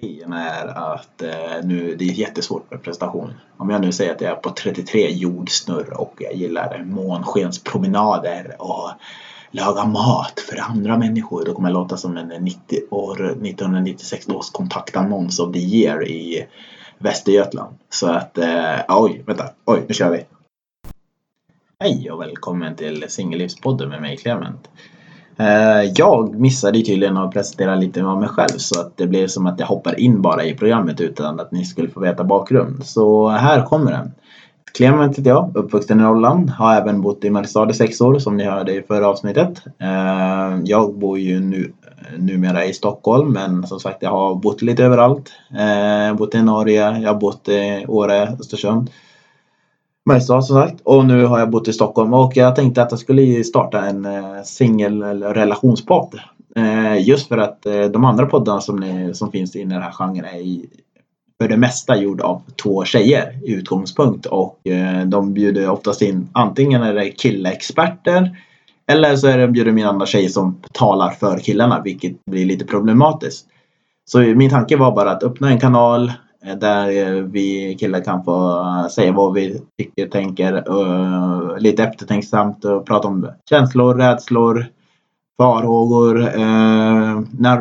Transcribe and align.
Grejen 0.00 0.32
är 0.32 0.66
att 0.66 1.22
eh, 1.22 1.64
nu, 1.64 1.96
det 1.96 2.04
är 2.04 2.12
jättesvårt 2.12 2.70
med 2.70 2.82
prestation. 2.82 3.32
Om 3.56 3.70
jag 3.70 3.80
nu 3.80 3.92
säger 3.92 4.14
att 4.14 4.20
jag 4.20 4.30
är 4.30 4.36
på 4.36 4.50
33 4.50 5.10
jordsnurr 5.10 6.00
och 6.00 6.14
jag 6.18 6.34
gillar 6.34 6.84
månskenspromenader 6.84 8.56
och 8.58 8.90
laga 9.50 9.84
mat 9.84 10.40
för 10.48 10.60
andra 10.70 10.98
människor. 10.98 11.44
Då 11.44 11.54
kommer 11.54 11.68
jag 11.68 11.74
låta 11.74 11.96
som 11.96 12.16
en 12.16 12.28
90 12.28 12.80
år, 12.90 13.24
1996 13.24 14.28
års 14.28 14.50
kontaktannons 14.50 15.38
of 15.38 15.52
the 15.52 15.58
year 15.58 16.08
i 16.08 16.46
Västergötland. 16.98 17.76
Så 17.90 18.10
att, 18.10 18.38
eh, 18.38 18.80
oj, 18.88 19.22
vänta, 19.26 19.50
oj, 19.64 19.84
nu 19.88 19.94
kör 19.94 20.10
vi. 20.10 20.24
Hej 21.80 22.10
och 22.10 22.20
välkommen 22.20 22.76
till 22.76 23.04
Singellivspodden 23.08 23.88
med 23.88 24.00
mig 24.00 24.16
Clement. 24.16 24.68
Eh, 25.36 25.90
jag 25.94 26.40
missade 26.40 26.82
tydligen 26.82 27.16
att 27.16 27.32
presentera 27.32 27.74
lite 27.74 28.02
om 28.02 28.20
mig 28.20 28.28
själv 28.28 28.56
så 28.56 28.80
att 28.80 28.96
det 28.96 29.06
blev 29.06 29.26
som 29.26 29.46
att 29.46 29.60
jag 29.60 29.66
hoppar 29.66 30.00
in 30.00 30.22
bara 30.22 30.44
i 30.44 30.54
programmet 30.54 31.00
utan 31.00 31.40
att 31.40 31.52
ni 31.52 31.64
skulle 31.64 31.88
få 31.88 32.00
veta 32.00 32.24
bakgrund. 32.24 32.86
Så 32.86 33.28
här 33.28 33.62
kommer 33.62 33.90
den. 33.90 34.12
Clement 34.74 35.18
heter 35.18 35.30
jag, 35.30 35.56
uppvuxen 35.56 36.00
i 36.00 36.02
Norrland. 36.02 36.50
Har 36.50 36.74
även 36.74 37.02
bott 37.02 37.24
i 37.24 37.30
Mariestad 37.30 37.70
i 37.70 37.74
sex 37.74 38.00
år 38.00 38.18
som 38.18 38.36
ni 38.36 38.44
hörde 38.44 38.74
i 38.74 38.82
förra 38.82 39.08
avsnittet. 39.08 39.62
Eh, 39.78 40.60
jag 40.64 40.94
bor 40.94 41.18
ju 41.18 41.40
nu, 41.40 41.72
numera 42.18 42.64
i 42.64 42.72
Stockholm 42.72 43.32
men 43.32 43.66
som 43.66 43.80
sagt 43.80 44.02
jag 44.02 44.10
har 44.10 44.34
bott 44.34 44.62
lite 44.62 44.84
överallt. 44.84 45.32
Eh, 45.58 45.62
jag 45.62 46.08
har 46.08 46.14
bott 46.14 46.34
i 46.34 46.42
Norge, 46.42 46.98
jag 47.00 47.12
har 47.12 47.20
bott 47.20 47.48
i 47.48 47.84
Åre, 47.88 48.22
Östersund. 48.40 48.90
Mariestad 50.04 50.42
som 50.42 50.56
sagt. 50.56 50.80
Och 50.84 51.06
nu 51.06 51.24
har 51.24 51.38
jag 51.38 51.50
bott 51.50 51.68
i 51.68 51.72
Stockholm 51.72 52.14
och 52.14 52.36
jag 52.36 52.56
tänkte 52.56 52.82
att 52.82 52.90
jag 52.90 53.00
skulle 53.00 53.44
starta 53.44 53.86
en 53.86 54.04
eh, 54.04 54.42
singel 54.44 55.02
eller 55.02 55.34
relationspodd. 55.34 56.20
Eh, 56.56 57.08
just 57.08 57.28
för 57.28 57.38
att 57.38 57.66
eh, 57.66 57.84
de 57.84 58.04
andra 58.04 58.26
poddarna 58.26 58.60
som, 58.60 58.76
ni, 58.76 59.14
som 59.14 59.32
finns 59.32 59.56
i 59.56 59.64
den 59.64 59.82
här 59.82 59.92
genren 59.92 60.24
är 60.24 60.38
i, 60.38 60.66
för 61.40 61.48
det 61.48 61.56
mesta 61.56 61.96
gjord 61.96 62.20
av 62.20 62.42
två 62.62 62.84
tjejer 62.84 63.38
i 63.42 63.52
utgångspunkt 63.52 64.26
och 64.26 64.58
de 65.06 65.34
bjuder 65.34 65.70
oftast 65.70 66.02
in 66.02 66.28
antingen 66.32 66.82
är 66.82 66.94
det 66.94 67.10
killexperter 67.10 68.36
eller 68.86 69.16
så 69.16 69.26
är 69.26 69.38
det 69.38 69.48
bjuder 69.48 69.78
in 69.78 69.86
andra 69.86 70.06
tjejer 70.06 70.28
som 70.28 70.60
talar 70.72 71.10
för 71.10 71.38
killarna 71.38 71.82
vilket 71.84 72.24
blir 72.24 72.46
lite 72.46 72.64
problematiskt. 72.64 73.46
Så 74.04 74.18
min 74.18 74.50
tanke 74.50 74.76
var 74.76 74.92
bara 74.92 75.10
att 75.10 75.22
öppna 75.22 75.50
en 75.50 75.60
kanal 75.60 76.12
Eh, 76.44 76.56
där 76.56 77.16
eh, 77.16 77.22
vi 77.22 77.76
killar 77.80 78.00
kan 78.00 78.24
få 78.24 78.60
eh, 78.60 78.88
säga 78.88 79.12
vad 79.12 79.34
vi 79.34 79.60
tycker, 79.78 80.08
tänker 80.08 80.68
och 80.68 81.60
lite 81.60 81.84
eftertänksamt 81.84 82.64
och 82.64 82.86
prata 82.86 83.08
om 83.08 83.28
känslor, 83.50 83.94
rädslor, 83.94 84.66
farhågor, 85.36 86.14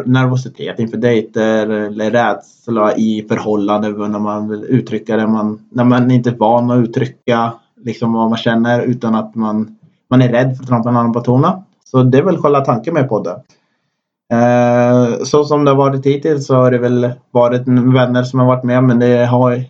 nervositet 0.08 0.80
inför 0.80 0.98
dejter 0.98 1.70
eller 1.70 2.12
rädsla 2.12 2.96
i 2.96 3.26
förhållanden 3.30 4.12
när 4.12 4.20
man 4.20 4.50
vill 4.50 4.64
uttrycka 4.64 5.18
det 5.18 5.28
man, 5.28 5.60
när 5.70 5.84
man 5.84 6.12
inte 6.12 6.30
är 6.30 6.36
van 6.36 6.72
att 6.72 6.84
uttrycka 6.84 7.54
liksom 7.84 8.14
vad 8.14 8.30
man 8.30 8.38
känner 8.38 8.82
utan 8.82 9.16
att 9.16 9.36
man, 9.36 9.78
man 10.10 10.22
är 10.22 10.30
rädd 10.30 10.58
för 10.58 10.64
att 10.64 10.70
trampa 10.70 10.92
någon 10.92 11.14
på 11.14 11.22
tårna. 11.22 11.64
Så 11.86 12.04
det 12.04 12.18
är 12.18 12.24
väl 12.24 12.38
själva 12.38 12.62
tanken 12.62 12.94
med 12.94 13.10
podden. 13.10 13.40
Eh, 14.32 15.24
så 15.24 15.44
som 15.44 15.66
det 15.66 15.72
har 15.72 15.78
varit 15.78 16.06
hittills 16.06 16.48
så 16.48 16.56
har 16.56 16.72
det 16.72 16.78
väl 16.78 17.12
varit 17.32 17.68
vänner 17.68 18.24
som 18.24 18.40
har 18.40 18.48
varit 18.48 18.64
med 18.64 18.84
men 18.84 19.00
det 19.00 19.26
har 19.26 19.64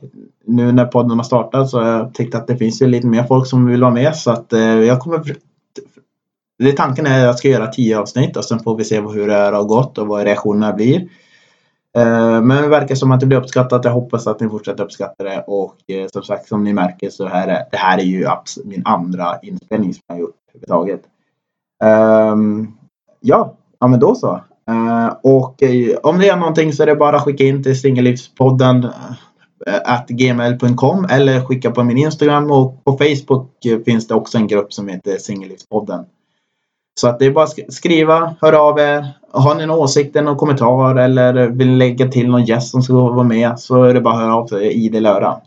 nu 0.46 0.72
när 0.72 0.86
podden 0.86 1.18
har 1.18 1.24
startat 1.24 1.70
så 1.70 1.80
har 1.80 1.88
jag 1.88 2.14
tyckt 2.14 2.36
att 2.36 2.48
det 2.48 2.58
finns 2.58 2.82
ju 2.82 2.88
lite 2.88 3.08
mer 3.08 3.24
folk 3.24 3.48
som 3.48 3.66
vill 3.66 3.82
vara 3.82 3.94
med 3.94 4.16
så 4.16 4.32
att 4.32 4.54
eh, 4.54 4.62
jag 4.62 5.00
kommer 5.00 5.36
det 6.64 6.72
tanken 6.72 7.06
är 7.06 7.20
att 7.20 7.26
jag 7.26 7.38
ska 7.38 7.48
göra 7.48 7.68
tio 7.68 8.00
avsnitt 8.00 8.38
och 8.38 8.46
sen 8.46 8.60
får 8.60 8.78
vi 8.78 8.84
se 8.84 9.02
hur 9.02 9.28
det 9.28 9.34
har 9.34 9.64
gått 9.64 9.98
och 9.98 10.08
vad 10.08 10.24
reaktionerna 10.24 10.74
blir. 10.74 11.10
Eh, 11.98 12.42
men 12.42 12.64
det 12.64 12.68
verkar 12.68 12.96
som 12.96 13.12
att 13.12 13.20
det 13.20 13.26
blir 13.26 13.38
uppskattat. 13.38 13.86
Jag 13.86 13.92
hoppas 13.92 14.28
att 14.28 14.40
ni 14.40 14.50
fortsätter 14.50 14.84
uppskatta 14.84 15.24
det 15.24 15.44
och 15.48 15.76
eh, 15.88 16.08
som 16.14 16.24
sagt 16.24 16.48
som 16.48 16.64
ni 16.64 16.74
märker 16.74 17.10
så 17.10 17.28
här 17.28 17.48
är 17.48 17.66
det 17.72 17.78
här 17.78 17.98
är 17.98 18.04
ju 18.04 18.28
min 18.66 18.82
andra 18.86 19.40
inspelning 19.42 19.94
som 19.94 20.02
jag 20.08 20.16
har 20.16 20.20
gjort 20.22 20.36
överhuvudtaget. 20.48 21.02
Ehm, 21.84 22.68
ja, 23.20 23.56
ja 23.80 23.88
men 23.88 24.00
då 24.00 24.16
så. 24.16 24.42
Eh, 24.72 25.14
och 25.24 25.64
eh, 25.64 25.98
om 26.04 26.20
det 26.20 26.30
är 26.30 26.38
någonting 26.38 26.74
så 26.74 26.84
är 26.84 26.88
det 26.88 26.96
bara 26.96 27.16
att 27.16 27.24
skicka 27.24 27.44
in 27.44 27.64
till 27.64 27.80
singellivspodden 27.80 28.84
eh, 29.68 29.76
at 29.86 30.08
gmail.com 30.08 31.08
eller 31.10 31.42
skicka 31.42 31.72
på 31.72 31.84
min 31.84 31.98
Instagram 31.98 32.52
och 32.52 32.84
på 32.84 32.98
Facebook 32.98 33.50
finns 33.86 34.08
det 34.08 34.16
också 34.16 34.38
en 34.38 34.48
grupp 34.48 34.74
som 34.74 34.88
heter 34.88 35.18
Singellivspodden. 35.18 36.06
Så 37.00 37.08
att 37.08 37.20
det 37.20 37.26
är 37.26 37.32
bara 37.32 37.46
att 37.46 37.74
skriva, 37.74 38.36
hör 38.42 38.54
av 38.54 38.80
er. 38.80 39.08
Har 39.32 39.56
ni 39.56 39.66
någon 39.66 39.80
åsikt, 39.80 40.16
någon 40.16 40.36
kommentar 40.36 40.96
eller 40.96 41.48
vill 41.48 41.78
lägga 41.78 42.08
till 42.08 42.30
någon 42.30 42.46
gäst 42.46 42.72
som 42.72 42.82
ska 42.82 42.94
vara 42.94 43.24
med 43.24 43.60
så 43.60 43.84
är 43.84 43.94
det 43.94 44.02
bara 44.02 44.14
att 44.14 44.20
höra 44.20 44.36
av 44.36 44.48
sig 44.48 44.74
i 44.86 44.90
det 44.90 45.00
löra. 45.00 45.38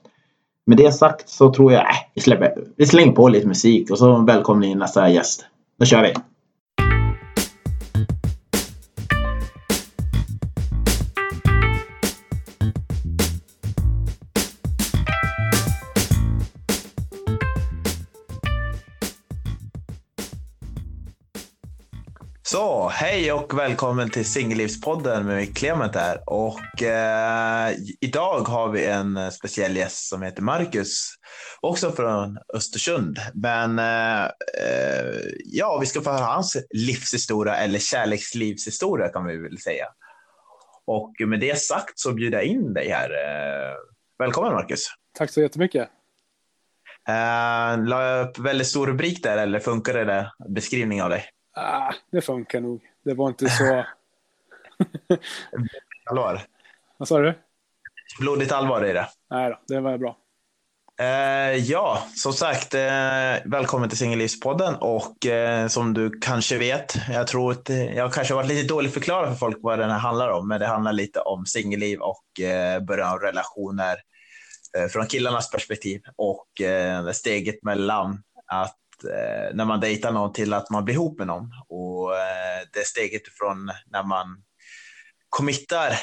Med 0.67 0.79
det 0.79 0.93
sagt 0.93 1.29
så 1.29 1.53
tror 1.53 1.73
jag, 1.73 1.81
äh, 1.81 1.97
vi, 2.15 2.21
släpper, 2.21 2.53
vi 2.77 2.87
slänger 2.87 3.13
på 3.13 3.29
lite 3.29 3.47
musik 3.47 3.91
och 3.91 3.99
så 3.99 4.17
välkomnar 4.17 4.67
ni 4.67 4.75
nästa 4.75 5.11
gäst. 5.11 5.45
Då 5.79 5.85
kör 5.85 6.03
vi! 6.03 6.34
Hej 22.93 23.33
och 23.33 23.59
välkommen 23.59 24.11
till 24.11 24.33
Singellivspodden 24.33 25.27
med 25.27 25.37
mig 25.37 25.47
Clement 25.47 25.95
här. 25.95 26.21
Och 26.27 26.83
eh, 26.83 27.75
idag 28.01 28.41
har 28.41 28.69
vi 28.69 28.87
en 28.87 29.33
speciell 29.33 29.77
gäst 29.77 30.09
som 30.09 30.23
heter 30.23 30.43
Marcus, 30.43 31.15
också 31.61 31.93
från 31.93 32.39
Östersund. 32.55 33.19
Men 33.35 33.79
eh, 33.79 34.31
ja, 35.45 35.79
vi 35.81 35.87
ska 35.87 36.01
få 36.01 36.11
höra 36.11 36.25
hans 36.25 36.57
livshistoria 36.71 37.57
eller 37.57 37.79
kärlekslivshistoria 37.79 39.09
kan 39.09 39.27
vi 39.27 39.37
väl 39.37 39.59
säga. 39.59 39.87
Och 40.87 41.13
med 41.27 41.41
det 41.41 41.59
sagt 41.59 41.99
så 41.99 42.13
bjuder 42.13 42.39
jag 42.39 42.47
in 42.47 42.75
dig 42.75 42.89
här. 42.89 43.11
Eh, 43.11 43.75
välkommen 44.19 44.53
Marcus. 44.53 44.89
Tack 45.19 45.31
så 45.31 45.41
jättemycket. 45.41 45.89
Uh, 47.09 47.85
la 47.85 48.05
jag 48.05 48.29
upp 48.29 48.39
väldigt 48.39 48.67
stor 48.67 48.87
rubrik 48.87 49.23
där 49.23 49.39
eller 49.39 49.61
funkar 49.61 49.95
det 49.95 50.05
där 50.05 50.31
beskrivning 50.49 51.03
av 51.03 51.11
dig? 51.11 51.25
Ah, 51.57 51.95
det 52.11 52.21
funkar 52.21 52.61
nog. 52.61 52.81
Det 53.05 53.15
var 53.15 53.29
inte 53.29 53.49
så... 53.49 53.85
allvar? 56.11 56.43
Vad 56.97 57.09
sa 57.09 57.19
du? 57.19 57.35
Blodigt 58.21 58.53
allvar 58.53 58.85
i 58.85 58.93
det. 58.93 59.09
Nej 59.31 59.51
då, 59.51 59.75
det 59.75 59.81
var 59.81 59.99
bra. 59.99 60.17
Uh, 61.01 61.57
ja, 61.57 62.07
som 62.15 62.33
sagt, 62.33 62.75
uh, 62.75 62.81
välkommen 63.45 63.89
till 63.89 63.99
Singellivspodden 63.99 64.75
och 64.75 65.17
uh, 65.27 65.67
som 65.69 65.95
du 65.95 66.21
kanske 66.21 66.59
vet, 66.59 66.95
jag 67.13 67.27
tror 67.27 67.53
att 67.53 67.69
jag 67.69 68.13
kanske 68.13 68.35
har 68.35 68.43
varit 68.43 68.49
lite 68.49 68.69
dåligt 68.69 68.95
förklarad 68.95 69.29
för 69.29 69.37
folk 69.37 69.59
vad 69.61 69.79
den 69.79 69.91
här 69.91 69.99
handlar 69.99 70.29
om, 70.29 70.49
men 70.49 70.61
det 70.61 70.67
handlar 70.67 70.93
lite 70.93 71.21
om 71.21 71.47
singelliv 71.47 72.01
och 72.01 72.25
början 72.87 73.13
av 73.13 73.19
relationer 73.19 73.97
från 74.93 75.07
killarnas 75.07 75.51
perspektiv 75.51 76.03
och 76.17 76.47
steget 77.13 77.63
mellan 77.63 78.23
att 78.47 78.84
eh, 79.05 79.55
när 79.57 79.65
man 79.65 79.81
dejtar 79.81 80.13
någon 80.13 80.33
till 80.33 80.53
att 80.53 80.71
man 80.71 80.85
blir 80.85 80.95
ihop 80.95 81.19
med 81.19 81.27
någon. 81.27 81.51
Och 81.69 82.17
eh, 82.17 82.69
det 82.73 82.87
steget 82.87 83.23
från 83.39 83.71
när 83.87 84.03
man 84.03 84.43
committar 85.29 85.99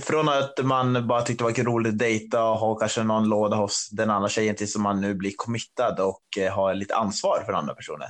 från 0.00 0.28
att 0.28 0.58
man 0.64 1.06
bara 1.06 1.22
tyckte 1.22 1.44
det 1.44 1.62
var 1.62 1.64
roligt 1.64 1.92
att 1.92 1.98
dejta 1.98 2.44
och 2.44 2.58
ha 2.58 2.74
kanske 2.74 3.02
någon 3.02 3.28
låda 3.28 3.56
hos 3.56 3.88
den 3.90 4.10
andra 4.10 4.28
tjejen 4.28 4.56
tills 4.56 4.76
man 4.76 5.00
nu 5.00 5.14
blir 5.14 5.32
committad 5.36 6.00
och 6.00 6.38
eh, 6.38 6.52
har 6.52 6.74
lite 6.74 6.96
ansvar 6.96 7.42
för 7.46 7.52
andra 7.52 7.74
personer. 7.74 8.08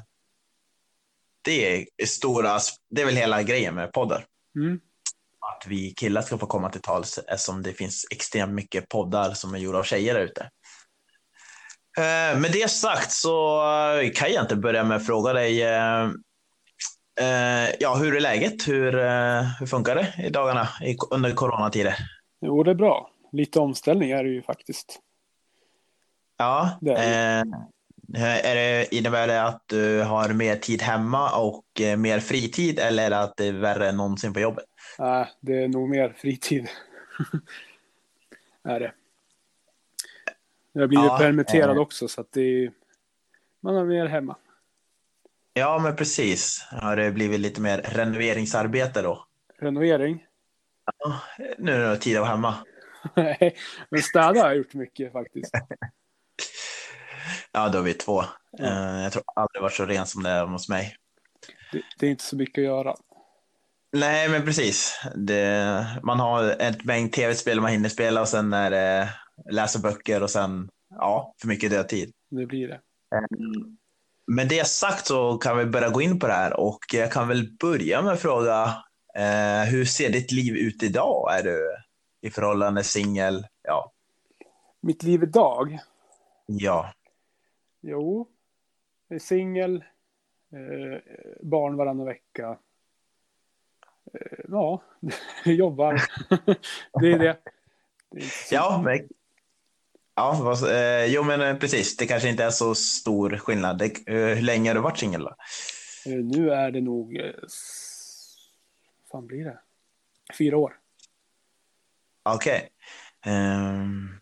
Det 1.42 1.86
är 1.96 2.06
stora, 2.06 2.58
det 2.90 3.02
är 3.02 3.06
väl 3.06 3.16
hela 3.16 3.42
grejen 3.42 3.74
med 3.74 3.92
podden. 3.92 4.22
Mm. 4.56 4.80
Att 5.40 5.66
vi 5.66 5.90
killar 5.90 6.22
ska 6.22 6.38
få 6.38 6.46
komma 6.46 6.70
till 6.70 6.80
tals 6.80 7.18
eftersom 7.18 7.62
det 7.62 7.72
finns 7.72 8.06
extremt 8.10 8.53
mycket 8.53 8.88
poddar 8.88 9.34
som 9.34 9.54
är 9.54 9.59
gjorda 9.59 9.78
av 9.78 9.82
tjejer 9.82 10.14
där 10.14 10.21
ute. 10.21 10.50
Eh, 11.96 12.40
med 12.40 12.52
det 12.52 12.70
sagt 12.70 13.12
så 13.12 13.62
eh, 14.00 14.10
kan 14.14 14.32
jag 14.32 14.44
inte 14.44 14.56
börja 14.56 14.84
med 14.84 14.96
att 14.96 15.06
fråga 15.06 15.32
dig 15.32 15.62
eh, 15.62 16.10
ja, 17.80 17.94
hur 17.94 18.16
är 18.16 18.20
läget? 18.20 18.68
Hur, 18.68 18.92
hur 19.58 19.66
funkar 19.66 19.94
det 19.94 20.26
i 20.26 20.30
dagarna 20.30 20.68
under 21.10 21.32
coronatider? 21.32 21.94
Jo, 22.40 22.62
det 22.62 22.70
är 22.70 22.74
bra. 22.74 23.10
Lite 23.32 23.60
omställning 23.60 24.10
är 24.10 24.24
det 24.24 24.30
ju 24.30 24.42
faktiskt. 24.42 24.98
Ja, 26.36 26.78
det 26.80 26.92
är, 26.92 27.44
är 28.16 28.54
det, 28.54 28.94
innebär 28.94 29.26
det 29.26 29.42
att 29.42 29.62
du 29.66 30.02
har 30.02 30.28
mer 30.28 30.56
tid 30.56 30.82
hemma 30.82 31.36
och 31.36 31.64
mer 31.96 32.20
fritid 32.20 32.78
eller 32.78 33.06
är 33.06 33.10
det 33.10 33.20
att 33.20 33.36
det 33.36 33.46
är 33.46 33.52
värre 33.52 33.88
än 33.88 33.96
någonsin 33.96 34.32
på 34.32 34.40
jobbet? 34.40 34.64
Nej, 34.98 35.26
det 35.40 35.64
är 35.64 35.68
nog 35.68 35.88
mer 35.88 36.14
fritid. 36.18 36.68
är 38.64 38.80
det. 38.80 38.92
Jag 40.72 40.88
blir 40.88 40.98
ja, 40.98 41.18
permitterad 41.18 41.76
eh. 41.76 41.82
också 41.82 42.09
så 42.09 42.20
att 42.20 42.36
är, 42.36 42.72
man 43.60 43.76
är 43.76 43.84
mer 43.84 44.06
hemma. 44.06 44.36
Ja, 45.53 45.78
men 45.78 45.97
precis. 45.97 46.66
Har 46.70 46.97
det 46.97 47.10
blivit 47.10 47.41
lite 47.41 47.60
mer 47.60 47.78
renoveringsarbete 47.78 49.03
då? 49.03 49.24
Renovering? 49.59 50.24
Ja, 50.98 51.20
nu 51.59 51.72
är 51.72 51.91
det 51.91 51.97
tid 51.97 52.16
att 52.16 52.20
vara 52.20 52.30
hemma. 52.30 52.54
Nej, 53.15 53.56
men 53.91 54.03
städa 54.03 54.41
har 54.41 54.48
jag 54.48 54.56
gjort 54.56 54.74
mycket 54.74 55.12
faktiskt. 55.12 55.50
ja, 57.53 57.68
då 57.68 57.78
är 57.78 57.82
vi 57.82 57.94
två. 57.94 58.24
Ja. 58.50 59.00
Jag 59.00 59.12
tror 59.12 59.22
aldrig 59.36 59.62
varit 59.62 59.74
så 59.74 59.86
ren 59.86 60.06
som 60.06 60.22
det 60.22 60.30
är 60.30 60.47
hos 60.47 60.68
mig. 60.68 60.97
Det, 61.72 61.82
det 61.98 62.06
är 62.06 62.10
inte 62.10 62.24
så 62.24 62.36
mycket 62.36 62.62
att 62.62 62.64
göra. 62.64 62.94
Nej, 63.92 64.28
men 64.28 64.44
precis. 64.44 65.00
Det, 65.14 65.86
man 66.03 66.21
har 66.21 66.44
ett 66.44 66.84
mängd 66.84 67.12
tv-spel 67.12 67.60
man 67.60 67.71
hinner 67.71 67.88
spela 67.88 68.21
och 68.21 68.28
sen 68.28 68.53
är 68.53 68.71
det 68.71 69.09
läsa 69.50 69.78
böcker 69.78 70.22
och 70.22 70.30
sen, 70.30 70.68
ja, 70.90 71.34
för 71.40 71.48
mycket 71.48 71.70
dödtid. 71.70 72.12
Det 72.30 72.46
blir 72.46 72.68
det. 72.68 72.80
Mm. 73.36 73.76
Med 74.26 74.48
det 74.48 74.66
sagt 74.66 75.06
så 75.06 75.38
kan 75.38 75.58
vi 75.58 75.66
börja 75.66 75.88
gå 75.88 76.02
in 76.02 76.18
på 76.18 76.26
det 76.26 76.32
här 76.32 76.60
och 76.60 76.78
jag 76.92 77.12
kan 77.12 77.28
väl 77.28 77.56
börja 77.60 78.02
med 78.02 78.12
att 78.12 78.20
fråga 78.20 78.64
eh, 79.14 79.70
hur 79.70 79.84
ser 79.84 80.12
ditt 80.12 80.32
liv 80.32 80.56
ut 80.56 80.82
idag? 80.82 81.38
Är 81.38 81.42
du 81.42 81.76
i 82.20 82.30
förhållande 82.30 82.84
singel? 82.84 83.46
Ja. 83.62 83.92
Mitt 84.80 85.02
liv 85.02 85.22
idag? 85.22 85.78
Ja. 86.46 86.92
Jo, 87.80 88.28
jag 89.08 89.16
är 89.16 89.20
singel, 89.20 89.84
eh, 90.52 91.00
barn 91.42 91.76
varannan 91.76 92.06
vecka. 92.06 92.58
Eh, 94.14 94.38
ja, 94.48 94.82
jobbar. 95.44 95.94
det 97.00 97.12
är 97.12 97.18
det. 97.18 97.38
det 98.10 98.20
är 98.20 98.32
ja, 98.50 98.82
men 98.84 99.08
Ja, 100.18 100.41
vad, 100.42 100.70
eh, 100.72 101.04
jo 101.06 101.22
men 101.22 101.41
eh, 101.41 101.56
precis. 101.56 101.97
Det 101.97 102.06
kanske 102.06 102.28
inte 102.28 102.44
är 102.44 102.50
så 102.50 102.74
stor 102.74 103.36
skillnad. 103.36 103.78
Det, 103.78 103.84
eh, 103.84 104.15
hur 104.15 104.42
länge 104.42 104.70
har 104.70 104.74
du 104.74 104.80
varit 104.80 104.98
singel 104.98 105.22
då? 105.22 105.36
Eh, 106.06 106.16
nu 106.16 106.50
är 106.50 106.70
det 106.70 106.80
nog, 106.80 107.20
fan 109.12 109.26
blir 109.26 109.44
det? 109.44 109.59
Fyra 110.38 110.56
år. 110.56 110.76
Okej. 112.22 112.70
Okay. 113.20 113.34
Um, 113.34 114.20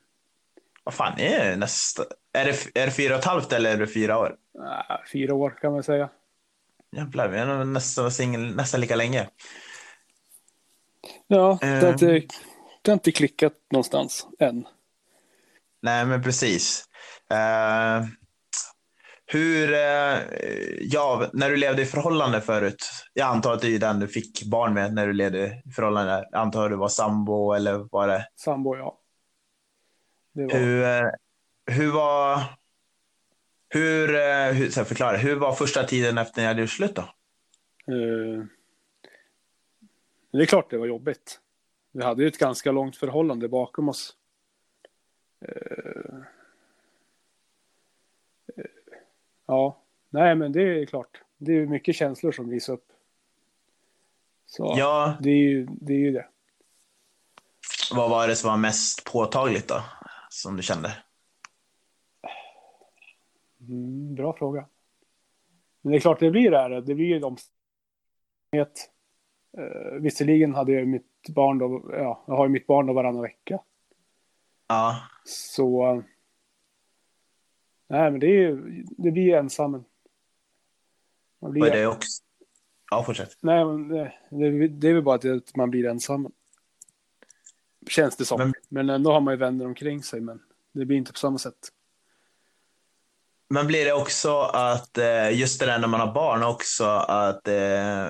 vad 0.84 0.94
fan 0.94 1.20
är 1.20 1.50
det 1.50 1.56
nästa? 1.56 2.04
Är 2.32 2.44
det, 2.44 2.81
är 2.81 2.87
det 2.87 2.92
fyra 2.92 3.14
och 3.14 3.19
ett 3.19 3.26
halvt 3.26 3.52
eller 3.52 3.70
är 3.70 3.76
det 3.76 3.87
fyra 3.87 4.19
år? 4.19 4.37
Uh, 4.58 5.06
fyra 5.12 5.34
år 5.34 5.58
kan 5.60 5.72
man 5.72 5.82
säga. 5.82 6.08
Jävlar, 6.92 7.28
vi 7.28 7.38
är 7.38 7.64
nästan 7.64 8.10
singel 8.10 8.56
nästan 8.56 8.81
lika 8.81 8.96
länge. 8.96 9.28
Ja, 11.26 11.58
det 11.60 11.66
har, 11.66 11.92
inte, 11.92 12.22
det 12.82 12.90
har 12.90 12.92
inte 12.92 13.12
klickat 13.12 13.54
någonstans 13.70 14.26
än. 14.38 14.66
Nej, 15.87 16.06
men 16.06 16.23
precis. 16.23 16.85
Uh, 17.33 18.06
hur, 19.27 19.73
uh, 19.73 20.19
ja, 20.81 21.31
när 21.33 21.50
du 21.50 21.56
levde 21.56 21.83
i 21.83 21.87
förhållande 21.87 22.41
förut, 22.41 22.91
jag 23.15 23.29
antar 23.29 23.53
att 23.53 23.61
det 23.61 23.75
är 23.75 23.79
den 23.79 24.00
du 24.00 24.09
fick 24.09 24.43
barn 24.43 24.75
med 24.75 24.94
när 24.94 25.06
du 25.06 25.12
levde 25.12 25.62
i 25.67 25.71
förhållande. 25.71 26.29
Jag 26.31 26.41
antar 26.41 26.65
att 26.65 26.71
du 26.71 26.77
var 26.77 26.88
sambo 26.88 27.53
eller 27.53 27.88
var 27.93 28.09
det? 28.09 28.27
Sambo, 28.37 28.77
ja. 28.77 28.99
Det 30.33 30.47
var... 30.47 30.59
Hur, 30.59 30.83
uh, 30.83 31.11
hur 31.67 31.93
var, 31.93 32.43
hur, 33.69 34.09
hur, 34.53 34.71
så 34.71 34.85
förklara, 34.85 35.17
hur 35.17 35.37
var 35.37 35.53
första 35.53 35.85
tiden 35.85 36.19
efter 36.19 36.41
ni 36.41 36.47
hade 36.47 36.61
gjort 36.61 36.71
slut 36.71 36.97
då? 36.97 37.05
det 40.33 40.43
är 40.43 40.47
klart 40.47 40.71
det 40.71 40.79
var 40.79 40.87
jobbigt. 40.87 41.41
Vi 41.93 42.05
hade 42.05 42.23
ju 42.23 42.29
ett 42.29 42.38
ganska 42.38 42.73
långt 42.73 42.97
förhållande 42.97 43.49
bakom 43.49 43.88
oss. 43.88 44.17
Eh, 45.41 46.17
eh, 48.56 48.65
ja, 49.47 49.83
nej 50.11 50.35
men 50.35 50.53
det 50.53 50.62
är 50.62 50.87
klart. 50.87 51.23
Det 51.38 51.53
är 51.53 51.67
mycket 51.67 51.97
känslor 51.97 52.33
som 52.33 52.49
visar 52.49 52.73
upp. 52.73 52.93
Så 54.47 54.75
ja. 54.79 55.17
det 55.21 55.31
är 55.31 55.49
ju 55.49 55.67
det. 55.71 55.93
Är 55.93 55.99
ju 55.99 56.12
det. 56.12 56.29
Vad 57.94 58.11
var 58.11 58.29
det 58.29 58.37
som 58.37 58.50
var 58.50 58.56
mest 58.56 59.12
påtagligt 59.12 59.69
då? 59.69 59.83
Som 60.31 60.56
du 60.56 60.62
kände? 60.62 60.93
Mm, 63.61 64.15
bra 64.15 64.33
fråga. 64.33 64.67
Men 65.83 65.93
det 65.93 65.99
är 65.99 66.00
klart 66.00 66.21
det 66.21 66.31
blir 66.31 66.50
det 66.50 66.59
här. 66.59 66.71
Det 66.71 66.94
blir 66.94 67.06
ju 67.06 67.23
omständighet. 67.23 68.91
Uh, 69.59 70.00
visserligen 70.00 70.55
hade 70.55 70.73
jag 70.73 70.88
mitt 70.88 71.29
barn 71.29 71.59
då, 71.59 71.91
ja, 71.93 72.25
jag 72.27 72.37
har 72.37 72.47
ju 72.47 72.53
mitt 72.53 72.67
barn 72.67 72.87
då 72.87 72.93
varannan 72.93 73.23
vecka. 73.23 73.61
Ja. 74.68 75.02
Så... 75.24 76.02
Nej, 77.88 78.10
men 78.10 78.20
det, 78.20 78.44
är, 78.44 78.82
det 78.98 79.10
blir 79.10 79.34
ensam. 79.34 79.84
Man 81.40 81.52
blir... 81.52 81.70
det 81.70 81.86
också? 81.86 82.22
Ja, 82.90 83.04
fortsätt. 83.04 83.36
Nej, 83.40 83.64
men 83.64 83.88
det, 83.88 84.12
det, 84.30 84.68
det 84.68 84.88
är 84.88 84.94
väl 84.94 85.02
bara 85.02 85.34
att 85.36 85.56
man 85.56 85.70
blir 85.70 85.86
ensam. 85.86 86.32
Känns 87.88 88.16
det 88.16 88.24
som. 88.24 88.38
Men, 88.38 88.54
men 88.68 88.90
ändå 88.90 89.12
har 89.12 89.20
man 89.20 89.34
ju 89.34 89.38
vänner 89.38 89.66
omkring 89.66 90.02
sig, 90.02 90.20
men 90.20 90.42
det 90.72 90.84
blir 90.84 90.96
inte 90.96 91.12
på 91.12 91.18
samma 91.18 91.38
sätt. 91.38 91.72
Men 93.48 93.66
blir 93.66 93.84
det 93.84 93.92
också 93.92 94.40
att, 94.40 94.98
eh, 94.98 95.38
just 95.38 95.60
det 95.60 95.66
där 95.66 95.78
när 95.78 95.88
man 95.88 96.00
har 96.00 96.12
barn 96.12 96.42
också, 96.42 96.84
att 96.84 97.48
eh, 97.48 98.08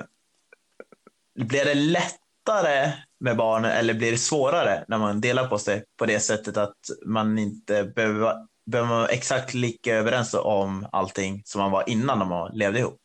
blir 1.35 1.65
det 1.65 1.75
lättare 1.75 2.93
med 3.19 3.37
barnen 3.37 3.71
eller 3.71 3.93
blir 3.93 4.11
det 4.11 4.17
svårare 4.17 4.85
när 4.87 4.97
man 4.97 5.21
delar 5.21 5.47
på 5.47 5.57
sig 5.57 5.83
på 5.97 6.05
det 6.05 6.19
sättet 6.19 6.57
att 6.57 6.77
man 7.05 7.39
inte 7.39 7.83
behöver, 7.83 8.33
behöver 8.65 8.89
vara 8.89 9.07
exakt 9.07 9.53
lika 9.53 9.95
överens 9.95 10.33
om 10.33 10.87
allting 10.91 11.41
som 11.45 11.61
man 11.61 11.71
var 11.71 11.89
innan 11.89 12.19
när 12.19 12.25
man 12.25 12.51
levde 12.53 12.79
ihop? 12.79 12.97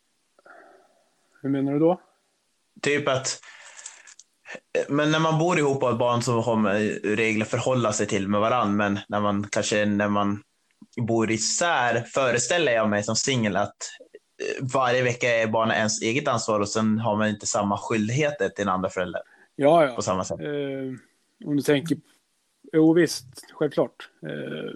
Hur 1.42 1.48
menar 1.48 1.72
du 1.72 1.78
då? 1.78 2.00
Typ 2.82 3.08
att 3.08 3.40
men 4.88 5.10
när 5.10 5.18
man 5.18 5.38
bor 5.38 5.58
ihop 5.58 5.82
och 5.82 5.88
har 5.88 5.96
barn 5.96 6.22
så 6.22 6.40
har 6.40 6.56
man 6.56 6.74
regler 7.04 7.44
att 7.44 7.50
förhålla 7.50 7.92
sig 7.92 8.06
till 8.06 8.28
med 8.28 8.40
varandra. 8.40 8.76
Men 8.76 8.98
när 9.08 9.20
man 9.20 9.46
kanske 9.50 9.84
när 9.84 10.08
man 10.08 10.42
bor 10.96 11.30
isär 11.30 12.00
föreställer 12.00 12.72
jag 12.72 12.88
mig 12.88 13.02
som 13.02 13.16
singel 13.16 13.56
att 13.56 13.76
varje 14.74 15.02
vecka 15.02 15.28
är 15.28 15.46
barnet 15.46 15.76
ens 15.76 16.02
eget 16.02 16.28
ansvar 16.28 16.60
och 16.60 16.68
sen 16.68 16.98
har 16.98 17.16
man 17.16 17.28
inte 17.28 17.46
samma 17.46 17.78
skyldigheter 17.78 18.48
till 18.48 18.64
den 18.64 18.74
andra 18.74 18.90
föräldern. 18.90 19.22
Ja, 19.56 19.86
ja. 19.86 19.94
På 19.94 20.02
samma 20.02 20.24
sätt. 20.24 20.40
Eh, 20.40 21.48
om 21.48 21.56
du 21.56 21.62
tänker, 21.62 21.98
jo 22.72 22.92
visst, 22.92 23.26
självklart. 23.52 24.10
Eh, 24.22 24.74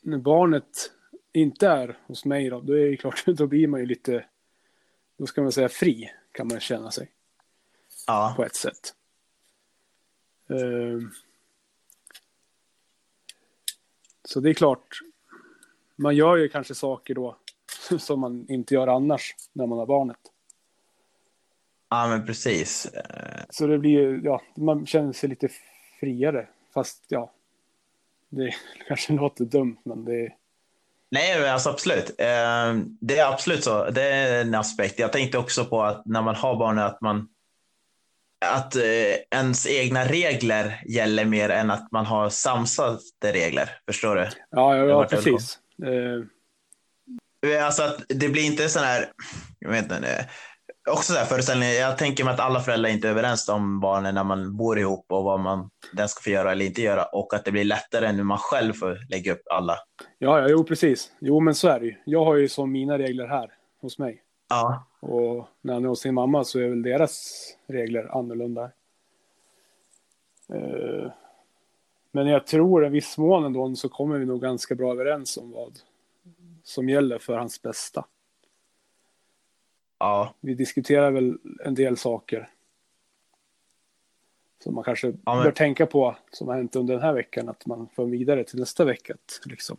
när 0.00 0.18
barnet 0.18 0.92
inte 1.32 1.68
är 1.68 1.98
hos 2.06 2.24
mig 2.24 2.50
då, 2.50 2.60
då 2.60 2.72
är 2.72 2.90
det 2.90 2.96
klart, 2.96 3.24
då 3.26 3.46
blir 3.46 3.66
man 3.66 3.80
ju 3.80 3.86
lite, 3.86 4.24
då 5.16 5.26
ska 5.26 5.42
man 5.42 5.52
säga 5.52 5.68
fri, 5.68 6.10
kan 6.32 6.48
man 6.48 6.60
känna 6.60 6.90
sig. 6.90 7.10
Ja. 8.06 8.32
På 8.36 8.44
ett 8.44 8.56
sätt. 8.56 8.94
Eh, 10.48 11.08
så 14.24 14.40
det 14.40 14.50
är 14.50 14.54
klart, 14.54 15.00
man 15.96 16.16
gör 16.16 16.36
ju 16.36 16.48
kanske 16.48 16.74
saker 16.74 17.14
då 17.14 17.36
som 17.98 18.20
man 18.20 18.46
inte 18.48 18.74
gör 18.74 18.86
annars 18.86 19.34
när 19.52 19.66
man 19.66 19.78
har 19.78 19.86
barnet. 19.86 20.32
Ja, 21.90 22.08
men 22.08 22.26
precis. 22.26 22.90
Så 23.50 23.66
det 23.66 23.78
blir 23.78 24.20
ja, 24.24 24.42
man 24.56 24.86
känner 24.86 25.12
sig 25.12 25.28
lite 25.28 25.48
friare. 26.00 26.46
Fast 26.74 27.04
ja, 27.08 27.32
det 28.28 28.54
kanske 28.88 29.12
låter 29.12 29.44
dumt, 29.44 29.76
men 29.84 30.04
det 30.04 30.32
Nej, 31.10 31.48
alltså 31.48 31.70
absolut. 31.70 32.10
Eh, 32.18 32.74
det 33.00 33.18
är 33.18 33.32
absolut 33.32 33.64
så. 33.64 33.90
Det 33.90 34.02
är 34.02 34.40
en 34.40 34.54
aspekt. 34.54 34.98
Jag 34.98 35.12
tänkte 35.12 35.38
också 35.38 35.64
på 35.64 35.82
att 35.82 36.06
när 36.06 36.22
man 36.22 36.34
har 36.34 36.56
barn 36.56 36.78
att 36.78 37.00
man 37.00 37.28
att 38.44 38.76
eh, 38.76 38.82
ens 39.30 39.66
egna 39.66 40.04
regler 40.04 40.82
gäller 40.86 41.24
mer 41.24 41.48
än 41.48 41.70
att 41.70 41.92
man 41.92 42.06
har 42.06 42.28
samsade 42.30 42.98
regler. 43.22 43.70
Förstår 43.86 44.16
du? 44.16 44.28
Ja, 44.50 44.76
ja, 44.76 44.84
ja 44.84 45.04
precis. 45.04 45.58
Eh. 45.84 47.64
Alltså 47.66 47.82
att 47.82 48.02
det 48.08 48.28
blir 48.28 48.46
inte 48.46 48.68
sån 48.68 48.82
här, 48.82 49.12
jag 49.58 49.70
vet 49.70 49.82
inte, 49.82 50.28
också 50.90 51.12
så 51.12 51.18
här 51.18 51.26
föreställningen, 51.26 51.74
jag 51.74 51.98
tänker 51.98 52.24
mig 52.24 52.34
att 52.34 52.40
alla 52.40 52.60
föräldrar 52.60 52.90
inte 52.90 53.08
är 53.08 53.10
överens 53.10 53.48
om 53.48 53.80
barnen 53.80 54.14
när 54.14 54.24
man 54.24 54.56
bor 54.56 54.78
ihop 54.78 55.06
och 55.08 55.24
vad 55.24 55.40
man 55.40 55.70
den 55.92 56.08
ska 56.08 56.22
få 56.22 56.30
göra 56.30 56.52
eller 56.52 56.64
inte 56.64 56.82
göra 56.82 57.04
och 57.04 57.34
att 57.34 57.44
det 57.44 57.52
blir 57.52 57.64
lättare 57.64 58.12
när 58.12 58.24
man 58.24 58.38
själv 58.38 58.72
får 58.72 58.98
lägga 59.10 59.32
upp 59.32 59.42
alla. 59.50 59.76
Ja, 60.18 60.40
ja 60.40 60.46
jo 60.48 60.64
precis. 60.64 61.12
Jo, 61.20 61.40
men 61.40 61.54
så 61.54 61.68
är 61.68 61.80
det 61.80 61.86
ju. 61.86 61.94
Jag 62.04 62.24
har 62.24 62.36
ju 62.36 62.48
som 62.48 62.72
mina 62.72 62.98
regler 62.98 63.26
här 63.26 63.50
hos 63.80 63.98
mig. 63.98 64.22
Ja. 64.48 64.86
Och 65.00 65.48
när 65.60 65.74
han 65.74 65.84
är 65.84 65.88
hos 65.88 66.00
sin 66.00 66.14
mamma 66.14 66.44
så 66.44 66.58
är 66.58 66.68
väl 66.68 66.82
deras 66.82 67.32
regler 67.66 68.18
annorlunda. 68.18 68.70
Uh, 70.54 71.10
men 72.12 72.26
jag 72.26 72.46
tror 72.46 72.86
i 72.86 72.88
viss 72.88 73.18
mån 73.18 73.44
ändå 73.44 73.74
så 73.74 73.88
kommer 73.88 74.18
vi 74.18 74.26
nog 74.26 74.42
ganska 74.42 74.74
bra 74.74 74.92
överens 74.92 75.36
om 75.36 75.50
vad 75.50 75.78
som 76.64 76.88
gäller 76.88 77.18
för 77.18 77.38
hans 77.38 77.62
bästa. 77.62 78.04
Ja. 79.98 80.34
Vi 80.40 80.54
diskuterar 80.54 81.10
väl 81.10 81.38
en 81.64 81.74
del 81.74 81.96
saker. 81.96 82.48
Som 84.64 84.74
man 84.74 84.84
kanske 84.84 85.06
ja, 85.06 85.34
men... 85.34 85.44
bör 85.44 85.50
tänka 85.50 85.86
på 85.86 86.16
som 86.30 86.48
har 86.48 86.56
hänt 86.56 86.76
under 86.76 86.94
den 86.94 87.02
här 87.02 87.12
veckan. 87.12 87.48
Att 87.48 87.66
man 87.66 87.88
får 87.94 88.06
vidare 88.06 88.44
till 88.44 88.58
nästa 88.58 88.84
vecka. 88.84 89.14
Liksom. 89.44 89.76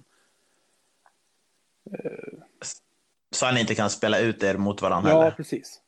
Så 3.32 3.46
han 3.46 3.58
inte 3.58 3.76
kan 3.76 3.90
spela 3.90 4.20
ut 4.20 4.44
er 4.44 4.58
mot 4.58 4.82
varandra? 4.82 5.10
Ja, 5.10 5.22
eller? 5.22 5.32
precis. 5.32 5.82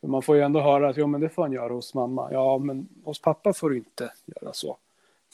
Man 0.00 0.22
får 0.22 0.36
ju 0.36 0.42
ändå 0.42 0.60
höra 0.60 0.88
att 0.88 0.96
jo, 0.96 1.06
men 1.06 1.20
det 1.20 1.28
får 1.28 1.42
han 1.42 1.52
göra 1.52 1.72
hos 1.72 1.94
mamma. 1.94 2.28
Ja, 2.32 2.58
men 2.58 2.88
hos 3.04 3.22
pappa 3.22 3.52
får 3.52 3.70
du 3.70 3.76
inte 3.76 4.12
göra 4.26 4.52
så. 4.52 4.76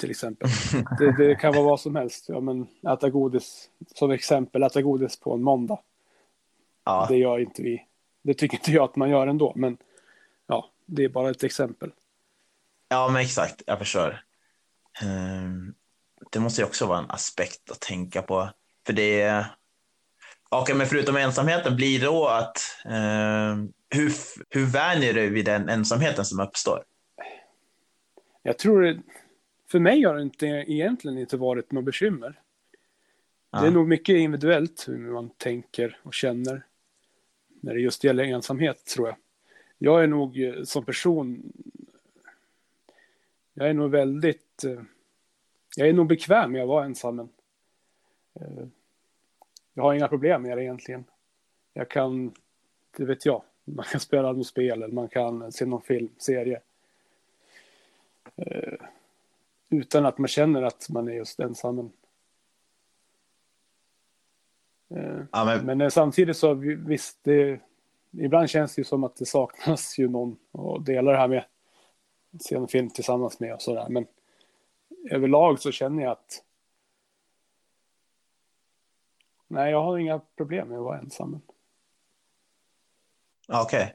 Till 0.01 0.11
exempel. 0.11 0.49
Det, 0.99 1.17
det 1.17 1.35
kan 1.35 1.55
vara 1.55 1.65
vad 1.65 1.81
som 1.81 1.97
helst. 1.97 2.29
Ja, 2.29 2.41
men 2.41 2.67
äta 2.93 3.11
godis, 3.11 3.71
som 3.95 4.11
exempel, 4.11 4.63
äta 4.63 4.83
godis 4.83 5.21
på 5.21 5.35
en 5.35 5.43
måndag. 5.43 5.79
Ja, 6.85 7.07
Det 7.09 7.17
gör 7.17 7.39
inte 7.39 7.63
vi. 7.63 7.86
Det 8.27 8.35
tycker 8.35 8.57
inte 8.57 8.73
jag 8.73 8.85
att 8.85 8.97
man 8.97 9.11
gör 9.11 9.27
ändå, 9.27 9.53
men 9.57 9.77
ja, 10.47 10.71
det 10.87 11.05
är 11.05 11.09
bara 11.09 11.31
ett 11.31 11.45
exempel. 11.45 11.93
ja 12.89 13.09
men 13.09 13.23
exakt, 13.23 13.63
jag 13.67 13.79
förstår. 13.79 14.23
Ehm, 15.03 15.75
Det 16.33 16.41
måste 16.41 16.61
ju 16.61 16.67
också 16.67 16.87
vara 16.87 16.99
en 16.99 17.11
aspekt 17.11 17.71
att 17.71 17.81
tänka 17.81 18.23
på. 18.23 18.49
För 18.87 18.93
det 18.93 19.21
är... 19.21 19.47
Okej, 20.49 20.75
men 20.75 20.87
förutom 20.87 21.17
ensamheten, 21.17 21.77
blir 21.77 22.01
det 22.01 22.07
då 22.07 22.27
att... 22.27 22.59
ehm, 22.85 23.73
hur, 23.91 24.13
hur 24.51 24.67
vänjer 24.67 25.15
du 25.15 25.31
vid 25.31 25.45
den 25.45 25.69
ensamheten 25.69 26.25
som 26.25 26.41
uppstår? 26.41 26.85
Jag 28.43 28.59
tror 28.59 28.83
det, 28.83 29.03
för 29.71 29.79
mig 29.79 30.03
har 30.03 30.15
det 30.15 30.23
inte, 30.23 30.47
egentligen 30.47 31.19
inte 31.19 31.37
varit 31.37 31.73
något 31.73 31.85
bekymmer. 31.85 32.41
Ja. 33.51 33.61
Det 33.61 33.67
är 33.67 33.71
nog 33.71 33.89
mycket 33.89 34.15
individuellt 34.17 34.85
hur 34.89 35.13
man 35.13 35.31
tänker 35.31 35.99
och 36.03 36.15
känner 36.15 36.67
när 37.67 37.75
det 37.75 37.81
just 37.81 38.05
gäller 38.05 38.25
ensamhet, 38.25 38.85
tror 38.85 39.09
jag. 39.09 39.17
Jag 39.79 40.03
är 40.03 40.07
nog 40.07 40.43
eh, 40.43 40.63
som 40.63 40.85
person, 40.85 41.53
jag 43.55 43.69
är 43.69 43.75
nog 43.75 43.91
väldigt, 43.91 44.65
eh, 44.65 44.83
jag 45.77 45.89
är 45.89 45.93
nog 45.93 46.07
bekväm 46.07 46.53
med 46.53 46.63
att 46.63 46.69
vara 46.69 46.85
ensam. 46.85 47.17
Men, 47.17 47.29
eh, 48.35 48.67
jag 49.75 49.83
har 49.83 49.95
inga 49.95 50.09
problem 50.09 50.43
med 50.43 50.59
det 50.59 50.65
egentligen. 50.65 51.05
Jag 51.73 51.91
kan, 51.91 52.35
det 52.97 53.05
vet 53.05 53.27
jag, 53.27 53.43
man 53.65 53.85
kan 53.85 54.01
spela 54.01 54.33
något 54.33 54.47
spel 54.47 54.83
eller 54.83 54.95
man 54.95 55.09
kan 55.09 55.53
se 55.53 55.67
någon 55.67 55.83
film, 55.83 56.09
serie. 56.19 56.61
Eh, 58.37 58.79
utan 59.69 60.07
att 60.07 60.19
man 60.19 60.29
känner 60.29 60.63
att 60.63 60.89
man 60.89 61.09
är 61.09 61.13
just 61.13 61.41
ensam. 61.41 61.91
Men, 64.89 65.19
eh, 65.19 65.25
Ja, 65.33 65.45
men, 65.45 65.67
men 65.67 65.81
eh, 65.81 65.89
samtidigt 65.89 66.37
så 66.37 66.55
vi- 66.55 66.75
visst, 66.75 67.19
det, 67.23 67.61
ibland 68.11 68.51
känns 68.51 68.75
det 68.75 68.81
ju 68.81 68.85
som 68.85 69.05
att 69.05 69.17
det 69.17 69.27
saknas 69.27 69.99
ju 69.99 70.09
någon 70.09 70.37
att 70.53 70.87
dela 70.87 71.11
det 71.13 71.19
här 71.19 71.29
med. 71.29 71.45
Se 72.41 72.55
en 72.55 72.69
film 72.69 72.91
tillsammans 72.91 73.41
med 73.41 73.55
och 73.55 73.63
sådär. 73.63 73.87
Men 73.89 74.07
överlag 75.11 75.61
så 75.61 75.73
känner 75.73 76.03
jag 76.03 76.13
att 76.13 76.43
nej, 79.49 79.71
jag 79.71 79.83
har 79.83 79.99
inga 79.99 80.21
problem 80.37 80.69
med 80.69 80.79
att 80.79 80.85
vara 80.85 80.99
ensam. 80.99 81.41
okej. 83.49 83.95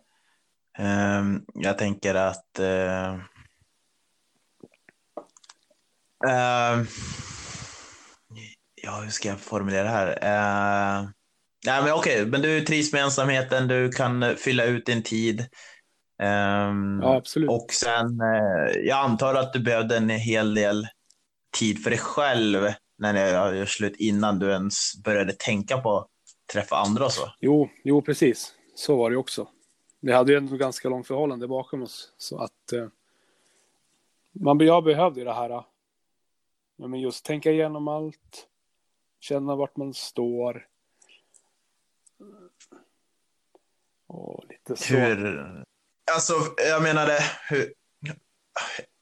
Ehm, 0.78 1.46
jag 1.54 1.78
tänker 1.78 2.16
att... 2.16 2.60
eh, 2.60 3.14
ehm, 6.28 6.86
ja, 8.84 8.92
hur 9.04 9.10
ska 9.10 9.30
jag 9.30 9.40
formulera 9.40 9.84
det 9.84 9.90
här? 9.90 10.08
Uh, 10.08 11.10
nej, 11.66 11.84
men 11.84 11.94
okej, 11.94 12.26
men 12.26 12.42
du 12.42 12.62
trivs 12.62 12.94
med 12.94 13.04
ensamheten, 13.04 13.68
du 13.68 13.90
kan 13.90 14.36
fylla 14.38 14.66
ut 14.66 14.86
din 14.86 15.04
tid. 15.04 15.46
Ehm, 16.22 17.00
Ja, 17.02 17.16
absolut. 17.16 17.50
Och 17.50 17.68
sen, 17.72 18.22
eh, 18.22 18.80
jag 18.84 18.98
antar 18.98 19.36
att 19.36 19.54
du 19.54 19.60
behövde 19.60 19.98
en 19.98 20.10
hel 20.10 20.54
del 20.54 20.88
tid 21.58 21.84
för 21.84 21.90
dig 21.90 22.00
själv 22.00 22.74
när 22.98 23.14
ni 23.14 23.20
gör 23.20 23.66
slut 23.66 23.96
innan 23.96 24.40
du 24.40 24.52
ens 24.52 25.04
började 25.04 25.34
tänka 25.34 25.78
på 25.78 25.98
att 25.98 26.08
träffa 26.54 26.76
andra 26.76 27.06
och 27.06 27.12
så. 27.12 27.30
Jo, 27.40 27.70
jo, 27.84 28.02
precis. 28.02 28.54
Så 28.76 28.96
var 28.96 29.10
det 29.10 29.18
också. 29.18 29.48
Vi 30.00 30.12
hade 30.12 30.32
ju 30.32 30.38
ändå 30.38 30.56
ganska 30.56 30.90
långt 30.90 31.08
förhållande 31.08 31.48
bakom 31.48 31.84
oss. 31.84 32.14
Så 32.18 32.40
att 32.40 32.74
eh, 32.74 32.88
man, 34.32 34.60
jag 34.60 34.84
behövde 34.84 35.20
ju 35.20 35.26
det 35.26 35.34
här. 35.34 35.50
Ja, 35.50 36.88
men 36.88 37.00
just 37.00 37.26
tänka 37.26 37.52
igenom 37.52 37.88
allt. 37.88 38.48
Känna 39.22 39.56
vart 39.56 39.78
man 39.78 39.94
står. 39.94 40.68
Och 44.08 44.44
lite 44.50 44.76
så. 44.76 44.94
Hur, 44.94 45.64
alltså, 46.12 46.34
jag 46.58 46.84
menade, 46.84 47.20
hur, 47.50 47.74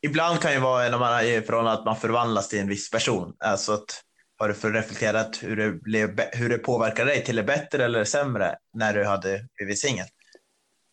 ibland 0.01 0.39
kan 0.39 0.53
ju 0.53 0.59
vara 0.59 0.89
när 0.89 0.99
man 0.99 1.13
är 1.13 1.23
i 1.23 1.41
förhållande 1.41 1.79
att 1.79 1.85
man 1.85 1.95
förvandlas 1.95 2.49
till 2.49 2.59
en 2.59 2.67
viss 2.67 2.91
person. 2.91 3.35
Alltså 3.39 3.73
att, 3.73 4.03
har 4.37 4.47
du 4.47 4.53
för 4.53 4.71
reflekterat 4.71 5.43
hur 5.43 5.55
det, 5.55 5.71
blev, 5.71 6.19
hur 6.33 6.49
det 6.49 6.57
påverkade 6.57 7.11
dig 7.11 7.23
till 7.23 7.35
det 7.35 7.43
bättre 7.43 7.85
eller 7.85 8.03
sämre 8.03 8.57
när 8.73 8.93
du 8.93 9.05
hade 9.05 9.47
blivit 9.55 9.79
singel? 9.79 10.05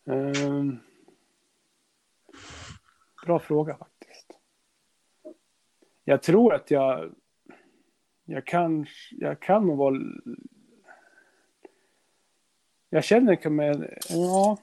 Ehm, 0.09 0.79
bra 3.25 3.39
fråga 3.39 3.77
faktiskt. 3.77 4.27
Jag 6.03 6.23
tror 6.23 6.53
att 6.53 6.71
jag, 6.71 7.11
jag 8.29 8.45
kan, 8.45 8.85
jag 9.11 9.39
kan 9.39 9.67
nog 9.67 9.77
vara... 9.77 9.95
Jag 12.89 13.03
känner 13.03 13.33
mig, 13.49 13.99
ja, 14.09 14.57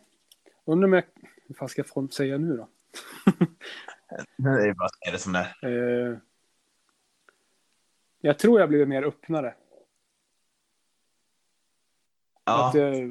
undrar 0.64 0.88
om 0.88 0.92
jag, 0.92 1.04
hur 1.46 1.54
fan 1.54 1.68
ska 1.68 1.80
jag 1.80 2.12
säga 2.12 2.38
nu 2.38 2.56
då? 2.56 2.68
Det 4.36 4.48
är 4.48 4.74
bara 4.74 4.86
att 4.86 5.12
det 5.12 5.18
som 5.18 5.32
det 5.32 5.54
är. 5.62 6.12
Eh, 6.12 6.18
jag 8.20 8.38
tror 8.38 8.60
jag 8.60 8.68
blivit 8.68 8.88
mer 8.88 9.02
öppnare. 9.02 9.54
Ja. 12.44 12.68
Att, 12.68 12.74
eh, 12.74 13.08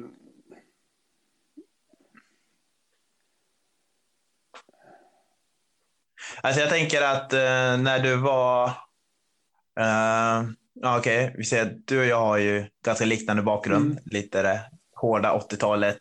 Alltså 6.42 6.60
jag 6.60 6.70
tänker 6.70 7.02
att 7.02 7.32
eh, 7.32 7.78
när 7.78 7.98
du 7.98 8.16
var... 8.16 8.70
Ja, 9.74 10.44
Okej, 10.98 11.34
vi 11.38 11.44
ser 11.44 11.62
att 11.62 11.86
du 11.86 11.98
och 11.98 12.06
jag 12.06 12.20
har 12.20 12.38
ju 12.38 12.66
ganska 12.84 13.04
liknande 13.04 13.42
bakgrund. 13.42 13.90
Mm. 13.90 14.04
Lite 14.06 14.42
det 14.42 14.60
hårda 15.00 15.32
80-talet, 15.32 16.00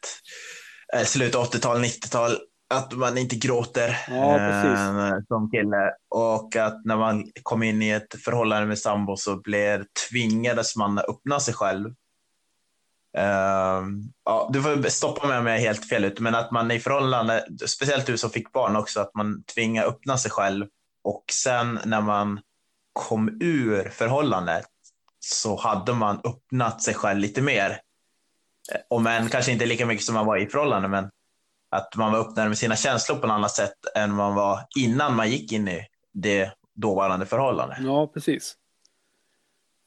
eh, 0.93 1.03
slutet 1.03 1.35
av 1.35 1.45
80-tal, 1.45 1.83
90-tal. 1.83 2.37
Att 2.69 2.93
man 2.93 3.17
inte 3.17 3.35
gråter 3.35 3.97
Ja, 4.07 4.39
eh, 4.39 5.17
som 5.27 5.51
kille. 5.51 5.91
Och 6.09 6.55
att 6.55 6.85
när 6.85 6.97
man 6.97 7.31
kom 7.43 7.63
in 7.63 7.81
i 7.81 7.89
ett 7.89 8.21
förhållande 8.23 8.67
med 8.67 8.79
sambo 8.79 9.17
så 9.17 9.35
blev 9.35 9.85
tvingades 10.09 10.75
man 10.75 10.99
öppna 10.99 11.39
sig 11.39 11.53
själv. 11.53 11.93
Ehm, 13.17 14.03
ja, 14.25 14.49
du 14.53 14.61
får 14.61 14.89
stoppa 14.89 15.27
mig 15.27 15.37
om 15.37 15.47
jag 15.47 15.55
är 15.55 15.61
helt 15.61 15.89
fel 15.89 16.05
ute, 16.05 16.21
men 16.21 16.35
att 16.35 16.51
man 16.51 16.71
i 16.71 16.79
förhållande, 16.79 17.45
speciellt 17.67 18.05
du 18.05 18.17
som 18.17 18.29
fick 18.29 18.51
barn 18.51 18.75
också, 18.75 18.99
att 18.99 19.15
man 19.15 19.43
tvingar 19.43 19.85
öppna 19.85 20.17
sig 20.17 20.31
själv 20.31 20.65
och 21.03 21.23
sen 21.31 21.79
när 21.85 22.01
man 22.01 22.39
kom 22.93 23.37
ur 23.41 23.89
förhållandet 23.89 24.65
så 25.19 25.55
hade 25.59 25.93
man 25.93 26.21
öppnat 26.23 26.81
sig 26.81 26.93
själv 26.93 27.19
lite 27.19 27.41
mer. 27.41 27.69
Eh, 28.73 28.81
Om 28.89 29.07
än 29.07 29.29
kanske 29.29 29.51
inte 29.51 29.65
lika 29.65 29.85
mycket 29.85 30.05
som 30.05 30.15
man 30.15 30.25
var 30.25 30.37
i 30.37 30.47
förhållande, 30.47 30.87
men 30.87 31.09
att 31.69 31.95
man 31.95 32.11
var 32.11 32.19
öppnare 32.19 32.47
med 32.49 32.57
sina 32.57 32.75
känslor 32.75 33.17
på 33.17 33.25
ett 33.25 33.31
annat 33.31 33.51
sätt 33.51 33.73
än 33.95 34.13
man 34.13 34.35
var 34.35 34.59
innan 34.79 35.15
man 35.15 35.29
gick 35.29 35.51
in 35.51 35.67
i 35.67 35.87
det 36.11 36.51
dåvarande 36.73 37.25
förhållandet. 37.25 37.77
ja, 37.81 38.07
precis. 38.07 38.55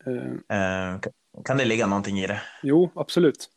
Eh, 0.06 0.56
Eh, 0.58 0.98
kan 1.44 1.56
det 1.56 1.64
ligga 1.64 1.86
någonting 1.86 2.18
i 2.20 2.26
det? 2.26 2.40
jo, 2.62 2.90
absolut. 2.96 3.50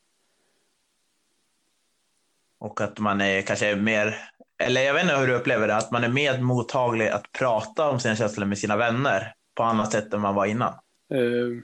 Och 2.60 2.82
att 2.82 3.00
man 3.00 3.22
är 3.22 3.42
kanske 3.42 3.76
mer, 3.76 4.16
eller 4.64 4.82
jag 4.82 4.94
vet 4.94 5.04
inte 5.04 5.16
hur 5.18 5.28
du 5.28 5.34
upplever 5.34 5.68
det, 5.68 5.76
att 5.76 5.92
man 5.92 6.04
är 6.04 6.08
mer 6.10 6.42
mottaglig 6.42 7.08
att 7.08 7.32
prata 7.32 7.90
om 7.90 8.00
sina 8.00 8.16
känslor 8.16 8.46
med 8.46 8.58
sina 8.58 8.78
vänner 8.78 9.34
på 9.60 9.64
annat 9.64 9.92
sätt 9.92 10.14
än 10.14 10.22
man 10.22 10.36
var 10.36 10.46
innan. 10.46 10.74
Eh, 11.10 11.64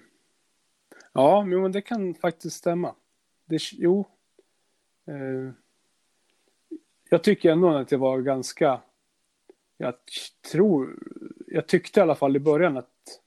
ja, 1.14 1.46
men 1.46 1.72
det 1.72 1.82
kan 1.82 2.16
faktiskt 2.16 2.58
stämma. 2.58 2.96
Det, 3.46 3.60
jo. 3.72 4.06
Eh, 5.08 5.52
jag 7.10 7.24
tycker 7.24 7.52
ändå 7.52 7.78
att 7.78 7.88
det 7.88 7.98
var 7.98 8.20
ganska... 8.22 8.82
Jag 9.78 9.94
tror... 10.52 11.00
Jag 11.48 11.68
tyckte 11.68 12.00
i 12.00 12.04
alla 12.04 12.16
fall 12.16 12.36
i 12.36 12.40
början 12.40 12.78
att 12.78 13.22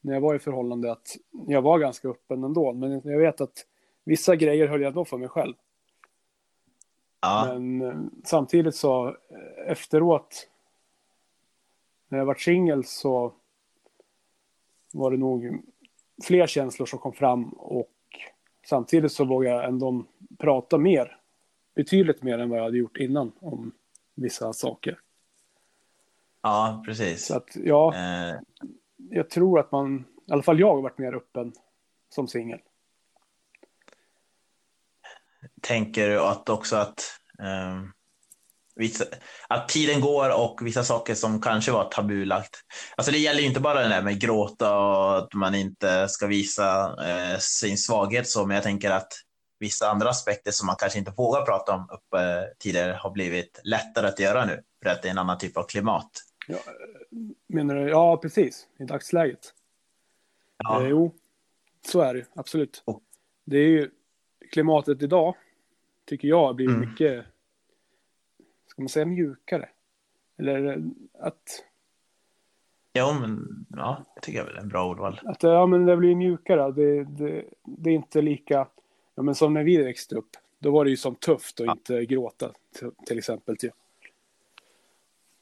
när 0.00 0.14
jag 0.14 0.20
var 0.20 0.34
i 0.34 0.38
förhållande 0.38 0.92
att 0.92 1.16
jag 1.30 1.62
var 1.62 1.78
ganska 1.78 2.08
öppen 2.08 2.44
ändå. 2.44 2.72
Men 2.72 3.00
jag 3.04 3.18
vet 3.18 3.40
att 3.40 3.66
vissa 4.04 4.36
grejer 4.36 4.68
höll 4.68 4.80
jag 4.80 4.88
ändå 4.88 5.04
för 5.04 5.18
mig 5.18 5.28
själv. 5.28 5.54
Ja, 7.20 7.44
Men 7.46 7.82
eh, 7.82 8.00
samtidigt 8.24 8.74
så 8.74 9.16
efteråt 9.66 10.48
när 12.08 12.18
jag 12.18 12.26
var 12.26 12.34
singel 12.34 12.84
så 12.84 13.34
var 14.92 15.10
det 15.10 15.16
nog 15.16 15.62
fler 16.24 16.46
känslor 16.46 16.86
som 16.86 16.98
kom 16.98 17.12
fram 17.12 17.44
och 17.52 17.90
samtidigt 18.66 19.12
så 19.12 19.24
vågade 19.24 19.56
jag 19.56 19.64
ändå 19.64 20.04
prata 20.38 20.78
mer. 20.78 21.18
Betydligt 21.74 22.22
mer 22.22 22.38
än 22.38 22.48
vad 22.48 22.58
jag 22.58 22.64
hade 22.64 22.78
gjort 22.78 22.96
innan 22.96 23.32
om 23.40 23.72
vissa 24.14 24.52
saker. 24.52 24.98
ja 26.42 26.82
precis. 26.86 27.26
Så 27.26 27.36
att 27.36 27.56
ja, 27.56 27.94
Eh, 27.94 28.40
jag 29.10 29.30
tror 29.30 29.58
att 29.58 29.72
man, 29.72 30.04
i 30.26 30.32
alla 30.32 30.42
fall 30.42 30.60
jag 30.60 30.74
har 30.74 30.82
varit 30.82 30.98
mer 30.98 31.14
öppen 31.14 31.52
som 32.08 32.28
singel. 32.28 32.60
tänker 35.60 36.08
du 36.08 36.20
att 36.20 36.48
också 36.48 36.76
att, 36.76 37.20
eh, 37.38 37.82
vissa, 38.74 39.04
att 39.48 39.68
tiden 39.68 40.00
går 40.00 40.40
och 40.44 40.60
vissa 40.62 40.84
saker 40.84 41.14
som 41.14 41.40
kanske 41.40 41.72
var 41.72 41.84
tabulagt. 41.84 42.56
Alltså 42.96 43.12
det 43.12 43.18
gäller 43.18 43.40
ju 43.40 43.46
inte 43.46 43.60
bara 43.60 43.82
det 43.82 43.88
där 43.88 44.02
med 44.02 44.20
gråta 44.20 44.78
och 44.78 45.18
att 45.18 45.34
man 45.34 45.54
inte 45.54 46.08
ska 46.08 46.26
visa 46.26 46.96
eh, 47.08 47.38
sin 47.38 47.78
svaghet 47.78 48.28
så, 48.28 48.46
men 48.46 48.54
jag 48.54 48.64
tänker 48.64 48.90
att 48.90 49.12
vissa 49.58 49.88
andra 49.90 50.08
aspekter 50.08 50.50
som 50.50 50.66
man 50.66 50.76
kanske 50.78 50.98
inte 50.98 51.12
vågar 51.16 51.42
prata 51.42 51.72
om 51.74 51.88
uppe 51.92 52.18
eh, 52.22 52.42
tidigare 52.58 52.92
har 52.92 53.10
blivit 53.10 53.60
lättare 53.64 54.06
att 54.06 54.18
göra 54.20 54.44
nu 54.44 54.62
för 54.82 54.90
att 54.90 55.02
det 55.02 55.08
är 55.08 55.10
en 55.10 55.18
annan 55.18 55.38
typ 55.38 55.56
av 55.56 55.62
klimat. 55.62 56.10
Ja, 56.48 56.58
menar 57.48 57.74
du? 57.74 57.88
Ja, 57.90 58.16
precis. 58.16 58.66
I 58.78 58.84
dagsläget. 58.84 59.52
Ja. 60.58 60.82
Eh, 60.82 60.88
jo, 60.88 61.14
så 61.86 62.00
är 62.00 62.14
det 62.14 62.24
absolut. 62.34 62.82
Och- 62.86 63.02
Det 63.44 63.56
är 63.58 63.68
ju 63.68 63.90
klimatet 64.52 65.02
idag, 65.02 65.34
tycker 66.08 66.28
jag, 66.28 66.56
blivit 66.56 66.76
Mm. 66.76 66.90
mycket, 66.90 67.24
ska 68.72 68.82
man 68.82 68.88
säga 68.88 69.06
mjukare? 69.06 69.68
Eller 70.38 70.66
eh, 70.72 70.82
att, 71.20 71.64
Jo, 72.94 73.12
men 73.20 73.66
ja, 73.76 74.04
det 74.14 74.20
tycker 74.20 74.38
jag 74.38 74.46
väl 74.46 74.56
är 74.56 74.60
en 74.60 74.68
bra 74.68 74.88
ordval. 74.88 75.20
att 75.24 75.42
ja, 75.42 75.66
men 75.66 75.86
det 75.86 75.96
blir 75.96 76.14
mjukare. 76.14 76.72
Det, 76.72 77.04
det, 77.04 77.44
det 77.64 77.90
är 77.90 77.94
inte 77.94 78.22
lika, 78.22 78.68
ja, 79.14 79.22
men 79.22 79.34
som 79.34 79.54
när 79.54 79.64
vi 79.64 79.76
växte 79.82 80.14
upp. 80.14 80.30
Då 80.58 80.70
var 80.70 80.84
det 80.84 80.90
ju 80.90 80.96
som 80.96 81.14
tufft 81.14 81.60
att 81.60 81.66
Ja. 81.66 81.72
inte 81.72 82.04
gråta, 82.04 82.52
till, 83.06 83.18
exempel. 83.18 83.56
Typ. 83.56 83.72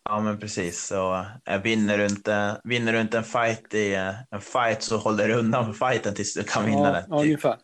Ja, 0.04 0.20
men 0.20 0.38
precis. 0.38 0.86
Så 0.86 1.24
äh, 1.44 1.62
vinner, 1.62 1.98
du 1.98 2.04
inte, 2.06 2.60
vinner 2.64 2.92
du 2.92 3.00
inte 3.00 3.18
en 3.18 3.24
fight 3.24 3.74
i 3.74 3.94
eh, 3.94 4.14
en 4.30 4.40
fight 4.40 4.82
så 4.82 4.96
håller 4.96 5.28
du 5.28 5.34
undan 5.34 5.74
för 5.74 5.86
fighten 5.88 6.14
tills 6.14 6.34
du 6.34 6.42
kan 6.42 6.66
vinna 6.66 6.78
Ja, 6.86 6.92
den. 6.92 7.04
ja, 7.08 7.16
typ. 7.18 7.24
ungefär. 7.26 7.56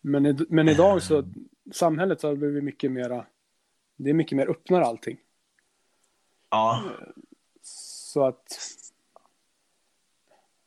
Men, 0.00 0.46
men 0.48 0.68
idag 0.68 1.02
så, 1.02 1.24
samhället 1.72 2.22
har 2.22 2.34
blivit 2.36 2.64
mycket 2.64 2.92
mera, 2.92 3.26
det 4.02 4.10
är 4.10 4.14
mycket 4.14 4.36
mer 4.36 4.50
öppnare 4.50 4.84
allting. 4.84 5.18
Ja, 6.50 6.82
Så 7.62 8.26
att... 8.26 8.58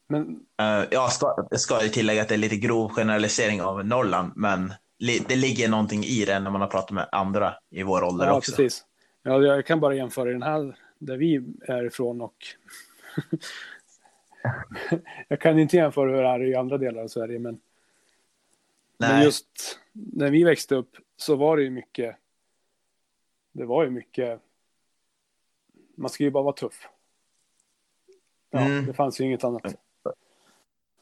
Men 0.08 0.46
eh, 0.58 0.84
jag 0.92 1.12
ska, 1.12 1.48
ska 1.52 1.84
ju 1.84 1.90
tillägga 1.90 2.22
att 2.22 2.28
det 2.28 2.36
är 2.36 2.40
lite 2.40 2.56
grov 2.56 2.90
generalisering 2.90 3.62
av 3.62 3.86
Norrland, 3.86 4.32
men 4.36 4.74
det 5.28 5.36
ligger 5.36 5.70
någonting 5.70 6.04
i 6.04 6.26
det 6.26 6.40
när 6.40 6.52
man 6.52 6.62
har 6.62 6.68
pratat 6.68 6.92
med 6.92 7.10
andra 7.12 7.56
i 7.70 7.84
vår 7.84 8.04
ålder 8.04 8.26
ja, 8.26 8.38
också. 8.38 8.52
precis. 8.52 8.86
Ja, 9.24 9.42
jag 9.42 9.66
kan 9.66 9.80
bara 9.80 9.96
jämföra 9.96 10.32
den 10.32 10.44
här 10.44 10.78
där 11.00 11.18
vi 11.18 11.44
är 11.68 11.86
ifrån 11.86 12.22
och... 12.22 12.36
jag 15.28 15.42
kan 15.42 15.60
inte 15.60 15.78
jämföra 15.78 16.10
hur 16.10 16.24
det 16.24 16.30
är 16.30 16.44
i 16.44 16.56
andra 16.56 16.78
delar 16.78 17.04
av 17.04 17.08
Sverige, 17.08 17.40
men, 17.40 17.60
men 18.98 19.16
Nej, 19.16 19.26
just 19.26 19.80
när 19.94 20.30
vi 20.30 20.44
växte 20.44 20.76
upp 20.76 20.98
så 21.18 21.36
var 21.36 21.58
det 21.58 21.64
ju 21.64 21.70
mycket... 21.70 22.16
Det 23.56 23.66
var 23.66 23.84
ju 23.84 23.90
mycket... 23.90 24.42
Man 25.96 26.10
skulle 26.10 26.28
ju 26.28 26.32
bara 26.32 26.44
vara 26.44 26.54
tuff. 26.54 26.88
Ja, 28.50 28.60
Mm. 28.60 28.86
det 28.86 28.94
fanns 28.94 29.20
ju 29.22 29.24
inget 29.26 29.44
annat. 29.44 29.76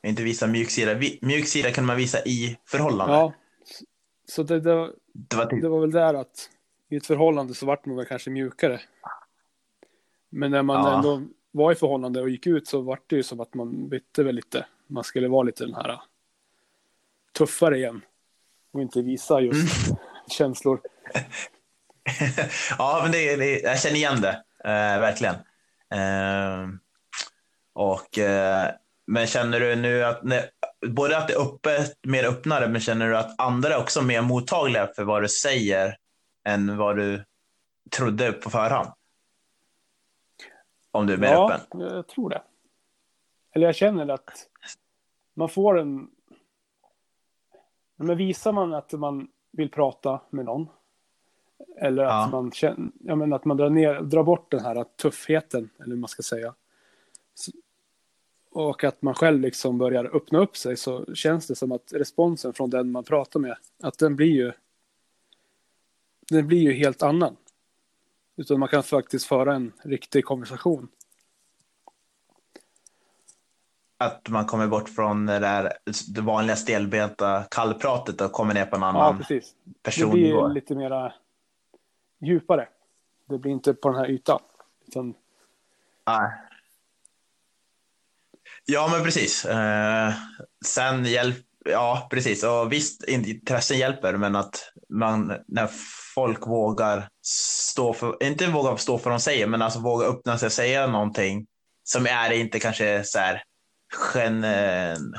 inte 0.03 0.24
visa 0.24 0.48
mjuk 0.48 0.69
sida. 0.69 0.93
Vi, 0.93 1.19
mjuk 1.22 1.48
sida 1.48 1.72
kan 1.72 1.86
man 1.86 1.98
visa 1.98 2.17
i 2.25 2.57
förhållande. 2.65 3.13
Ja, 3.15 3.33
så 4.25 4.43
det, 4.43 4.60
det, 4.60 4.93
Det 5.13 5.36
var 5.36 5.45
typ, 5.45 5.62
det 5.62 5.69
var 5.69 5.79
väl 5.81 5.91
där 5.91 6.13
att 6.13 6.50
i 6.89 6.95
ett 6.95 7.05
förhållande 7.05 7.53
så 7.53 7.65
vart 7.65 7.86
man 7.86 7.95
väl 7.95 8.05
kanske 8.05 8.29
mjukare. 8.29 8.81
Men 10.29 10.51
när 10.51 10.63
man 10.63 10.75
Ja. 10.86 10.95
ändå 10.95 11.22
var 11.51 11.72
i 11.72 11.75
förhållande 11.75 12.22
och 12.22 12.29
gick 12.29 12.48
ut 12.48 12.67
så 12.67 12.81
vart 12.81 13.10
det 13.10 13.15
ju 13.15 13.24
som 13.24 13.39
att 13.39 13.53
man 13.53 13.89
bytte 13.89 14.24
väl 14.24 14.36
lite. 14.36 14.65
Man 14.88 15.03
skulle 15.03 15.27
vara 15.27 15.43
lite 15.43 15.65
den 15.65 15.75
här 15.75 15.89
äh, 15.89 16.00
tuffare 17.31 17.77
igen. 17.77 18.01
Och 18.72 18.81
inte 18.81 19.01
visa 19.01 19.41
just 19.41 19.88
Mm. 19.88 19.98
känslor. 20.27 20.81
ja, 22.77 23.00
men 23.03 23.12
det, 23.12 23.36
det, 23.36 23.60
jag 23.60 23.79
känner 23.79 23.96
igen 23.96 24.22
det, 24.22 24.43
eh, 24.63 25.00
verkligen. 25.00 25.36
Eh, 25.93 26.70
och, 27.74 28.17
eh, 28.17 28.72
men 29.08 29.27
känner 29.27 29.60
du 29.60 29.75
nu 29.75 30.03
att, 30.03 30.24
när, 30.24 30.50
både 30.88 31.18
att 31.18 31.27
det 31.27 31.33
är 31.33 31.42
öppet, 31.42 32.00
mer 32.03 32.24
öppnare, 32.24 32.68
men 32.68 32.81
känner 32.81 33.07
du 33.07 33.18
att 33.18 33.40
andra 33.40 33.70
är 33.70 33.77
också 33.77 34.01
mer 34.01 34.22
mottagliga 34.22 34.88
för 34.96 35.03
vad 35.03 35.22
du 35.22 35.29
säger 35.29 35.98
än 36.46 36.77
vad 36.77 36.98
du 36.98 37.24
trodde 37.92 38.31
på 38.31 38.50
förhand? 38.50 38.90
Om 40.92 41.07
du 41.07 41.14
är 41.14 41.18
mer 41.18 41.31
ja, 41.31 41.53
öppen. 41.53 41.79
jag 41.79 42.07
tror 42.07 42.29
det. 42.29 42.42
Eller 43.55 43.66
jag 43.66 43.75
känner 43.75 44.07
att 44.07 44.48
man 45.33 45.50
får 45.50 45.79
en... 45.79 46.09
Men 47.96 48.18
visar 48.18 48.51
man 48.51 48.74
att 48.74 48.92
man 48.92 49.27
vill 49.51 49.72
prata 49.72 50.22
med 50.29 50.46
någon 50.46 50.68
eller 51.78 52.04
att, 52.04 52.10
Ja. 52.12 52.30
man 52.32 52.52
känner, 52.52 52.92
ja, 53.04 53.16
men 53.16 53.34
att 53.34 53.46
man 53.46 53.58
drar, 53.58 53.70
ner, 53.70 54.02
drar 54.02 54.24
bort 54.24 54.52
den 54.52 54.60
här 54.60 54.84
tuffheten, 55.02 55.70
eller 55.80 55.90
hur 55.90 55.96
man 56.02 56.08
ska 56.08 56.24
säga. 56.24 56.54
Och 58.52 58.84
att 58.84 59.02
man 59.02 59.14
själv 59.14 59.40
liksom 59.40 59.78
börjar 59.78 60.16
öppna 60.16 60.40
upp 60.40 60.58
sig 60.58 60.78
så 60.78 61.16
känns 61.16 61.48
det 61.48 61.56
som 61.56 61.72
att 61.72 61.94
responsen 61.94 62.54
från 62.54 62.70
den 62.70 62.92
man 62.92 63.04
pratar 63.04 63.40
med, 63.40 63.58
att 63.84 63.98
den 63.98 64.16
blir 64.16 64.28
ju 64.32 64.52
den 66.30 66.48
blir 66.48 66.60
ju 66.62 66.74
helt 66.74 67.04
annan. 67.04 67.36
Utan 68.36 68.60
man 68.60 68.70
kan 68.70 68.84
faktiskt 68.84 69.26
föra 69.26 69.56
en 69.56 69.72
riktig 69.84 70.26
konversation. 70.26 70.88
Att 73.98 74.30
man 74.30 74.46
kommer 74.46 74.68
bort 74.68 74.90
från 74.90 75.26
det, 75.26 75.40
där, 75.40 75.74
det 76.16 76.22
vanliga 76.22 76.56
stelbenta 76.56 77.44
kallpratet 77.52 78.22
och 78.22 78.32
kommer 78.32 78.54
ner 78.54 78.66
på 78.66 78.76
en 78.76 78.82
Ja, 78.82 78.88
annan 78.88 79.18
precis. 79.18 79.56
Det 79.64 79.84
personnivå. 79.84 80.46
blir 80.48 80.54
lite 80.56 80.76
mera 80.76 81.14
djupare. 82.25 82.68
Det 83.29 83.38
blir 83.38 83.51
inte 83.51 83.74
på 83.74 83.90
den 83.90 84.00
här 84.00 84.09
ytan. 84.09 84.40
Utan, 84.88 85.14
Nej. 86.07 86.31
Ja, 88.66 88.90
men 88.92 89.03
precis. 89.03 89.46
Eh, 89.46 90.14
sen 90.66 91.05
hjälp, 91.05 91.38
ja, 91.66 92.07
precis. 92.12 92.44
Och 92.44 92.72
visst, 92.72 93.03
intressen 93.03 93.77
hjälper, 93.77 94.18
men 94.18 94.36
att 94.36 94.72
man 94.90 95.33
när 95.48 95.70
folk 96.16 96.48
vågar 96.48 97.09
stå 97.72 97.94
för, 97.94 98.24
inte 98.24 98.48
vågar 98.48 98.75
stå 98.75 98.98
för 98.98 99.09
vad 99.09 99.20
de 99.20 99.24
säger, 99.24 99.48
men 99.48 99.62
alltså 99.62 99.79
våga 99.79 100.05
öppna 100.05 100.38
sig 100.38 100.46
och 100.46 100.51
säga 100.51 100.88
någonting 100.88 101.48
som 101.83 102.05
är 102.05 102.31
inte 102.31 102.59
kanske 102.59 103.03
så 103.03 103.20
här 103.20 103.44
gen, 104.16 104.46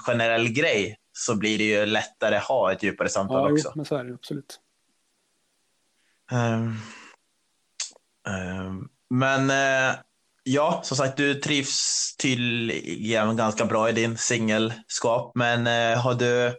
generell 0.06 0.48
grej, 0.52 0.96
så 1.12 1.36
blir 1.36 1.58
det 1.58 1.64
ju 1.64 1.86
lättare 1.86 2.36
att 2.36 2.44
ha 2.44 2.72
ett 2.72 2.82
djupare 2.82 3.08
samtal 3.08 3.40
ja, 3.40 3.48
jo, 3.48 3.54
också. 3.54 3.72
men 3.74 3.84
så 3.84 3.96
är 3.96 4.04
det 4.04 4.14
absolut. 4.14 4.60
Ehm, 6.32 6.76
ehm, 8.28 8.88
men 9.10 9.50
eh, 9.50 9.96
ja, 10.42 10.80
som 10.84 10.96
sagt, 10.96 11.16
du 11.16 11.34
trivs 11.34 12.16
tydligen 12.16 13.36
ganska 13.36 13.64
bra 13.64 13.88
i 13.88 13.92
din 13.92 14.16
singelskap. 14.18 15.32
Men 15.34 15.66
eh, 15.66 15.98
har 16.02 16.14
du... 16.14 16.58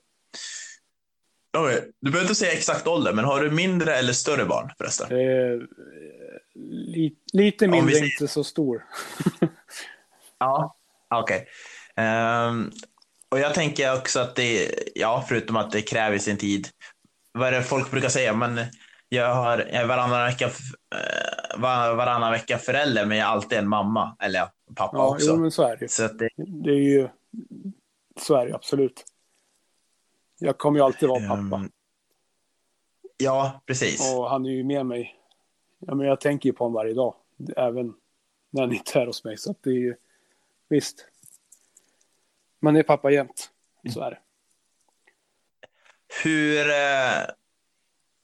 Du 2.01 2.11
behöver 2.11 2.21
inte 2.21 2.35
säga 2.35 2.51
exakt 2.51 2.87
ålder, 2.87 3.13
men 3.13 3.25
har 3.25 3.41
du 3.41 3.51
mindre 3.51 3.95
eller 3.95 4.13
större 4.13 4.45
barn 4.45 4.71
förresten? 4.77 5.11
Eh, 5.11 5.61
li, 6.55 7.15
lite 7.33 7.65
vi 7.65 7.71
mindre, 7.71 7.93
säger- 7.95 8.05
inte 8.05 8.27
så 8.27 8.43
stor. 8.43 8.85
Ja, 10.39 10.75
okej. 11.15 11.47
Ehm, 11.95 12.71
och 13.29 13.39
jag 13.39 13.53
tänker 13.53 13.93
också 13.97 14.19
att 14.19 14.35
det, 14.35 14.71
ja, 14.95 15.25
förutom 15.29 15.55
att 15.55 15.71
det 15.71 15.81
kräver 15.81 16.17
sin 16.17 16.37
tid. 16.37 16.67
Vad 17.31 17.47
är 17.47 17.51
det 17.51 17.63
folk 17.63 17.91
brukar 17.91 18.09
säga? 18.09 18.33
Men 18.33 18.59
jag, 19.09 19.35
har, 19.35 19.57
är 19.57 19.85
varannan 19.87 20.25
vecka, 20.25 20.45
eh, 20.45 21.59
var, 21.59 21.95
varannan 21.95 22.31
vecka 22.31 22.57
förälder, 22.57 23.05
men 23.05 23.17
jag 23.17 23.27
är 23.27 23.31
alltid 23.31 23.57
en 23.57 23.67
mamma. 23.67 24.17
Eller 24.19 24.47
pappa 24.75 24.97
Ja, 24.97 25.09
också. 25.09 25.27
jo, 25.27 25.35
men 25.37 25.51
så 25.51 25.63
är 25.63 25.77
det. 25.77 25.91
Så 25.91 26.07
det, 26.07 26.29
Det 26.37 26.69
är 26.69 26.75
ju... 26.75 27.09
Så 28.21 28.35
är 28.35 28.45
det 28.47 28.55
absolut. 28.55 29.05
Jag 30.39 30.57
kommer 30.57 30.79
ju 30.79 30.85
alltid 30.85 31.09
vara 31.09 31.19
pappa. 31.27 31.55
ehm, 31.55 31.71
ja, 33.17 33.61
precis. 33.65 34.13
Och 34.15 34.29
han 34.29 34.45
är 34.45 34.49
ju 34.49 34.63
med 34.63 34.85
mig. 34.85 35.15
Ja, 35.79 35.95
men 35.95 36.07
jag 36.07 36.19
tänker 36.19 36.49
ju 36.49 36.53
på 36.53 36.63
honom 36.63 36.73
varje 36.73 36.93
dag. 36.93 37.15
Även 37.57 37.93
när 38.49 38.61
han 38.61 38.73
inte 38.73 38.99
är 38.99 39.05
hos 39.05 39.23
mig. 39.23 39.37
Så 39.37 39.55
det 39.61 39.69
är 39.69 39.73
ju... 39.73 39.95
Visst. 40.67 41.05
Man 42.59 42.75
är 42.75 42.83
pappa 42.83 43.11
jämt. 43.11 43.51
Så 43.93 44.01
är 44.01 44.11
det. 44.11 44.19
Hur... 46.23 46.65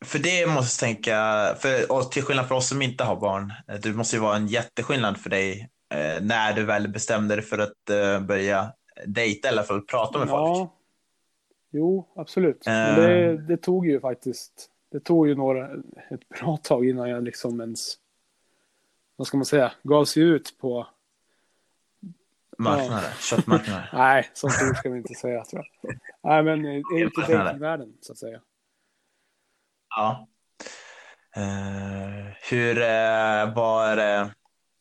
För 0.05 0.19
det 0.19 0.47
måste 0.47 0.85
jag 0.85 0.93
tänka, 0.95 1.15
för, 1.59 1.91
och 1.91 2.11
till 2.11 2.23
skillnad 2.23 2.47
från 2.47 2.57
oss 2.57 2.69
som 2.69 2.81
inte 2.81 3.03
har 3.03 3.15
barn, 3.15 3.53
eh, 3.67 3.75
det 3.75 3.93
måste 3.93 4.15
ju 4.15 4.21
vara 4.21 4.35
en 4.35 4.47
jätteskillnad 4.47 5.17
för 5.17 5.29
dig 5.29 5.69
eh, 5.93 6.23
när 6.23 6.53
du 6.53 6.63
väl 6.63 6.87
bestämde 6.87 7.35
dig 7.35 7.43
för 7.43 7.57
att 7.57 7.89
eh, 7.89 8.19
börja 8.19 8.73
dejta 9.05 9.47
eller 9.49 9.63
för 9.63 9.77
att 9.77 9.87
prata 9.87 10.19
med 10.19 10.29
folk. 10.29 10.57
Ja. 10.57 10.77
Jo, 11.71 12.07
absolut. 12.15 12.63
Men 12.65 12.89
Eh. 12.89 12.95
det, 12.95 13.37
det 13.37 13.57
tog 13.57 13.87
ju 13.87 13.99
faktiskt... 13.99 14.67
Det 14.91 14.99
tog 14.99 15.27
ju 15.27 15.35
några, 15.35 15.71
ett 16.09 16.29
bra 16.39 16.57
tag 16.57 16.89
innan 16.89 17.09
jag 17.09 17.23
liksom 17.23 17.61
ens... 17.61 17.97
Vad 19.15 19.27
ska 19.27 19.37
man 19.37 19.45
säga? 19.45 19.71
Gav 19.83 20.05
sig 20.05 20.23
ut 20.23 20.55
på... 20.61 20.87
Marknader, 22.57 23.13
köttmarknader. 23.19 23.89
Nej, 23.93 24.29
sånt 24.33 24.53
ord 24.69 24.77
ska 24.77 24.89
vi 24.89 24.97
inte 24.97 25.13
säga 25.13 25.45
tror 25.45 25.67
jag. 25.81 25.93
Nej, 26.23 26.43
men 26.43 26.65
eh, 26.65 26.75
ut 26.75 27.17
i 27.17 27.31
dejtingvärlden 27.31 27.93
så 28.01 28.11
att 28.11 28.17
säga. 28.17 28.39
Ja. 29.95 30.27
Eh, 31.35 32.33
hur 32.49 32.77
uh, 32.77 33.55
var 33.55 33.97
uh, 33.97 34.31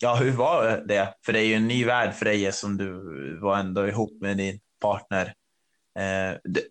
Ja, 0.03 0.15
hur 0.15 0.31
var 0.31 0.83
det? 0.87 1.15
För 1.27 1.33
det 1.33 1.41
är 1.41 1.45
ju 1.45 1.55
en 1.55 1.69
ny 1.69 1.85
värld 1.85 2.15
för 2.15 2.25
dig 2.25 2.53
som 2.53 2.77
du 2.77 2.91
var 3.41 3.59
ändå 3.59 3.89
ihop 3.89 4.21
med 4.21 4.37
din 4.37 4.61
partner. 4.81 5.27
Uh, 5.99 6.39
du, 6.45 6.69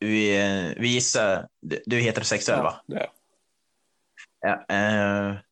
vi, 0.00 0.74
vi 0.78 0.88
gissar, 0.88 1.48
du, 1.60 1.96
är 1.96 2.00
heterosexuell 2.00 2.58
Ja, 2.58 2.64
va? 2.64 2.82
det. 2.86 3.08
Ja, 4.40 4.64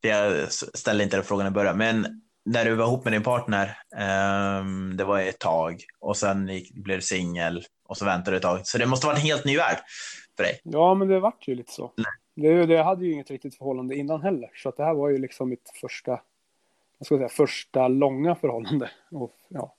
jag 0.00 0.52
ställde 0.52 1.04
inte 1.04 1.16
den 1.16 1.24
frågan 1.24 1.46
i 1.46 1.50
början, 1.50 1.78
men 1.78 2.22
när 2.44 2.64
du 2.64 2.74
var 2.74 2.85
ihop 2.85 3.04
med 3.04 3.12
din 3.12 3.22
partner, 3.22 3.78
det 4.96 5.04
var 5.04 5.20
ett 5.20 5.38
tag 5.38 5.85
och 6.00 6.16
sen 6.16 6.48
gick, 6.48 6.74
blev 6.74 6.98
du 6.98 7.02
singel 7.02 7.64
och 7.88 7.96
så 7.96 8.04
väntade 8.04 8.30
du 8.30 8.37
ett 8.37 8.42
tag. 8.42 8.66
Så 8.66 8.78
det 8.78 8.87
måste 8.87 9.06
vara 9.06 9.16
en 9.16 9.22
helt 9.22 9.44
ny 9.44 9.56
värld 9.56 9.78
för 10.40 10.44
dig. 10.44 10.61
Ja, 10.64 10.94
men 10.94 11.09
det 11.09 11.20
vart 11.20 11.48
ju 11.48 11.55
lite 11.55 11.72
så. 11.72 11.92
Det, 12.35 12.66
det, 12.66 12.74
jag 12.74 12.85
hade 12.85 13.05
ju 13.07 13.12
inget 13.12 13.31
riktigt 13.31 13.55
förhållande 13.55 13.96
innan 13.96 14.22
heller. 14.22 14.50
Så 14.55 14.68
att 14.68 14.76
det 14.76 14.85
här 14.85 14.94
var 14.94 15.09
ju 15.09 15.18
liksom 15.18 15.48
mitt 15.48 15.70
första, 15.81 16.11
vad 16.98 17.07
ska 17.07 17.14
jag 17.14 17.18
säga, 17.20 17.29
första 17.46 17.88
långa 17.88 18.35
förhållande. 18.35 18.90
Och, 19.11 19.37
ja. 19.48 19.74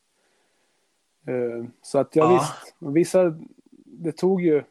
Eh, 1.28 1.66
Så 1.82 2.00
att 2.00 2.16
jag 2.16 2.32
Ja. 2.32 2.40
visst, 2.40 2.76
vissa, 2.80 3.40
det 3.86 4.12
tog 4.12 4.42
ju, 4.42 4.64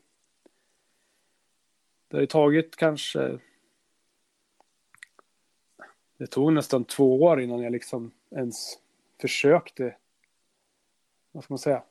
det 2.09 2.17
har 2.17 2.21
ju 2.21 2.27
tagit 2.27 2.77
kanske, 2.77 3.39
det 6.17 6.27
tog 6.27 6.53
nästan 6.53 6.85
två 6.85 7.23
år 7.23 7.41
innan 7.41 7.61
jag 7.63 7.73
liksom 7.73 8.11
ens 8.31 8.79
försökte, 9.21 9.97
vad 11.33 11.45
ska 11.45 11.53
man 11.55 11.59
säga, 11.59 11.83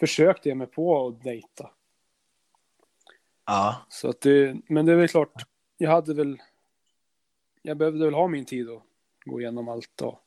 försökte 0.00 0.48
ge 0.48 0.54
mig 0.54 0.66
på 0.66 1.06
att 1.06 1.22
dejta. 1.22 1.70
Ja, 3.50 3.86
Så 3.88 4.08
att 4.08 4.20
det, 4.20 4.56
men 4.68 4.86
det 4.86 4.92
är 4.92 4.96
väl 4.96 5.08
klart, 5.08 5.32
jag 5.76 5.90
hade 5.90 6.14
väl, 6.14 6.38
jag 7.62 7.76
behövde 7.76 8.04
väl 8.04 8.14
ha 8.14 8.28
min 8.28 8.44
tid 8.44 8.70
att 8.70 8.82
gå 9.24 9.40
igenom 9.40 9.68
allt 9.68 10.02
och 10.02 10.20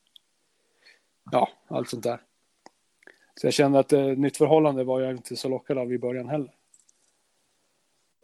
ja, 1.31 1.49
allt 1.67 1.89
sånt 1.89 2.03
där. 2.03 2.21
Så 3.35 3.47
jag 3.47 3.53
kände 3.53 3.79
att 3.79 3.93
ett 3.93 4.17
nytt 4.17 4.37
förhållande 4.37 4.83
var 4.83 5.01
jag 5.01 5.11
inte 5.11 5.35
så 5.35 5.49
lockad 5.49 5.77
av 5.77 5.93
i 5.93 5.99
början 5.99 6.29
heller. 6.29 6.53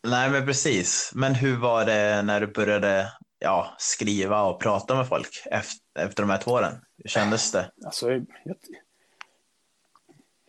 nej 0.04 0.32
men 0.32 0.46
precis. 0.46 1.12
Men 1.16 1.36
hur 1.36 1.58
var 1.58 1.86
det 1.86 2.22
när 2.22 2.42
du 2.42 2.48
började 2.48 3.12
ja, 3.40 3.76
skriva 3.78 4.44
och 4.44 4.62
prata 4.62 4.96
med 4.96 5.08
folk 5.08 5.30
efter, 5.52 6.04
efter 6.06 6.24
de 6.24 6.30
här 6.30 6.42
två 6.42 6.52
åren? 6.52 6.74
Hur 6.98 7.10
kändes 7.10 7.52
det? 7.52 7.72
Alltså, 7.86 8.12
jag, 8.12 8.26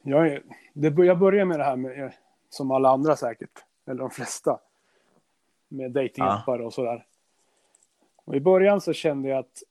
jag, 0.03 0.43
det, 0.73 1.05
jag 1.05 1.19
började 1.19 1.45
med 1.45 1.61
det 1.61 1.65
här 1.65 1.77
med, 1.77 2.13
som 2.51 2.71
alla 2.71 2.89
andra 2.89 3.17
säkert, 3.17 3.65
eller 3.89 4.01
de 4.01 4.11
flesta, 4.11 4.61
med 5.69 5.93
dejtingappar 5.93 6.59
och 6.59 6.75
sådär. 6.75 7.07
Och 8.17 8.37
i 8.37 8.41
början 8.41 8.81
så 8.81 8.93
kände 8.93 9.29
jag 9.29 9.39
att, 9.39 9.63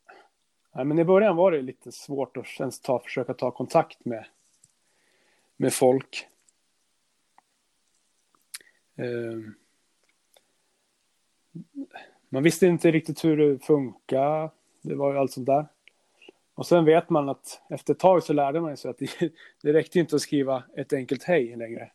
nej 0.71 0.85
men 0.85 0.99
i 0.99 1.05
början 1.05 1.35
var 1.35 1.51
det 1.51 1.61
lite 1.61 1.91
svårt 1.91 2.37
att 2.37 2.59
ens 2.59 2.79
ta, 2.79 2.99
försöka 2.99 3.33
ta 3.33 3.51
kontakt 3.51 4.05
med, 4.05 4.25
med 5.57 5.73
folk. 5.73 6.27
Ehm. 8.95 9.55
man 12.29 12.43
visste 12.43 12.67
inte 12.67 12.91
riktigt 12.91 13.25
hur 13.25 13.37
det 13.37 13.59
funkar. 13.59 14.51
Det 14.81 14.95
var 14.95 15.13
ju 15.13 15.19
allt 15.19 15.31
sånt 15.31 15.45
där. 15.45 15.65
Och 16.53 16.65
sen 16.65 16.85
vet 16.85 17.09
man 17.09 17.29
att 17.29 17.61
efter 17.69 17.93
ett 17.93 17.99
tag 17.99 18.23
så 18.23 18.33
lärde 18.33 18.61
man 18.61 18.77
sig 18.77 18.91
att 18.91 18.97
det, 18.97 19.09
det 19.61 19.73
räckte 19.73 19.99
inte 19.99 20.15
att 20.15 20.21
skriva 20.21 20.63
ett 20.75 20.93
enkelt 20.93 21.23
hej 21.23 21.55
längre. 21.55 21.91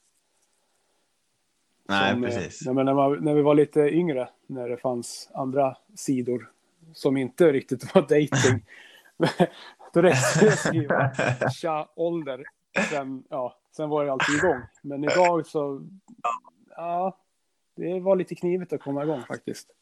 Nej, 1.92 2.12
Som, 2.12 2.24
eh, 2.24 2.30
precis. 2.30 2.66
men 2.66 2.86
när, 2.86 2.94
man, 2.94 3.24
när 3.24 3.34
vi 3.34 3.42
var 3.42 3.54
lite 3.54 3.80
yngre, 3.80 4.28
när 4.46 4.68
det 4.68 4.76
fanns 4.76 5.30
andra 5.34 5.76
sidor 5.94 6.50
som 6.94 7.16
inte 7.16 7.52
riktigt 7.52 7.94
var 7.94 8.02
dating. 8.02 8.64
då 9.92 10.02
räckte 10.02 10.44
det 10.44 10.52
att 10.52 10.58
skriva 10.58 11.10
tja, 11.50 11.88
ålder. 11.94 12.44
Sen, 12.90 13.24
ja, 13.28 13.56
sen 13.76 13.88
var 13.88 14.04
det 14.04 14.12
alltid 14.12 14.34
igång. 14.36 14.60
Men 14.82 15.04
idag 15.04 15.46
så, 15.46 15.82
ja, 16.76 17.18
det 17.76 18.00
var 18.00 18.16
lite 18.16 18.34
knivigt 18.34 18.72
att 18.72 18.82
komma 18.82 19.02
igång 19.02 19.22
faktiskt. 19.28 19.68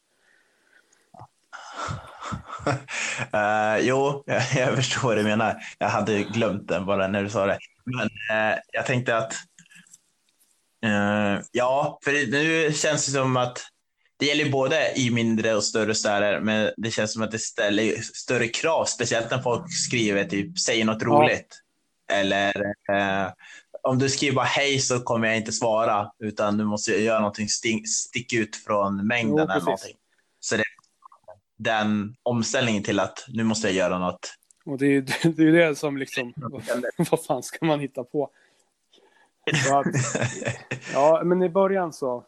Eh, 3.33 3.77
jo, 3.79 4.23
jag, 4.25 4.41
jag 4.55 4.75
förstår 4.75 5.07
vad 5.07 5.17
du 5.17 5.23
menar. 5.23 5.55
Jag 5.77 5.87
hade 5.87 6.23
glömt 6.23 6.67
den 6.67 6.85
bara 6.85 7.07
när 7.07 7.23
du 7.23 7.29
sa 7.29 7.45
det. 7.45 7.57
Men 7.85 8.05
eh, 8.05 8.59
jag 8.71 8.85
tänkte 8.85 9.17
att 9.17 9.33
eh, 10.85 11.43
ja, 11.51 11.99
för 12.03 12.31
nu 12.31 12.73
känns 12.73 13.05
det 13.05 13.11
som 13.11 13.37
att 13.37 13.59
det 14.17 14.25
gäller 14.25 14.49
både 14.51 14.93
i 14.95 15.11
mindre 15.11 15.55
och 15.55 15.63
större 15.63 15.95
städer, 15.95 16.39
men 16.39 16.71
det 16.77 16.91
känns 16.91 17.13
som 17.13 17.21
att 17.21 17.31
det 17.31 17.39
ställer 17.39 17.95
större 18.01 18.47
krav, 18.47 18.85
speciellt 18.85 19.31
när 19.31 19.41
folk 19.41 19.73
skriver 19.73 20.25
typ 20.25 20.59
säg 20.59 20.83
något 20.83 21.01
Ja. 21.01 21.07
roligt. 21.07 21.61
Eller 22.11 22.65
eh, 22.65 23.31
om 23.83 23.99
du 23.99 24.09
skriver 24.09 24.35
bara 24.35 24.45
hej 24.45 24.79
så 24.79 24.99
kommer 24.99 25.27
jag 25.27 25.37
inte 25.37 25.51
svara, 25.51 26.11
utan 26.19 26.57
du 26.57 26.63
måste 26.65 26.91
göra 26.91 27.19
någonting 27.19 27.49
stick, 27.49 27.89
stick 27.89 28.33
ut 28.33 28.55
från 28.55 29.07
mängden 29.07 29.35
Jo, 29.37 29.43
eller 29.43 29.59
någonting. 29.59 29.95
Så 30.39 30.55
det 30.57 30.63
den 31.63 32.15
omställningen 32.23 32.83
till 32.83 32.99
att 32.99 33.25
nu 33.27 33.43
måste 33.43 33.67
jag 33.67 33.75
göra 33.75 33.99
något. 33.99 34.33
Och 34.65 34.77
det 34.77 34.85
är 34.85 34.89
ju 34.89 35.01
det, 35.23 35.43
är 35.43 35.51
det 35.51 35.75
som 35.75 35.97
liksom, 35.97 36.33
vad, 36.37 36.63
vad 37.09 37.25
fan 37.25 37.43
ska 37.43 37.65
man 37.65 37.79
hitta 37.79 38.03
på? 38.03 38.29
Att, 39.71 39.85
ja, 40.93 41.21
men 41.25 41.43
i 41.43 41.49
början 41.49 41.93
så 41.93 42.25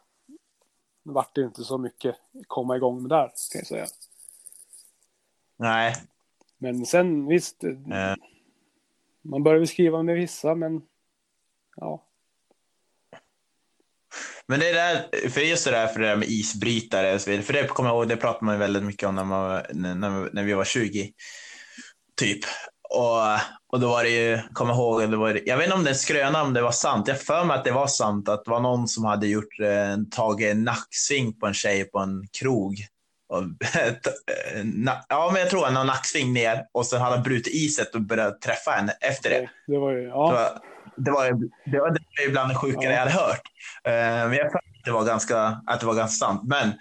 vart 1.04 1.36
det 1.36 1.41
inte 1.41 1.63
så 1.63 1.78
mycket 1.78 2.15
komma 2.47 2.76
igång 2.76 3.02
med 3.02 3.10
där, 3.10 3.28
kan 3.28 3.60
jag 3.60 3.67
säga. 3.67 3.86
Nej, 5.58 5.95
Men 6.58 6.86
sen 6.86 7.28
visst, 7.28 7.63
eh, 7.63 8.15
man 9.21 9.43
började 9.43 9.67
skriva 9.67 10.04
med 10.04 10.15
vissa, 10.15 10.56
men 10.56 10.82
ja, 11.76 12.08
men 14.47 14.60
det 14.60 14.69
är 14.69 14.73
där, 14.73 15.30
för 15.30 15.41
just 15.41 15.65
det 15.65 15.71
där 15.71 15.88
för 15.88 15.99
det 15.99 16.08
där 16.08 16.15
med 16.15 16.28
isbrytare 16.28 17.19
för 17.19 17.54
det 17.54 17.67
kommer 17.67 17.89
jag 17.89 17.95
ihåg, 17.97 18.08
det 18.08 18.17
pratade 18.17 18.45
man 18.45 18.60
väldigt 18.60 18.84
mycket 18.84 19.10
om 19.10 19.15
när, 19.15 19.23
man, 19.23 19.62
när- 19.73 20.34
när 20.34 20.43
vi 20.43 20.54
var 20.54 20.65
20, 20.65 21.13
typ. 22.15 22.39
Och, 22.93 23.39
och 23.73 23.79
då 23.79 23.88
var 23.88 24.03
det 24.03 24.10
ju, 24.10 24.39
kom 24.53 24.69
ihåg, 24.69 25.12
det 25.12 25.17
var, 25.17 25.39
jag 25.45 25.58
vet 25.58 25.65
inte 25.65 25.77
om 25.77 25.84
det 25.84 25.89
är 25.89 25.93
skröna, 25.93 26.43
om 26.43 26.53
det 26.53 26.62
var 26.62 26.71
sant. 26.71 27.08
Jag 27.08 27.21
för 27.21 27.45
mig 27.45 27.58
att 27.58 27.63
det 27.63 27.71
var 27.71 27.88
sant 27.88 28.29
att 28.29 28.45
det 28.45 28.51
var 28.51 28.60
någon 28.60 28.88
som 28.88 29.06
hade 29.06 29.27
gjort, 29.27 29.60
eh, 29.60 30.03
tagit 30.12 30.51
en 30.51 30.63
nacksving 30.63 31.34
på 31.39 31.47
en 31.47 31.53
tjej 31.53 31.84
på 31.84 31.99
en 31.99 32.27
krog. 32.39 32.75
Och, 33.29 33.43
ja, 35.10 35.29
men 35.34 35.41
jag 35.41 35.49
tror 35.49 35.65
han 35.65 35.75
har 35.75 35.86
nacksving 35.86 36.34
ner 36.34 36.65
och 36.71 36.86
sen 36.86 37.01
hade 37.01 37.15
han 37.15 37.23
brutit 37.23 37.53
iset 37.53 37.95
och 37.95 38.01
börjat 38.01 38.41
träffa 38.41 38.71
henne 38.71 38.93
efter 39.01 39.29
det. 39.29 39.39
det, 39.39 39.49
det 39.67 39.79
var 39.79 39.91
ju, 39.91 40.01
Det 40.01 40.08
ja, 40.08 40.32
var, 40.32 40.49
det 40.95 41.12
var, 41.12 41.25
det 41.71 41.79
var, 41.79 41.89
det 41.89 42.25
var 42.25 42.32
bland 42.32 42.51
det 42.51 42.56
sjukare 42.56 42.84
Ja. 42.84 42.91
jag 42.91 42.99
hade 42.99 43.12
hört. 43.12 43.41
Eh, 43.84 44.29
men 44.29 44.34
jag 44.34 44.49
tror 44.49 44.60
att 44.60 44.86
det 44.86 44.91
var 44.91 45.06
ganska, 45.06 45.62
att 45.67 45.79
det 45.79 45.86
var 45.86 45.93
ganska 45.93 46.25
sant. 46.25 46.41
Men 46.43 46.73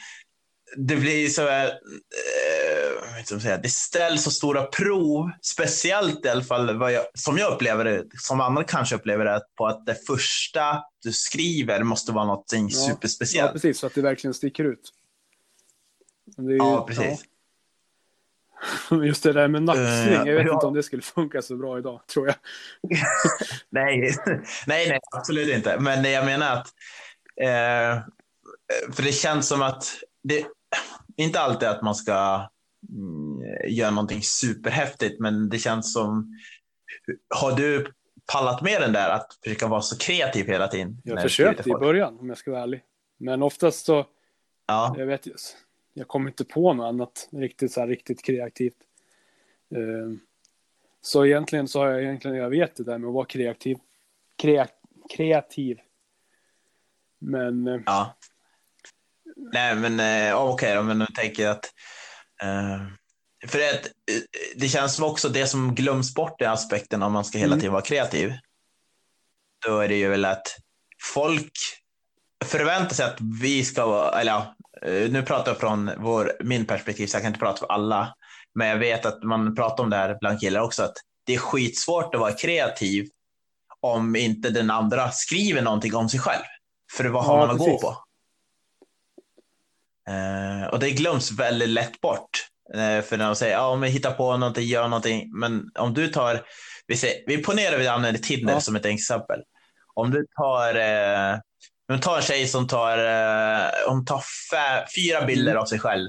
det 0.76 0.96
blir 0.96 1.28
så 1.28 1.42
här, 1.48 1.66
eh, 1.66 3.22
jag 3.30 3.42
säga, 3.42 3.58
det 3.58 3.68
ställs 3.68 4.22
så 4.22 4.30
stora 4.30 4.62
prov, 4.62 5.30
speciellt 5.42 6.26
i 6.26 6.28
alla 6.28 6.44
fall 6.44 6.78
vad 6.78 6.92
jag, 6.92 7.04
som 7.14 7.38
jag 7.38 7.52
upplever 7.52 7.84
det, 7.84 8.04
som 8.18 8.40
andra 8.40 8.64
kanske 8.64 8.94
upplever 8.94 9.24
det, 9.24 9.40
på 9.56 9.66
att 9.66 9.86
det 9.86 10.06
första 10.06 10.84
du 11.02 11.12
skriver 11.12 11.82
måste 11.82 12.12
vara 12.12 12.24
något 12.24 12.52
ja, 12.52 12.68
superspeciellt. 12.68 13.52
precis, 13.52 13.78
så 13.78 13.86
att 13.86 13.94
det 13.94 14.02
verkligen 14.02 14.34
sticker 14.34 14.64
ut. 14.64 14.92
Ju- 16.38 16.56
Ja, 16.56 16.86
precis. 16.88 17.24
ja. 18.90 19.04
Just 19.04 19.22
det 19.22 19.32
där 19.32 19.48
med 19.48 19.62
nacksving, 19.62 20.12
jag 20.14 20.34
vet 20.34 20.46
ja. 20.46 20.54
inte 20.54 20.66
om 20.66 20.74
det 20.74 20.82
skulle 20.82 21.02
funka 21.02 21.42
så 21.42 21.56
bra 21.56 21.78
idag, 21.78 22.00
tror 22.06 22.26
jag. 22.26 22.36
Nej, 23.70 24.16
nej, 24.66 24.88
nej, 24.88 24.98
absolut 25.16 25.48
inte. 25.48 25.78
Men 25.80 26.04
jag 26.04 26.24
menar 26.24 26.56
att, 26.56 26.66
eh, 27.40 28.02
för 28.94 29.02
det 29.02 29.12
känns 29.12 29.48
som 29.48 29.62
att 29.62 29.84
det 30.22 30.46
inte 31.16 31.40
alltid 31.40 31.68
att 31.68 31.82
man 31.82 31.94
ska 31.94 32.48
mm, 32.88 33.42
göra 33.68 33.90
någonting 33.90 34.22
superhäftigt, 34.22 35.20
men 35.20 35.48
det 35.48 35.58
känns 35.58 35.92
som, 35.92 36.38
har 37.34 37.56
du 37.56 37.92
pallat 38.32 38.62
med 38.62 38.80
den 38.80 38.92
där 38.92 39.10
att 39.10 39.38
försöka 39.44 39.66
vara 39.66 39.80
så 39.80 39.98
kreativ 39.98 40.46
hela 40.46 40.68
tiden? 40.68 41.00
Jag 41.04 41.22
försökte 41.22 41.70
i 41.70 41.72
början, 41.72 42.18
om 42.18 42.28
jag 42.28 42.38
ska 42.38 42.50
vara 42.50 42.62
ärlig. 42.62 42.82
Men 43.18 43.42
oftast 43.42 43.84
så, 43.86 44.06
Ja, 44.66 44.94
jag 44.98 45.06
vet 45.06 45.26
ju, 45.26 45.32
jag 45.94 46.08
kommer 46.08 46.30
inte 46.30 46.44
på 46.44 46.72
något 46.72 46.84
annat 46.84 47.28
riktigt 47.32 47.72
så 47.72 47.80
här 47.80 47.88
riktigt 47.88 48.24
kreativt. 48.24 48.76
Eh, 49.74 50.16
Så 51.00 51.26
egentligen 51.26 51.68
så 51.68 51.80
har 51.80 51.86
jag 51.88 52.02
egentligen, 52.02 52.36
jag 52.36 52.50
vet 52.50 52.76
det 52.76 52.84
där 52.84 52.98
med 52.98 53.08
att 53.08 53.14
vara 53.14 53.24
kreativ. 53.24 53.78
Krea, 54.36 54.68
kreativ. 55.16 55.80
Men 57.18 57.68
eh, 57.68 57.80
ja. 57.86 58.14
Nej, 59.52 59.74
men 59.74 60.00
eh, 60.00 60.36
okej 60.42 60.74
då, 60.74 60.82
men 60.82 61.00
jag 61.00 61.14
tänker 61.14 61.48
att 61.48 61.64
eh, 62.42 62.78
för 63.48 63.58
det, 63.58 63.70
eh, 63.70 64.20
det 64.56 64.68
känns 64.68 64.94
som 64.96 65.04
också 65.04 65.28
det 65.28 65.46
som 65.46 65.74
glöms 65.74 66.14
bort 66.14 66.40
i 66.40 66.44
aspekten 66.44 67.02
om 67.02 67.12
man 67.12 67.24
ska 67.24 67.38
hela 67.38 67.52
Mm. 67.52 67.60
tiden 67.60 67.72
vara 67.72 67.82
kreativ. 67.82 68.32
Då 69.66 69.78
är 69.78 69.88
det 69.88 69.94
ju 69.96 70.08
väl 70.08 70.24
att 70.24 70.46
folk 71.12 71.52
förväntar 72.44 72.94
sig 72.94 73.06
att 73.06 73.18
vi 73.42 73.64
ska 73.64 73.86
vara, 73.86 74.20
eller 74.20 74.32
ja, 74.32 74.54
eh, 74.88 75.10
nu 75.10 75.22
pratar 75.22 75.50
jag 75.52 75.60
från 75.60 75.90
vår, 75.98 76.32
min 76.40 76.64
perspektiv, 76.66 77.06
så 77.06 77.16
jag 77.16 77.22
kan 77.22 77.28
inte 77.30 77.40
prata 77.40 77.58
för 77.58 77.66
alla. 77.66 78.14
Men 78.54 78.68
jag 78.68 78.76
vet 78.76 79.06
att 79.06 79.22
man 79.22 79.54
pratar 79.54 79.84
om 79.84 79.90
det 79.90 79.96
här 79.96 80.16
bland 80.20 80.40
killar 80.40 80.60
också, 80.60 80.82
att 80.82 80.94
det 81.26 81.34
är 81.34 81.38
skitsvårt 81.38 82.14
att 82.14 82.20
vara 82.20 82.32
kreativ 82.32 83.08
om 83.80 84.16
inte 84.16 84.50
den 84.50 84.70
andra 84.70 85.10
skriver 85.10 85.62
någonting 85.62 85.94
om 85.94 86.08
sig 86.08 86.20
själv. 86.20 86.42
För 86.96 87.04
vad 87.04 87.24
har 87.24 87.34
Ja, 87.40 87.46
man 87.46 87.50
att 87.50 87.56
precis. 87.62 87.72
gå 87.82 87.88
på? 87.90 88.04
Eh, 90.08 90.66
och 90.68 90.78
det 90.78 90.90
glöms 90.90 91.30
väldigt 91.32 91.68
lätt 91.68 92.00
bort. 92.00 92.30
Eh, 92.74 93.02
för 93.04 93.16
när 93.16 93.26
de 93.26 93.36
säger, 93.36 93.54
ja 93.54 93.76
men 93.76 93.90
hitta 93.90 94.10
på 94.10 94.36
någonting, 94.36 94.64
gör 94.66 94.88
någonting. 94.88 95.30
Men 95.38 95.70
om 95.78 95.94
du 95.94 96.08
tar, 96.08 96.42
vi, 96.86 96.96
säger, 96.96 97.24
vi 97.26 97.38
ponerar 97.42 97.78
vi 97.78 97.88
använder 97.88 98.20
Tinder 98.20 98.52
Ja. 98.54 98.60
som 98.60 98.76
ett 98.76 98.86
exempel. 98.86 99.40
Om 99.94 100.10
du 100.10 100.26
tar, 100.36 100.74
eh, 100.74 101.34
om 101.88 101.96
du 101.96 101.98
tar 101.98 102.16
en 102.16 102.22
tjej 102.22 102.46
som 102.48 102.68
tar, 102.68 102.98
eh, 102.98 103.68
hon 103.88 104.04
tar 104.04 104.22
fyra 104.96 105.24
bilder 105.26 105.54
av 105.54 105.64
sig 105.66 105.78
själv. 105.78 106.08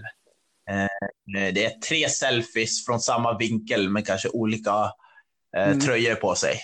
Eh, 0.70 1.52
det 1.54 1.66
är 1.66 1.80
tre 1.80 2.10
selfies 2.10 2.86
från 2.86 3.00
samma 3.00 3.38
vinkel 3.38 3.90
med 3.90 4.08
kanske 4.08 4.30
olika 4.30 4.92
eh, 5.58 5.68
Mm. 5.68 5.80
tröjor 5.80 6.16
på 6.16 6.36
sig. 6.36 6.60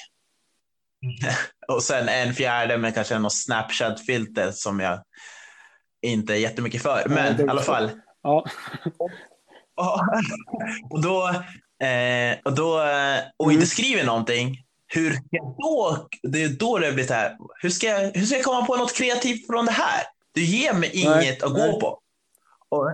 och 1.67 1.83
sen 1.83 2.09
en 2.09 2.33
fjärde 2.33 2.77
med 2.77 2.93
kanske 2.95 3.19
något 3.19 3.33
Snapchat-filter 3.33 4.51
som 4.51 4.79
jag 4.79 5.03
inte 6.01 6.33
jättemycket 6.33 6.81
för. 6.81 7.03
Men 7.09 7.41
i 7.41 7.49
alla 7.49 7.61
fall. 7.61 7.91
Ja, 8.23 8.45
och 10.89 11.01
då, 11.01 11.27
eh, 11.85 12.37
och 12.45 12.53
då 12.55 12.81
eh, 12.83 13.19
och 13.37 13.45
Mm. 13.45 13.55
inte 13.55 13.67
skriver 13.67 14.03
någonting. 14.03 14.63
Hur 14.87 15.13
ska 15.13 15.37
då, 15.57 16.07
det 16.23 16.43
är 16.43 16.49
då 16.49 16.77
det 16.79 16.91
blir 16.91 17.05
så 17.05 17.13
här. 17.13 17.37
Hur 17.61 17.69
ska, 17.69 17.87
jag, 17.87 18.11
hur 18.13 18.25
ska 18.25 18.35
jag 18.35 18.45
komma 18.45 18.65
på 18.65 18.75
något 18.75 18.95
kreativt 18.95 19.47
från 19.47 19.65
det 19.65 19.71
här? 19.71 20.03
Du 20.31 20.43
ger 20.45 20.73
mig 20.73 20.89
inget 20.93 21.43
att 21.43 21.53
gå 21.53 21.79
på. 21.79 21.99
Och, 22.69 22.93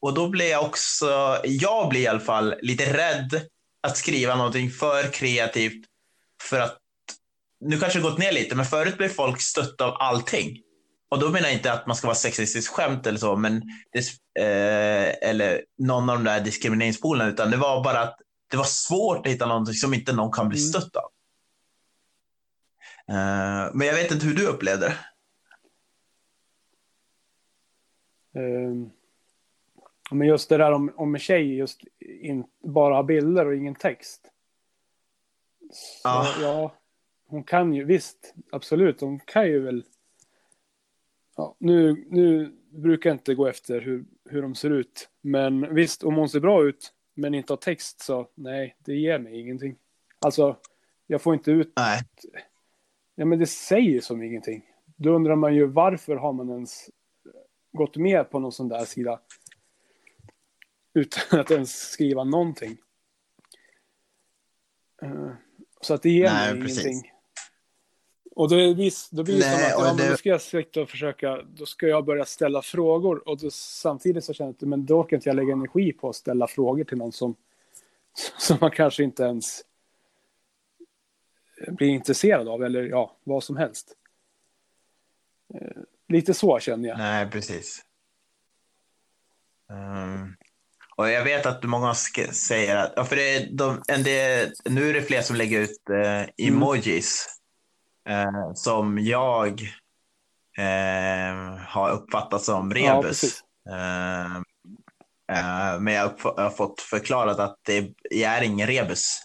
och 0.00 0.14
då 0.14 0.28
blir 0.28 0.50
jag 0.50 0.64
också, 0.64 1.40
jag 1.44 1.88
blir 1.88 2.00
i 2.00 2.06
alla 2.06 2.20
fall 2.20 2.54
lite 2.60 2.92
rädd 2.96 3.40
att 3.80 3.96
skriva 3.96 4.36
någonting 4.36 4.70
för 4.70 5.12
kreativt. 5.12 5.86
För 6.42 6.60
att, 6.60 6.78
nu 7.60 7.78
kanske 7.78 7.98
det 7.98 8.02
gått 8.02 8.18
ner 8.18 8.32
lite, 8.32 8.54
men 8.54 8.66
förut 8.66 8.98
blev 8.98 9.08
folk 9.08 9.40
stötta 9.40 9.84
av 9.84 9.96
allting. 9.98 10.62
Och 11.08 11.20
då 11.20 11.26
menar 11.30 11.48
jag 11.48 11.52
inte 11.52 11.72
att 11.72 11.86
man 11.86 11.96
ska 11.96 12.06
vara 12.06 12.14
sexistisk 12.14 12.72
skämt 12.72 13.06
eller 13.06 13.18
så, 13.18 13.36
men 13.36 13.62
det, 13.92 13.98
eh, 14.42 15.28
eller 15.30 15.64
någon 15.78 16.10
av 16.10 16.16
de 16.16 16.24
där 16.24 16.40
diskrimineringspolerna, 16.40 17.30
utan 17.30 17.50
det 17.50 17.56
var 17.56 17.84
bara 17.84 18.00
att 18.02 18.18
det 18.50 18.56
var 18.56 18.64
svårt 18.64 19.26
att 19.26 19.32
hitta 19.32 19.46
någonting 19.46 19.74
som 19.74 19.94
inte 19.94 20.12
någon 20.12 20.32
kan 20.32 20.48
bli 20.48 20.58
Mm. 20.58 20.68
stött 20.68 20.96
av. 20.96 21.10
Eh, 23.08 23.70
men 23.74 23.86
jag 23.86 23.94
vet 23.94 24.12
inte 24.12 24.26
hur 24.26 24.34
du 24.34 24.46
upplevde 24.46 24.86
det. 24.86 24.96
Ehm, 28.40 28.90
Men 30.10 30.28
just 30.28 30.48
det 30.48 30.56
där 30.56 30.72
om, 30.72 30.92
om 30.96 31.14
en 31.14 31.20
tjej 31.20 31.56
just 31.56 31.80
in, 32.00 32.44
bara 32.64 32.94
har 32.94 33.02
bilder 33.02 33.46
och 33.46 33.54
ingen 33.56 33.74
text. 33.74 34.30
Så, 35.72 36.00
Ja. 36.08 36.26
ja. 36.40 36.74
hon 37.26 37.44
kan 37.44 37.74
ju, 37.74 37.84
visst, 37.84 38.34
absolut, 38.52 39.00
hon 39.00 39.20
kan 39.20 39.46
ju 39.46 39.60
väl. 39.60 39.84
Ja, 41.36 41.56
nu, 41.58 42.06
nu 42.10 42.52
brukar 42.70 43.10
jag 43.10 43.14
inte 43.14 43.34
gå 43.34 43.46
efter 43.46 43.80
hur, 43.80 44.04
hur 44.24 44.42
de 44.42 44.54
ser 44.54 44.70
ut. 44.70 45.08
Men 45.20 45.74
visst, 45.74 46.04
om 46.04 46.14
hon 46.14 46.28
ser 46.28 46.40
bra 46.40 46.64
ut 46.64 46.92
men 47.14 47.34
inte 47.34 47.52
har 47.52 47.58
text 47.58 48.00
så 48.00 48.28
nej, 48.34 48.76
det 48.78 48.94
ger 48.94 49.18
mig 49.18 49.40
ingenting. 49.40 49.76
Alltså, 50.18 50.56
jag 51.06 51.22
får 51.22 51.34
inte 51.34 51.50
ut, 51.50 51.72
Nej. 51.76 52.00
ja 53.14 53.24
men 53.24 53.38
det 53.38 53.46
säger 53.46 54.00
som 54.00 54.22
ingenting. 54.22 54.62
Då 54.96 55.10
undrar 55.10 55.36
man 55.36 55.54
ju 55.54 55.66
varför 55.66 56.16
har 56.16 56.32
man 56.32 56.50
ens 56.50 56.90
gått 57.72 57.96
med 57.96 58.30
på 58.30 58.38
någon 58.38 58.52
sån 58.52 58.68
där 58.68 58.84
sida 58.84 59.20
utan 60.94 61.40
att 61.40 61.50
ens 61.50 61.90
skriva 61.90 62.24
någonting. 62.24 62.76
Eh, 65.02 65.30
Så 65.80 65.94
att 65.94 66.02
det 66.02 66.10
ger 66.10 66.24
Nej, 66.30 66.54
mig 66.54 66.62
precis. 66.62 66.86
ingenting. 66.86 67.12
Och 68.36 68.48
då, 68.50 68.74
vis- 68.74 69.08
då 69.10 69.22
blir 69.22 69.34
det 69.34 69.40
Nej, 69.40 69.70
som 69.70 69.80
att 69.80 69.86
ja, 69.86 69.94
men 69.94 69.96
det- 69.96 70.10
då 70.10 70.16
ska 70.16 70.28
jag 70.28 70.40
sitta 70.42 70.80
och 70.82 70.90
försöka, 70.90 71.42
då 71.42 71.66
ska 71.66 71.86
jag 71.86 72.04
börja 72.04 72.24
ställa 72.24 72.62
frågor 72.62 73.28
och 73.28 73.38
då, 73.38 73.50
samtidigt 73.50 74.24
så 74.24 74.32
känner 74.32 74.48
jag 74.48 74.54
att 74.54 74.68
men 74.68 74.86
då 74.86 75.00
orkar 75.00 75.16
inte 75.16 75.28
jag 75.28 75.36
lägga 75.36 75.52
energi 75.52 75.92
på 75.92 76.08
att 76.08 76.16
ställa 76.16 76.46
frågor 76.46 76.84
till 76.84 76.98
någon 76.98 77.12
som, 77.12 77.34
som 78.38 78.58
man 78.60 78.70
kanske 78.70 79.02
inte 79.02 79.22
ens 79.22 79.62
blir 81.68 81.88
intresserad 81.88 82.48
av 82.48 82.64
eller 82.64 82.82
ja, 82.82 83.16
vad 83.24 83.44
som 83.44 83.56
helst. 83.56 83.92
Eh, 85.54 85.82
Lite 86.08 86.34
så 86.34 86.58
känner 86.58 86.88
jag. 86.88 86.98
Nej, 86.98 87.30
precis. 87.30 87.84
Ehm, 89.70 90.36
och 90.96 91.10
jag 91.10 91.24
vet 91.24 91.46
att 91.46 91.62
många 91.64 91.94
säger 91.94 92.76
att, 92.76 92.92
ja, 92.96 93.04
för 93.04 93.16
det 93.16 93.36
är 93.36 93.48
de, 93.52 93.82
en 93.88 94.02
del, 94.02 94.52
nu 94.64 94.90
är 94.90 94.94
det 94.94 95.02
fler 95.02 95.22
som 95.22 95.36
lägger 95.36 95.60
ut 95.60 95.90
eh, 95.90 96.46
emojis 96.48 97.35
eh, 98.08 98.52
som 98.54 98.98
jag 98.98 99.60
eh, 100.58 101.56
har 101.66 101.90
uppfattat 101.90 102.42
som 102.42 102.72
Ja, 102.76 102.94
rebus. 102.94 103.02
precis. 103.20 103.40
Eh, 103.70 104.36
eh, 105.38 105.80
men 105.80 105.94
jag 105.94 106.12
har 106.36 106.50
fått 106.50 106.80
förklarat 106.80 107.38
att 107.38 107.56
det 107.66 107.90
är 108.10 108.42
ingen 108.42 108.66
rebus. 108.66 109.22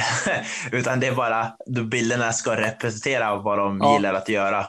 Utan 0.72 1.00
det 1.00 1.06
är 1.06 1.14
bara, 1.14 1.56
då 1.66 1.84
bilderna 1.84 2.32
ska 2.32 2.56
representera 2.56 3.36
vad 3.36 3.58
de 3.58 3.78
Ja. 3.82 3.92
gillar 3.94 4.14
att 4.14 4.28
göra. 4.28 4.60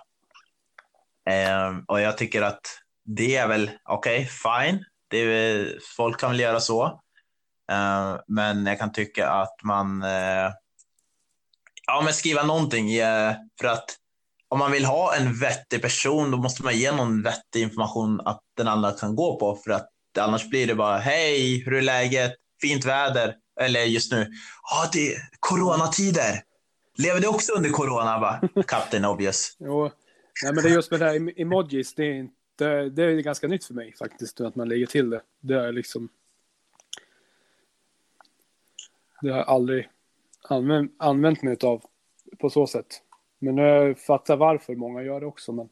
Eh, 1.30 1.78
och 1.88 2.02
jag 2.02 2.18
tycker 2.18 2.42
att 2.42 2.62
det 3.06 3.36
är 3.36 3.48
väl 3.48 3.72
okej, 3.84 4.26
fine. 4.26 4.86
Det 5.08 5.18
är, 5.18 5.78
folk 5.98 6.20
kan 6.20 6.30
väl 6.32 6.40
göra 6.40 6.60
så. 6.60 7.02
Men 8.28 8.66
jag 8.66 8.80
kan 8.80 8.92
tycka 8.92 9.30
att 9.30 9.64
man 9.64 10.04
ja, 11.88 12.02
men 12.04 12.14
skriva 12.14 12.44
någonting. 12.44 12.94
eh, 12.94 13.36
för 13.60 13.68
att 13.68 13.98
om 14.48 14.60
man 14.60 14.72
vill 14.72 14.86
ha 14.86 15.16
en 15.16 15.40
vettig 15.40 15.82
person, 15.82 16.32
då 16.32 16.38
måste 16.38 16.64
man 16.64 16.78
ge 16.78 16.92
någon 16.92 17.24
vettig 17.24 17.62
information 17.62 18.22
att 18.26 18.42
den 18.58 18.68
andra 18.68 18.92
kan 18.92 19.16
gå 19.16 19.40
på. 19.40 19.56
För 19.56 19.72
att 19.72 19.90
annars 20.20 20.50
blir 20.50 20.68
det 20.68 20.76
bara, 20.76 20.98
hej, 20.98 21.64
hur 21.66 21.74
är 21.74 21.82
läget? 21.82 22.34
Fint 22.62 22.86
väder. 22.86 23.36
Eller 23.62 23.84
just 23.84 24.12
nu, 24.12 24.32
ja, 24.72 24.90
det 24.94 25.14
är 25.14 25.30
coronatider. 25.40 26.44
Lever 26.98 27.20
du 27.20 27.28
också 27.28 27.54
under 27.54 27.70
corona? 27.70 28.20
Va? 28.20 28.42
Captain 28.68 29.06
obvious. 29.06 29.56
Jo, 29.60 29.92
nej, 30.44 30.54
men 30.54 30.64
det 30.64 30.70
är 30.70 30.74
just 30.74 30.92
med 30.92 31.00
det 31.00 31.06
här 31.06 31.16
em- 31.16 31.34
emojis, 31.38 31.96
det 31.96 32.04
är, 32.04 32.14
inte, 32.14 32.90
det 32.90 33.04
är 33.04 33.22
ganska 33.22 33.48
nytt 33.48 33.66
för 33.66 33.74
mig 33.74 33.94
faktiskt, 34.00 34.42
att 34.42 34.56
man 34.56 34.70
lägger 34.70 34.86
till 34.86 35.10
det. 35.10 35.22
Det 35.40 35.56
är 35.56 35.72
liksom... 35.72 36.10
Det 39.22 39.30
har 39.30 39.38
jag 39.38 39.48
aldrig 39.48 39.90
använt, 40.42 40.96
använt 40.98 41.44
mig 41.44 41.58
av 41.64 41.84
på 42.40 42.50
så 42.50 42.68
sätt. 42.68 43.02
Men 43.40 43.58
jag 43.58 44.00
fattar 44.00 44.38
varför 44.38 44.76
många 44.76 45.04
gör 45.04 45.20
det 45.20 45.26
också. 45.26 45.52
Men 45.52 45.70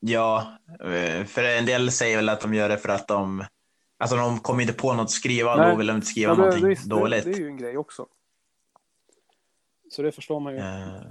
Ja, 0.00 0.58
eh, 0.80 1.24
för 1.24 1.44
en 1.44 1.66
del 1.66 1.92
säger 1.92 2.16
väl 2.16 2.28
att 2.28 2.40
de 2.40 2.54
gör 2.54 2.68
det 2.68 2.78
för 2.78 2.88
att 2.88 3.08
de, 3.08 3.44
alltså 3.98 4.16
de 4.16 4.38
kommer 4.38 4.62
inte 4.62 4.74
på 4.74 4.92
något 4.92 5.04
att 5.04 5.10
skriva, 5.10 5.56
Nej. 5.56 5.70
då 5.70 5.76
vill 5.76 5.86
de 5.86 5.96
inte 5.96 6.06
skriva 6.06 6.30
ja, 6.30 6.34
det, 6.34 6.42
någonting 6.42 6.68
visst, 6.68 6.84
dåligt. 6.84 7.24
Det, 7.24 7.30
det 7.30 7.36
är 7.36 7.40
ju 7.40 7.46
en 7.46 7.56
grej 7.56 7.76
också. 7.76 8.06
Så 9.90 10.02
det 10.02 10.12
förstår 10.12 10.40
man 10.40 10.52
ju. 10.54 10.58
Eh, 10.58 11.02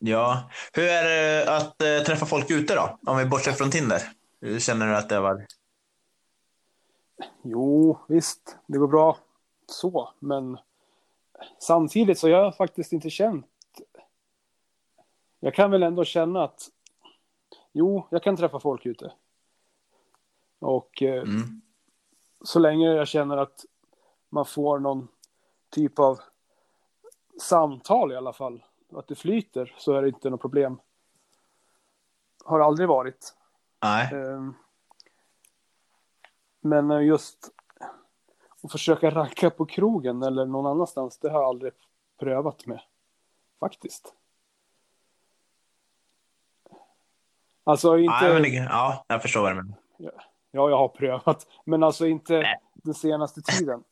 Ja, 0.00 0.50
hur 0.72 0.84
är 0.84 1.04
det 1.04 1.56
att 1.56 1.82
eh, 1.82 1.98
träffa 1.98 2.26
folk 2.26 2.50
ute 2.50 2.74
då? 2.74 2.98
Om 3.06 3.18
vi 3.18 3.24
bortser 3.24 3.52
från 3.52 3.70
Tinder. 3.70 4.02
Hur 4.40 4.60
känner 4.60 4.86
du 4.86 4.96
att 4.96 5.08
det 5.08 5.20
var? 5.20 5.46
Jo, 7.42 7.98
visst, 8.08 8.56
det 8.66 8.78
går 8.78 8.88
bra 8.88 9.16
så, 9.66 10.12
men 10.18 10.58
samtidigt 11.58 12.18
så 12.18 12.26
har 12.26 12.32
jag 12.32 12.56
faktiskt 12.56 12.92
inte 12.92 13.10
känt. 13.10 13.46
Jag 15.40 15.54
kan 15.54 15.70
väl 15.70 15.82
ändå 15.82 16.04
känna 16.04 16.44
att 16.44 16.68
jo, 17.72 18.06
jag 18.10 18.22
kan 18.22 18.36
träffa 18.36 18.60
folk 18.60 18.86
ute. 18.86 19.12
Och 20.58 21.02
eh, 21.02 21.22
Mm. 21.22 21.60
så 22.40 22.58
länge 22.58 22.92
jag 22.94 23.08
känner 23.08 23.36
att 23.36 23.64
man 24.28 24.46
får 24.46 24.78
någon 24.78 25.08
typ 25.70 25.98
av 25.98 26.20
samtal 27.40 28.12
i 28.12 28.16
alla 28.16 28.32
fall, 28.32 28.64
att 28.92 29.08
det 29.08 29.14
flyter, 29.14 29.74
så 29.78 29.92
är 29.92 30.02
det 30.02 30.08
inte 30.08 30.30
något 30.30 30.40
problem. 30.40 30.80
Har 32.44 32.60
aldrig 32.60 32.88
varit. 32.88 33.34
Nej. 33.82 34.14
Ehm, 34.14 34.54
Men 36.68 36.90
eh, 36.90 37.02
just 37.02 37.50
att 38.62 38.72
försöka 38.72 39.10
ranka 39.10 39.50
på 39.50 39.66
krogen 39.66 40.22
eller 40.22 40.46
någon 40.46 40.66
annanstans, 40.66 41.18
det 41.18 41.30
har 41.30 41.40
jag 41.40 41.48
aldrig 41.48 41.72
prövat 42.18 42.66
med. 42.66 42.80
Faktiskt. 43.60 44.14
Alltså 47.64 47.98
inte, 47.98 48.14
Ja, 48.24 48.38
men 48.40 48.52
ja, 48.52 49.04
jag 49.08 49.22
förstår 49.22 49.40
vad 49.42 49.50
du 49.50 49.54
menar. 49.54 49.78
ja 50.50 50.70
jag 50.70 50.78
har 50.78 50.88
prövat, 50.88 51.46
men 51.64 51.82
alltså 51.82 52.06
inte 52.06 52.32
Nej. 52.38 52.60
den 52.74 52.94
senaste 52.94 53.42
tiden. 53.42 53.84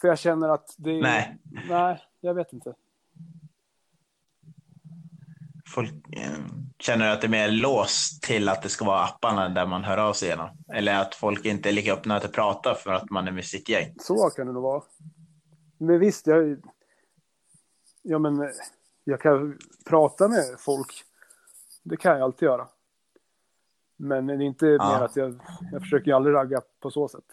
För 0.00 0.08
jag 0.08 0.18
känner 0.18 0.48
att 0.48 0.74
det 0.76 0.90
är, 0.98 1.02
Nej. 1.02 1.38
nej, 1.68 2.02
jag 2.20 2.34
vet 2.34 2.52
inte. 2.52 2.74
Folk, 5.74 5.92
eh, 6.12 6.30
känner 6.78 7.10
att 7.12 7.20
det 7.20 7.26
är 7.26 7.28
mer 7.28 7.48
låst 7.50 8.22
till 8.22 8.48
att 8.48 8.62
det 8.62 8.68
ska 8.68 8.84
vara 8.84 9.04
apparna 9.04 9.48
där 9.48 9.66
man 9.66 9.84
hör 9.84 9.98
av 9.98 10.12
sig 10.12 10.28
genom? 10.28 10.48
Eller 10.74 11.00
att 11.00 11.14
folk 11.14 11.44
inte 11.44 11.68
är 11.68 11.72
lika 11.72 11.92
öppna 11.92 12.16
att 12.16 12.32
prata 12.32 12.74
för 12.74 12.92
att 12.92 13.10
man 13.10 13.28
är 13.28 13.32
med 13.32 13.44
sitt 13.44 13.68
gäng? 13.68 13.94
Så 14.00 14.30
kan 14.30 14.46
det 14.46 14.52
nog 14.52 14.62
vara. 14.62 14.82
Men 15.78 15.98
visst, 16.00 16.26
jag, 16.26 16.56
ja, 18.02 18.18
men, 18.18 18.52
jag 19.04 19.20
kan 19.20 19.58
prata 19.86 20.28
med 20.28 20.44
folk. 20.58 21.04
Det 21.82 21.96
kan 21.96 22.12
jag 22.12 22.22
alltid 22.22 22.46
göra. 22.46 22.68
Men 23.96 24.26
det 24.26 24.34
är 24.34 24.40
inte 24.40 24.66
Ja. 24.66 24.88
mer 24.98 25.04
att 25.04 25.16
jag, 25.16 25.40
jag 25.72 25.82
försöker 25.82 26.06
ju 26.06 26.12
aldrig 26.12 26.34
ragga 26.34 26.60
på 26.80 26.90
så 26.90 27.08
sätt. 27.08 27.24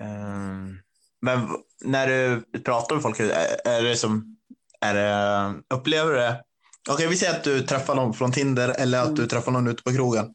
Ehm, 0.00 0.78
Men 1.20 1.48
när 1.84 2.06
du 2.06 2.42
pratar 2.60 2.94
med 2.94 3.02
folk, 3.02 3.20
är 3.20 3.82
det 3.82 3.96
som, 3.96 4.36
är 4.84 4.94
det, 4.94 5.62
upplever 5.74 6.10
du 6.12 6.16
det? 6.18 6.44
Okej, 6.90 7.06
vi 7.06 7.16
säger 7.16 7.34
att 7.36 7.44
du 7.44 7.60
träffar 7.62 7.94
någon 7.94 8.14
från 8.14 8.32
Tinder 8.32 8.74
eller 8.78 9.02
att 9.02 9.16
du 9.16 9.26
träffar 9.26 9.52
någon 9.52 9.68
ute 9.68 9.82
på 9.82 9.92
krogen. 9.92 10.34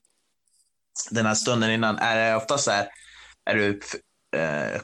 Den 1.12 1.25
här 1.25 1.33
stunden 1.33 1.71
innan, 1.71 1.97
är 1.97 2.15
det 2.29 2.35
ofta 2.35 2.57
så 2.57 2.71
här, 2.71 2.88
är 3.45 3.55
du 3.55 3.79
eh, 4.39 4.81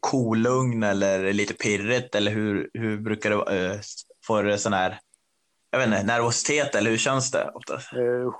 kolugn 0.00 0.82
eller 0.82 1.32
lite 1.32 1.54
pirrigt 1.54 2.14
eller 2.14 2.30
hur, 2.30 2.70
hur 2.74 2.98
brukar 3.00 3.30
det 3.30 3.66
eh, 3.66 3.80
få 4.26 4.42
det 4.42 4.58
sån 4.58 4.72
här, 4.72 5.00
jag 5.70 5.78
vet 5.78 5.88
inte, 5.88 6.02
nervositet 6.02 6.74
eller 6.74 6.90
hur 6.90 6.98
känns 6.98 7.30
det 7.30 7.50
oftast? 7.54 7.92
Eh, 7.92 8.34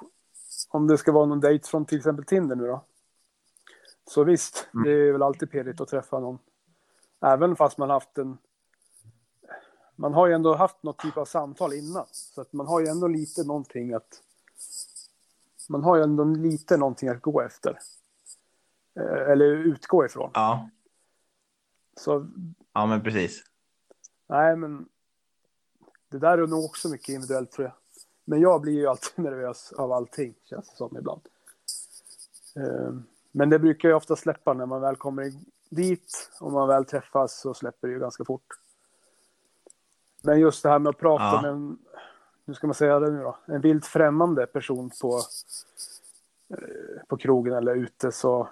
om 0.68 0.86
det 0.86 0.98
ska 0.98 1.12
vara 1.12 1.26
någon 1.26 1.40
dejt 1.40 1.68
från 1.68 1.86
till 1.86 1.98
exempel 1.98 2.24
Tinder 2.24 2.56
nu 2.56 2.66
då. 2.66 2.84
Så 4.10 4.24
visst, 4.24 4.68
Mm. 4.74 4.84
det 4.84 5.08
är 5.08 5.12
väl 5.12 5.22
alltid 5.22 5.50
pirrigt 5.50 5.80
att 5.80 5.88
träffa 5.88 6.18
någon. 6.18 6.38
Även 7.26 7.56
fast 7.56 7.78
man 7.78 7.90
haft 7.90 8.18
en... 8.18 8.38
Man 10.00 10.14
har 10.14 10.26
ju 10.26 10.32
ändå 10.34 10.54
haft 10.54 10.82
något 10.82 10.98
typ 10.98 11.16
av 11.16 11.24
samtal 11.24 11.72
innan. 11.72 12.06
Så 12.12 12.40
att 12.40 12.52
man 12.52 12.66
har 12.66 12.80
ju 12.80 12.86
ändå 12.86 13.08
lite 13.08 13.44
någonting 13.44 13.94
att... 13.94 14.22
Man 15.68 15.84
har 15.84 15.96
ju 15.96 16.02
ändå 16.02 16.24
lite 16.24 16.76
någonting 16.76 17.08
att 17.08 17.22
gå 17.22 17.40
efter. 17.40 17.78
Eh, 18.96 19.30
Eller 19.30 19.46
utgå 19.46 20.04
ifrån. 20.04 20.30
Ja, 20.34 20.68
Så 21.96 22.26
ja 22.72 22.86
men 22.86 23.02
precis. 23.02 23.44
nej, 24.26 24.56
men... 24.56 24.88
Det 26.08 26.18
där 26.18 26.38
är 26.38 26.46
nog 26.46 26.64
också 26.64 26.88
mycket 26.88 27.08
individuellt 27.08 27.52
tror 27.52 27.66
jag. 27.66 27.74
Men 28.24 28.40
jag 28.40 28.60
blir 28.60 28.72
ju 28.72 28.86
alltid 28.86 29.12
nervös 29.24 29.72
av 29.72 29.92
allting, 29.92 30.34
känns 30.44 30.70
det 30.70 30.76
som 30.76 30.96
ibland. 30.96 31.20
Eh, 32.56 32.92
Men 33.32 33.50
det 33.50 33.58
brukar 33.58 33.88
ju 33.88 33.94
ofta 33.94 34.16
släppa 34.16 34.52
när 34.54 34.66
man 34.66 34.80
väl 34.80 34.96
kommer 34.96 35.32
dit. 35.68 36.30
Om 36.40 36.52
man 36.52 36.68
väl 36.68 36.84
träffas 36.84 37.40
så 37.40 37.54
släpper 37.54 37.88
det 37.88 37.94
ju 37.94 38.00
ganska 38.00 38.24
fort. 38.24 38.46
Men 40.22 40.40
just 40.40 40.62
det 40.62 40.68
här 40.68 40.78
med 40.78 40.90
att 40.90 40.98
prata 40.98 41.24
Ja. 41.24 41.42
med 41.42 41.50
en, 41.50 41.78
hur 42.46 42.54
ska 42.54 42.66
man 42.66 42.74
säga 42.74 43.00
det 43.00 43.10
nu 43.10 43.22
då, 43.22 43.38
en 43.46 43.60
vilt 43.60 43.86
främmande 43.86 44.46
person 44.46 44.90
på, 45.00 45.20
eh, 46.50 47.06
på 47.08 47.16
krogen 47.16 47.54
eller 47.54 47.74
ute 47.76 48.12
så 48.12 48.48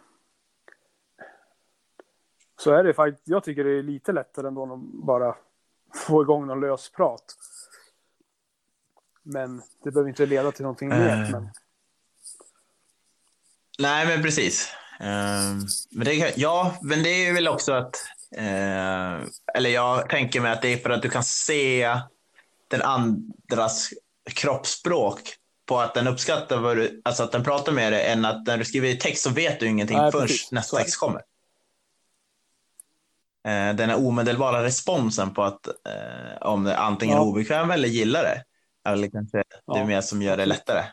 så 2.60 2.70
är 2.72 2.84
det 2.84 2.94
faktiskt, 2.94 3.28
jag 3.28 3.44
tycker 3.44 3.64
det 3.64 3.78
är 3.78 3.82
lite 3.82 4.12
lättare 4.12 4.48
ändå 4.48 4.72
att 4.74 4.80
bara 5.04 5.36
få 5.94 6.22
igång 6.22 6.46
någon 6.46 6.60
lös 6.60 6.90
prat. 6.92 7.36
Men 9.22 9.62
det 9.84 9.90
behöver 9.90 10.08
inte 10.08 10.26
leda 10.26 10.52
till 10.52 10.62
någonting 10.62 10.88
mer. 10.88 11.22
Eh. 11.22 11.30
Men, 11.30 11.48
Nej, 13.78 14.06
men 14.06 14.22
precis. 14.22 14.72
Ehm, 15.00 15.60
men 15.90 16.04
det, 16.04 16.38
ja, 16.38 16.74
men 16.82 17.02
det 17.02 17.08
är 17.28 17.34
väl 17.34 17.48
också 17.48 17.72
att... 17.72 17.96
eh, 18.36 19.28
eller 19.54 19.70
jag 19.70 20.08
tänker 20.10 20.40
mig 20.40 20.52
att 20.52 20.62
det 20.62 20.68
är 20.68 20.76
för 20.76 20.90
att 20.90 21.02
du 21.02 21.08
kan 21.10 21.24
se 21.24 22.00
den 22.68 22.82
andras 22.82 23.88
kroppsspråk 24.34 25.20
på 25.66 25.80
att 25.80 25.94
den 25.94 26.06
uppskattar 26.06 26.58
vad 26.58 26.76
du, 26.76 27.00
alltså 27.04 27.22
att 27.22 27.32
den 27.32 27.44
pratar 27.44 27.72
med 27.72 27.92
dig, 27.92 28.06
än 28.06 28.24
att 28.24 28.46
när 28.46 28.58
du 28.58 28.64
skriver 28.64 28.88
i 28.88 28.96
text 28.96 29.22
så 29.22 29.30
vet 29.30 29.60
du 29.60 29.66
ingenting 29.66 29.98
Nej, 29.98 30.12
förrän 30.12 30.26
precis. 30.26 30.52
Nästa 30.52 30.78
är 30.78 30.82
text 30.82 31.00
kommer. 31.00 31.22
Eh, 33.46 33.74
den 33.74 33.90
här 33.90 33.96
omedelbara 34.06 34.64
responsen 34.64 35.34
på 35.34 35.42
att 35.42 35.66
eh, 35.66 36.36
om 36.40 36.64
det 36.64 36.76
antingen 36.76 37.16
är 37.16 37.20
Ja. 37.20 37.26
obekväm 37.26 37.70
eller 37.70 37.88
gillar 37.88 38.22
det. 38.22 38.44
Eller 38.90 39.10
kanske 39.10 39.36
det 39.38 39.42
är 39.74 39.78
Ja, 39.78 39.84
mer 39.84 40.00
som 40.00 40.22
gör 40.22 40.36
det 40.36 40.46
lättare. 40.46 40.84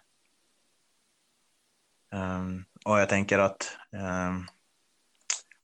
Ehm, 2.13 2.65
och 2.85 2.99
jag 2.99 3.09
tänker 3.09 3.39
att... 3.39 3.77
ehm, 3.93 4.47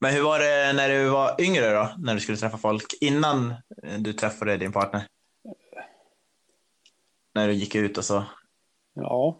men 0.01 0.13
hur 0.13 0.23
var 0.23 0.39
det 0.39 0.73
när 0.73 0.89
du 0.89 1.09
var 1.09 1.41
yngre 1.41 1.73
då? 1.73 1.89
När 1.97 2.13
du 2.13 2.19
skulle 2.19 2.37
träffa 2.37 2.57
folk 2.57 2.83
innan 3.01 3.51
eh, 3.83 3.99
du 3.99 4.13
träffade 4.13 4.57
din 4.57 4.71
partner? 4.71 5.07
När 7.33 7.47
du 7.47 7.53
gick 7.53 7.75
ut 7.75 7.97
och 7.97 8.05
så. 8.05 8.23
ja. 8.93 9.37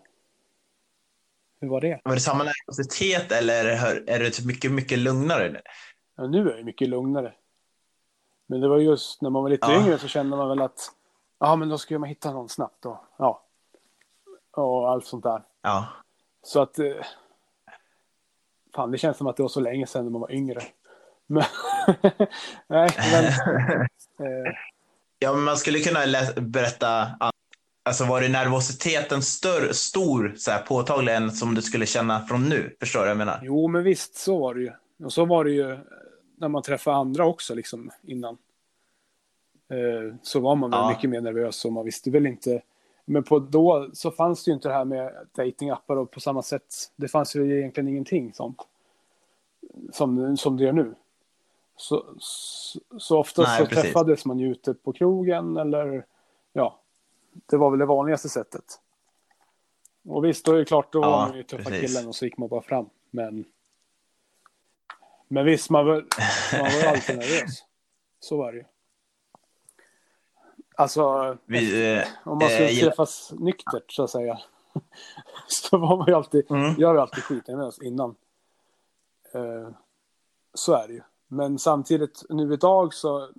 Hur 1.62 1.69
var 1.69 1.82
det? 1.82 2.02
Var 2.04 2.13
det 2.13 2.19
samma 2.21 2.43
nervositet 2.43 3.32
eller 3.32 3.65
är- 3.65 4.10
är 4.10 4.19
det 4.19 4.45
mycket, 4.45 4.71
mycket 4.71 5.00
lugnare? 5.00 5.50
nu? 5.52 5.62
Ja, 6.15 6.28
nu 6.28 6.52
är 6.52 6.58
det 6.58 6.63
mycket 6.63 6.89
lugnare. 6.89 7.34
Men 8.47 8.62
det 8.62 8.67
var 8.67 8.78
just 8.78 9.21
när 9.21 9.30
man 9.30 9.43
var 9.43 9.50
lite 9.50 9.67
Ja. 9.71 9.82
yngre 9.82 9.97
så 9.97 10.08
kände 10.08 10.38
man 10.38 10.50
väl 10.50 10.62
att 10.62 10.80
ja, 11.39 11.56
men 11.56 11.69
då 11.69 11.78
ska 11.78 12.00
man 12.00 12.10
hitta 12.10 12.32
någon 12.32 12.50
snabbt 12.50 12.82
då. 12.82 13.06
Ja. 13.17 13.43
Och 14.52 14.89
allt 14.91 15.06
sånt 15.06 15.24
där. 15.24 15.43
Ja. 15.62 15.88
Så 16.43 16.62
att... 16.62 16.80
Eh, 18.71 18.75
fan, 18.75 18.91
det 18.91 18.97
känns 18.97 19.17
som 19.17 19.27
att 19.27 19.38
det 19.38 19.43
var 19.43 19.49
så 19.49 19.60
länge 19.60 19.88
sedan 19.88 20.03
när 20.05 20.12
man 20.12 20.21
var 20.21 20.31
yngre. 20.31 20.62
Men... 21.27 21.43
Nej, 22.67 22.89
men... 23.12 23.25
Eh, 24.19 24.53
ja, 25.19 25.34
men 25.34 25.43
man 25.43 25.57
skulle 25.57 25.79
kunna 25.79 25.99
berätta. 26.41 27.07
Alltså 27.84 28.05
var 28.05 28.21
det 28.21 28.29
nervositeten 28.29 29.21
större, 29.21 29.73
stor, 29.73 30.34
så 30.38 30.51
här, 30.51 30.62
påtaglig 30.62 31.15
än 31.15 31.31
som 31.31 31.55
du 31.55 31.62
skulle 31.62 31.86
känna 31.86 32.25
från 32.27 32.49
nu? 32.49 32.75
Förstår 32.79 32.99
du 32.99 33.03
vad 33.03 33.10
jag 33.10 33.17
menar? 33.17 33.39
jo, 33.43 33.67
men 33.67 33.84
visst, 33.84 34.15
så 34.15 34.39
var 34.39 34.53
det 34.55 34.62
ju. 34.62 34.71
Och 35.05 35.13
så 35.13 35.25
var 35.25 35.43
det 35.45 35.51
ju 35.51 35.77
när 36.38 36.47
man 36.47 36.63
träffade 36.63 36.95
andra 36.97 37.25
också, 37.25 37.55
liksom, 37.55 37.91
innan. 38.03 38.38
Eh, 39.71 40.15
så 40.23 40.39
var 40.39 40.55
man 40.55 40.71
väl 40.71 40.79
Ja. 40.79 40.89
mycket 40.89 41.10
mer 41.10 41.21
nervös 41.21 41.65
och 41.65 41.73
man 41.73 41.86
visste 41.86 42.12
väl 42.12 42.25
inte. 42.27 42.62
Men 43.12 43.24
på 43.24 43.39
då 43.39 43.89
så 43.93 44.12
fanns 44.12 44.43
det 44.43 44.52
ju 44.52 44.56
inte 44.56 44.67
det 44.67 44.74
här 44.74 44.86
med 44.86 45.28
datingappar 45.36 45.95
och 45.95 46.12
på 46.12 46.19
samma 46.19 46.41
sätt. 46.43 46.91
Det 46.95 47.08
fanns 47.08 47.36
ju 47.36 47.60
egentligen 47.60 47.88
ingenting 47.88 48.34
sånt. 48.34 48.67
Som, 49.91 50.38
som 50.38 50.58
det 50.58 50.63
gör 50.63 50.71
nu. 50.71 50.95
Så, 51.76 52.06
så, 52.19 52.80
så 52.97 53.19
oftast 53.19 53.47
Nej, 53.47 53.60
så 53.60 53.65
precis. 53.65 53.84
träffades 53.84 54.26
man 54.26 54.39
ju 54.39 54.52
ute 54.52 54.74
på 54.74 54.93
krogen 54.93 55.58
eller 55.58 56.06
ja, 56.54 56.80
det 57.45 57.58
var 57.58 57.69
väl 57.69 57.80
det 57.80 57.86
vanligaste 57.86 58.30
sättet. 58.30 58.80
Och 60.08 60.26
visst, 60.26 60.45
då 60.45 60.54
är 60.54 60.58
det 60.58 60.65
klart, 60.65 60.93
då 60.93 61.02
Ja, 61.02 61.10
var 61.10 61.28
man 61.28 61.38
ju 61.38 61.43
tuffa 61.43 61.69
precis. 61.69 61.82
killen 61.95 62.08
och 62.08 62.15
så 62.15 62.26
gick 62.26 62.38
man 62.38 62.50
bara 62.50 62.62
fram. 62.62 62.89
Men, 63.10 63.45
men 65.28 65.45
visst, 65.45 65.69
man 65.69 65.86
var, 65.86 66.06
man 66.54 66.71
var 66.82 66.89
alltid 66.91 67.17
nervös. 67.17 67.63
Så 68.19 68.38
var 68.38 68.52
det 68.52 68.58
ju. 68.58 68.63
Alltså, 70.82 71.38
Vi, 71.46 71.96
eh, 71.98 72.04
om 72.24 72.38
man 72.38 72.50
skulle 72.50 72.70
eh, 72.72 72.80
träffas 72.86 73.34
nyktert 73.39 73.91
så 73.91 74.04
att 74.04 74.10
säga. 74.10 74.39
så 75.48 75.78
var 75.78 75.98
man 75.98 76.08
ju 76.08 76.13
alltid, 76.13 76.52
Mm. 76.52 76.76
jag 76.78 76.96
är 76.96 77.00
alltid 77.00 77.24
skitnervös 77.24 77.82
innan. 77.82 78.15
Eh, 79.34 79.70
så 80.54 80.74
är 80.74 80.88
det 80.88 80.94
ju. 80.94 81.02
Men 81.28 81.60
samtidigt 81.60 82.24
nu 82.30 82.54
idag 82.54 82.94
så, 82.94 83.30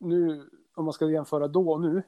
nu 0.00 0.50
om 0.74 0.84
man 0.84 0.92
ska 0.94 1.10
jämföra 1.10 1.48
då 1.48 1.72
och 1.72 1.80
nu. 1.80 2.02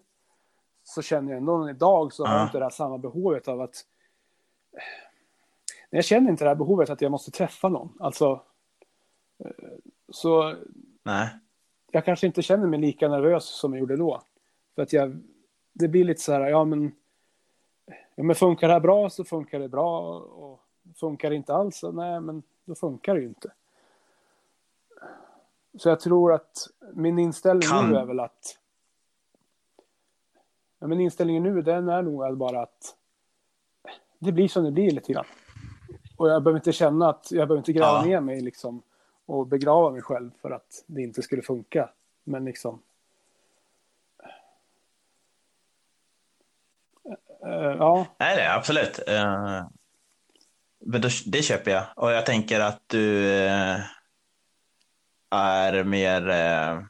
Så 0.84 1.02
känner 1.02 1.30
jag 1.32 1.38
ändå 1.38 1.70
idag 1.70 2.12
så 2.12 2.24
har 2.26 2.32
Ja. 2.34 2.38
jag 2.38 2.46
inte 2.48 2.58
det 2.58 2.64
här 2.64 2.70
samma 2.70 2.98
behovet 2.98 3.48
av 3.48 3.60
att. 3.60 3.74
Jag 5.90 6.04
känner 6.04 6.30
inte 6.30 6.44
det 6.44 6.48
här 6.48 6.54
behovet 6.54 6.90
att 6.90 7.00
jag 7.00 7.10
måste 7.10 7.30
träffa 7.30 7.68
någon. 7.68 7.92
Alltså. 8.00 8.42
eh, 9.44 9.50
Så 10.08 10.54
Nej. 11.02 11.28
jag 11.90 12.04
kanske 12.04 12.26
inte 12.26 12.42
känner 12.42 12.66
mig 12.66 12.80
lika 12.80 13.08
nervös 13.08 13.44
som 13.44 13.72
jag 13.72 13.80
gjorde 13.80 13.96
då. 13.96 14.22
För 14.78 14.82
att 14.82 14.92
jag, 14.92 15.18
det 15.72 15.88
blir 15.88 16.04
lite 16.04 16.20
så 16.20 16.32
här, 16.32 16.40
ja 16.40 16.64
men, 16.64 16.92
ja 18.14 18.22
men 18.24 18.36
funkar 18.36 18.66
det 18.68 18.72
här 18.74 18.80
bra 18.80 19.10
så 19.10 19.24
funkar 19.24 19.58
det 19.58 19.68
bra 19.68 20.18
och 20.18 20.60
funkar 20.96 21.30
det 21.30 21.36
inte 21.36 21.54
alls, 21.54 21.78
så 21.78 21.92
nej 21.92 22.20
men 22.20 22.42
då 22.64 22.74
funkar 22.74 23.14
det 23.14 23.20
ju 23.20 23.26
inte. 23.28 23.52
Så 25.78 25.88
jag 25.88 26.00
tror 26.00 26.32
att 26.32 26.68
min 26.94 27.18
inställning 27.18 27.68
Kan- 27.68 27.90
nu 27.90 27.96
är 27.96 28.04
väl 28.04 28.20
att, 28.20 28.58
ja 30.78 30.86
men 30.86 31.00
inställningen 31.00 31.42
nu 31.42 31.62
den 31.62 31.88
är 31.88 32.02
nog 32.02 32.36
bara 32.36 32.62
att 32.62 32.96
det 34.18 34.32
blir 34.32 34.48
som 34.48 34.64
det 34.64 34.70
blir 34.70 34.90
lite 34.90 35.12
grann. 35.12 35.26
Och 36.16 36.28
jag 36.28 36.42
behöver 36.42 36.58
inte 36.58 36.72
känna 36.72 37.08
att, 37.08 37.32
jag 37.32 37.48
behöver 37.48 37.58
inte 37.58 37.72
gräva 37.72 37.86
Ja. 37.86 38.04
ner 38.04 38.20
mig 38.20 38.40
liksom 38.40 38.82
och 39.26 39.46
begrava 39.46 39.90
mig 39.90 40.02
själv 40.02 40.30
för 40.42 40.50
att 40.50 40.84
det 40.86 41.02
inte 41.02 41.22
skulle 41.22 41.42
funka. 41.42 41.90
Men 42.24 42.44
liksom. 42.44 42.82
Eh, 47.48 47.76
ja, 47.78 48.06
Nej, 48.18 48.36
det 48.36 48.54
absolut. 48.54 49.00
Eh, 49.06 49.66
Men 50.86 51.00
då, 51.00 51.08
det 51.26 51.42
köper 51.42 51.70
jag. 51.70 51.84
Och 51.96 52.12
jag 52.12 52.26
tänker 52.26 52.60
att 52.60 52.82
du 52.86 53.34
eh, 53.34 53.80
är 55.30 55.84
mer... 55.84 56.88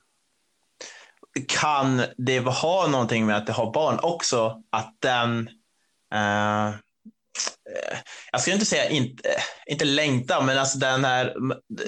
kan 1.49 2.03
det 2.17 2.39
ha 2.39 2.87
någonting 2.87 3.27
med 3.27 3.37
att 3.37 3.47
det 3.47 3.53
har 3.53 3.73
barn 3.73 3.99
också, 4.03 4.63
att 4.71 4.97
den 5.01 5.49
jag 8.33 8.41
skulle 8.41 8.55
inte 8.55 8.67
säga 8.67 8.89
inte, 8.89 9.29
inte 9.67 9.85
längta, 9.85 10.41
men 10.41 10.59
alltså 10.59 10.79
den 10.79 11.05
här, 11.05 11.35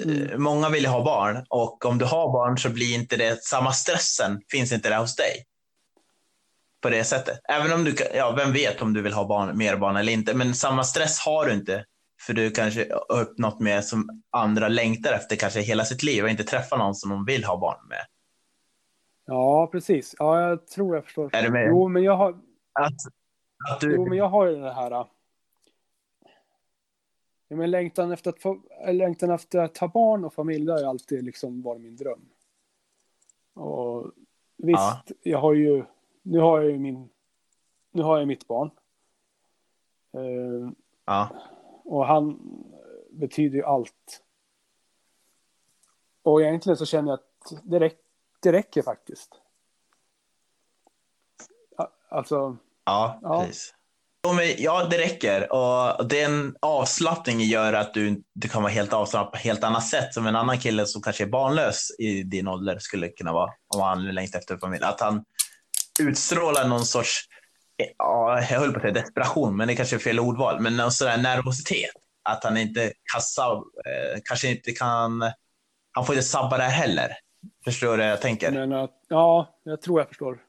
mm. 0.03 0.43
många 0.43 0.69
vill 0.69 0.83
ju 0.83 0.89
ha 0.89 1.03
barn 1.03 1.45
och 1.49 1.85
om 1.85 1.97
du 1.97 2.05
har 2.05 2.31
barn 2.31 2.57
så 2.57 2.69
blir 2.69 2.95
inte 2.95 3.17
det 3.17 3.43
samma 3.43 3.73
stressen, 3.73 4.41
finns 4.51 4.71
inte 4.71 4.89
det 4.89 4.95
hos 4.95 5.15
dig. 5.15 5.45
På 6.81 6.89
det 6.89 7.03
sättet. 7.03 7.39
Även 7.43 7.73
om 7.73 7.83
du, 7.83 7.95
ja 8.13 8.33
vem 8.37 8.53
vet 8.53 8.81
om 8.81 8.93
du 8.93 9.01
vill 9.01 9.13
ha 9.13 9.27
barn, 9.27 9.57
mer 9.57 9.77
barn 9.77 9.95
eller 9.95 10.13
inte, 10.13 10.33
men 10.33 10.55
samma 10.55 10.83
stress 10.83 11.19
har 11.19 11.45
du 11.45 11.53
inte. 11.53 11.85
För 12.21 12.33
du 12.33 12.51
kanske 12.51 12.87
har 13.09 13.21
uppnått 13.21 13.59
mer 13.59 13.81
som 13.81 14.21
andra 14.29 14.67
längtar 14.67 15.13
efter 15.13 15.35
kanske 15.35 15.61
hela 15.61 15.85
sitt 15.85 16.03
liv 16.03 16.23
och 16.23 16.29
inte 16.29 16.43
träffa 16.43 16.77
någon 16.77 16.95
som 16.95 17.09
de 17.09 17.25
vill 17.25 17.43
ha 17.43 17.57
barn 17.57 17.87
med. 17.89 18.05
Ja, 19.25 19.69
precis. 19.71 20.15
Ja, 20.17 20.41
jag 20.41 20.67
tror 20.67 20.95
jag 20.95 21.03
förstår. 21.03 21.35
Är 21.35 21.43
du 21.43 21.49
med? 21.49 21.67
Jo, 21.69 21.87
men 21.87 22.03
jag 22.03 22.17
har... 22.17 22.29
Att, 22.73 22.93
att 23.69 23.81
du... 23.81 23.95
Jo, 23.95 24.09
men 24.09 24.17
jag 24.17 24.29
har 24.29 24.47
ju 24.47 24.55
det 24.55 24.73
här... 24.73 24.91
Ja, 24.91 25.09
men 27.47 27.71
längtan 27.71 28.11
efter 28.11 28.29
att, 28.29 28.41
få, 28.41 28.61
längtan 28.87 29.31
efter 29.31 29.59
att 29.59 29.77
ha 29.77 29.87
barn 29.87 30.25
och 30.25 30.33
familj, 30.33 30.71
har 30.71 30.79
ju 30.79 30.85
alltid 30.85 31.23
liksom 31.23 31.61
varit 31.61 31.81
min 31.81 31.95
dröm. 31.95 32.29
Och 33.53 34.11
visst, 34.57 34.79
ja. 34.79 35.03
jag 35.23 35.39
har 35.39 35.53
ju... 35.53 35.83
Nu 36.21 36.39
har 36.39 36.61
jag 36.61 36.71
ju 36.71 36.79
min... 36.79 37.09
Nu 37.91 38.03
har 38.03 38.17
jag 38.17 38.27
mitt 38.27 38.47
barn. 38.47 38.71
Uh, 40.17 40.71
ja. 41.05 41.29
Och 41.83 42.05
han 42.05 42.39
betyder 43.11 43.57
ju 43.57 43.63
allt. 43.63 44.23
Och 46.23 46.41
egentligen 46.41 46.77
så 46.77 46.85
känner 46.85 47.11
jag 47.11 47.19
att 47.19 47.63
det, 47.63 47.79
räck, 47.79 47.97
det 48.39 48.51
räcker 48.51 48.81
faktiskt. 48.81 49.41
Alltså. 52.09 52.57
Ja, 52.85 53.19
ja. 53.21 53.39
precis. 53.45 53.75
Ja, 54.57 54.87
det 54.89 54.97
räcker. 54.97 55.53
Och 55.53 56.07
den 56.07 56.55
avslappningen 56.59 57.47
gör 57.47 57.73
att 57.73 57.93
du, 57.93 58.23
du 58.33 58.49
kan 58.49 58.63
vara 58.63 58.71
helt 58.71 58.93
avslappnad 58.93 59.31
på 59.31 59.37
ett 59.37 59.43
helt 59.43 59.63
annat 59.63 59.87
sätt. 59.87 60.13
Som 60.13 60.27
en 60.27 60.35
annan 60.35 60.57
kille 60.57 60.85
som 60.85 61.01
kanske 61.01 61.23
är 61.23 61.27
barnlös 61.27 61.87
i 61.99 62.23
din 62.23 62.47
ålder 62.47 62.79
skulle 62.79 63.09
kunna 63.09 63.33
vara. 63.33 63.51
Om 63.75 63.81
han 63.81 64.05
längtar 64.05 64.39
efter 64.39 64.57
familj. 64.57 64.83
Att 64.83 65.01
han 65.01 65.25
utstrålar 66.01 66.67
någon 66.67 66.85
sorts, 66.85 67.27
ja, 67.97 68.37
jag 68.49 68.59
höll 68.59 68.71
på 68.71 68.75
att 68.75 68.81
säga 68.81 68.93
desperation, 68.93 69.57
men 69.57 69.67
det 69.67 69.75
kanske 69.75 69.95
är 69.95 69.99
fel 69.99 70.19
ordval. 70.19 70.59
Men 70.59 70.77
någon 70.77 70.91
sån 70.91 71.07
där 71.07 71.17
nervositet. 71.17 71.91
Att 72.29 72.43
han 72.43 72.57
inte 72.57 72.93
kan, 73.13 73.55
eh, 73.55 74.19
kanske 74.23 74.47
inte 74.51 74.71
kan, 74.71 75.21
han 75.91 76.05
får 76.05 76.15
inte 76.15 76.27
sabba 76.27 76.57
det 76.57 76.63
heller. 76.63 77.11
Förstår 77.63 77.97
du 77.97 78.03
jag 78.03 78.21
tänker? 78.21 78.51
Men 78.51 78.73
att, 78.73 78.91
ja, 79.07 79.59
jag 79.63 79.81
tror 79.81 79.99
jag 79.99 80.07
förstår. 80.07 80.39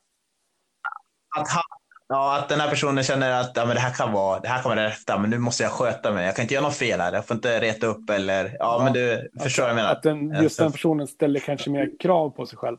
Att, 1.38 1.48
han, 1.48 1.62
ja, 2.08 2.38
att 2.38 2.48
den 2.48 2.60
här 2.60 2.70
personen 2.70 3.04
känner 3.04 3.40
att 3.40 3.56
ja, 3.56 3.66
men 3.66 3.74
det 3.74 3.80
här 3.80 3.94
kan 3.94 4.12
vara 4.12 4.40
det 4.40 4.48
här 4.48 4.62
kan 4.62 4.76
vara 4.76 4.86
rätta, 4.86 5.18
men 5.18 5.30
nu 5.30 5.38
måste 5.38 5.62
jag 5.62 5.72
sköta 5.72 6.12
mig. 6.12 6.26
Jag 6.26 6.36
kan 6.36 6.42
inte 6.42 6.54
göra 6.54 6.64
något 6.64 6.76
fel 6.76 7.00
här. 7.00 7.12
Jag 7.12 7.26
får 7.26 7.34
inte 7.34 7.60
reta 7.60 7.86
upp 7.86 8.10
eller 8.10 8.44
ja, 8.44 8.56
ja 8.58 8.84
men 8.84 8.92
du 8.92 9.30
att, 9.36 9.42
förstår 9.42 9.62
vad 9.62 9.70
jag 9.70 9.76
menar. 9.76 9.92
Att 9.92 10.02
den, 10.02 10.42
just 10.42 10.58
den 10.58 10.72
personen 10.72 11.06
ställer 11.06 11.40
kanske 11.40 11.70
mer 11.70 11.90
krav 12.00 12.30
på 12.30 12.46
sig 12.46 12.58
själv. 12.58 12.78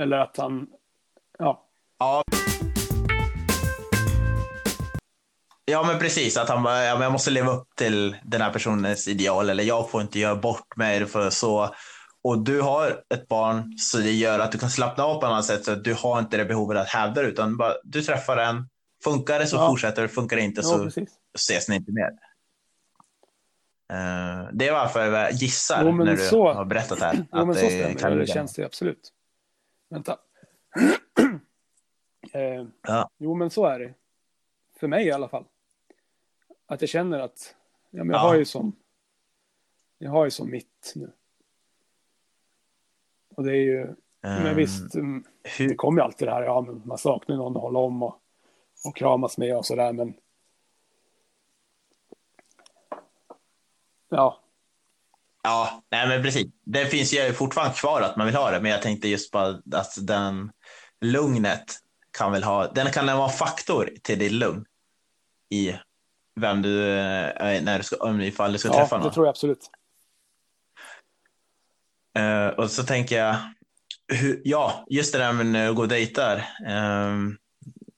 Eller 0.00 0.16
att 0.16 0.36
han, 0.36 0.66
ja. 1.98 2.22
Ja. 2.28 2.36
Ja, 5.68 5.82
men 5.86 5.98
precis. 5.98 6.36
Att 6.36 6.48
han 6.48 6.62
bara, 6.62 6.84
ja, 6.84 6.94
men 6.94 7.02
jag 7.02 7.12
måste 7.12 7.30
leva 7.30 7.52
upp 7.52 7.68
till 7.76 8.16
den 8.24 8.40
här 8.40 8.52
personens 8.52 9.08
ideal 9.08 9.50
eller 9.50 9.64
jag 9.64 9.90
får 9.90 10.02
inte 10.02 10.18
göra 10.18 10.36
bort 10.36 10.76
mig 10.76 11.06
för 11.06 11.30
så. 11.30 11.74
Och 12.22 12.38
du 12.38 12.60
har 12.60 13.02
ett 13.14 13.28
barn 13.28 13.78
så 13.78 13.98
det 13.98 14.12
gör 14.12 14.38
att 14.38 14.52
du 14.52 14.58
kan 14.58 14.70
slappna 14.70 15.04
av 15.04 15.20
på 15.20 15.26
ett 15.26 15.30
annat 15.30 15.44
sätt 15.44 15.64
så 15.64 15.72
att 15.72 15.84
du 15.84 15.94
har 15.94 16.18
inte 16.18 16.36
det 16.36 16.44
behovet 16.44 16.78
att 16.78 16.88
hävda 16.88 17.22
det 17.22 17.28
utan 17.28 17.56
bara, 17.56 17.74
du 17.84 18.02
träffar 18.02 18.36
den. 18.36 18.68
Funkar 19.04 19.38
det 19.38 19.46
så 19.46 19.56
ja. 19.56 19.68
fortsätter 19.68 20.02
det, 20.02 20.08
funkar 20.08 20.36
det 20.36 20.42
inte 20.42 20.62
så 20.62 20.84
precis. 20.84 21.08
ses 21.34 21.68
ni 21.68 21.76
inte 21.76 21.92
mer. 21.92 22.10
Uh, 23.92 24.48
det 24.52 24.68
är 24.68 24.72
varför 24.72 25.12
jag 25.12 25.32
gissar 25.32 25.84
jo, 25.84 25.92
när 25.92 26.16
du 26.16 26.16
så... 26.16 26.52
har 26.52 26.64
berättat 26.64 27.00
här. 27.00 27.14
Jo, 27.16 27.38
att 27.38 27.46
men 27.46 27.54
så 27.54 27.66
stämmer 27.66 27.94
kan 27.94 28.18
det. 28.18 28.26
känns 28.26 28.54
det 28.54 28.64
absolut. 28.64 29.12
Vänta. 29.90 30.16
Uh, 32.36 32.66
ja. 32.82 33.10
Jo, 33.18 33.34
men 33.34 33.50
så 33.50 33.66
är 33.66 33.78
det. 33.78 33.94
För 34.76 34.88
mig 34.88 35.06
i 35.06 35.12
alla 35.12 35.28
fall 35.28 35.44
att 36.66 36.80
jag 36.80 36.88
känner 36.88 37.18
att 37.18 37.54
ja, 37.90 38.04
men 38.04 38.14
jag, 38.14 38.16
ja. 38.16 38.28
har 38.28 38.34
ju 38.34 38.44
som, 38.44 38.76
jag 39.98 40.10
har 40.10 40.24
ju 40.24 40.30
som 40.30 40.50
mitt 40.50 40.92
nu. 40.94 41.12
Och 43.36 43.44
det 43.44 43.50
är 43.50 43.62
ju, 43.62 43.82
um, 43.82 43.96
men 44.20 44.46
ehm, 44.46 44.56
visst, 44.56 44.94
mm, 44.94 45.24
hur... 45.58 45.68
det 45.68 45.74
kommer 45.74 46.00
ju 46.00 46.04
alltid 46.04 46.28
det 46.28 46.32
här, 46.32 46.42
ja, 46.42 46.60
men 46.60 46.82
man 46.84 46.98
saknar 46.98 47.36
någon 47.36 47.56
att 47.56 47.62
hålla 47.62 47.78
om 47.78 48.02
och, 48.02 48.20
och 48.84 48.96
kramas 48.96 49.38
med 49.38 49.56
och 49.56 49.66
sådär, 49.66 49.92
men 49.92 50.14
ja. 54.08 54.40
Ja, 55.42 55.82
nej 55.90 56.08
men 56.08 56.22
precis. 56.22 56.46
Det 56.64 56.86
finns 56.86 57.14
ju 57.14 57.32
fortfarande 57.32 57.74
kvar 57.74 58.00
att 58.00 58.16
man 58.16 58.26
vill 58.26 58.36
ha 58.36 58.50
det, 58.50 58.60
men 58.60 58.70
jag 58.70 58.82
tänkte 58.82 59.08
just 59.08 59.32
på 59.32 59.38
att 59.72 60.06
den 60.06 60.52
lugnet 61.00 61.85
kan 62.16 62.32
väl 62.32 62.42
ha, 62.42 62.66
den 62.66 62.92
kan 62.92 63.06
vara 63.06 63.28
faktor 63.28 63.90
till 64.02 64.18
ditt 64.18 64.32
lugn 64.32 64.64
i 65.50 65.74
vem 66.40 66.62
du, 66.62 66.90
äh, 66.90 67.62
när 67.62 67.78
du 67.78 67.84
ska, 67.84 68.22
ifall 68.22 68.52
du 68.52 68.58
ska 68.58 68.68
ja, 68.68 68.74
träffa 68.74 68.96
någon. 68.96 69.04
Ja, 69.04 69.08
det 69.08 69.14
tror 69.14 69.26
jag 69.26 69.30
absolut. 69.30 69.70
Uh, 72.18 72.46
och 72.46 72.70
så 72.70 72.82
tänker 72.82 73.18
jag, 73.18 73.36
hur, 74.08 74.42
ja, 74.44 74.84
just 74.90 75.12
det 75.12 75.18
där 75.18 75.32
med 75.32 75.66
du 75.66 75.74
går 75.74 75.82
och 75.82 75.88
dejtar. 75.88 76.36
Uh, 76.36 77.32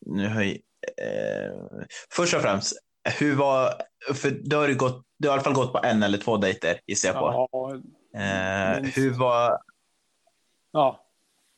nu 0.06 0.28
har 0.28 0.42
jag, 0.42 0.52
uh, 0.52 1.82
först 2.10 2.34
och 2.34 2.42
främst, 2.42 2.78
hur 3.18 3.36
var, 3.36 3.74
för 4.14 4.30
du 4.30 4.56
har, 4.56 4.72
gått, 4.72 5.06
du 5.18 5.28
har 5.28 5.34
i 5.34 5.36
alla 5.36 5.44
fall 5.44 5.52
gått 5.52 5.72
på 5.72 5.80
en 5.84 6.02
eller 6.02 6.18
två 6.18 6.36
dejter 6.36 6.80
gissar 6.86 7.08
jag 7.08 7.18
på. 7.18 7.48
Ja, 8.12 8.80
hur 8.94 9.10
var... 9.10 9.58
Ja. 10.72 11.07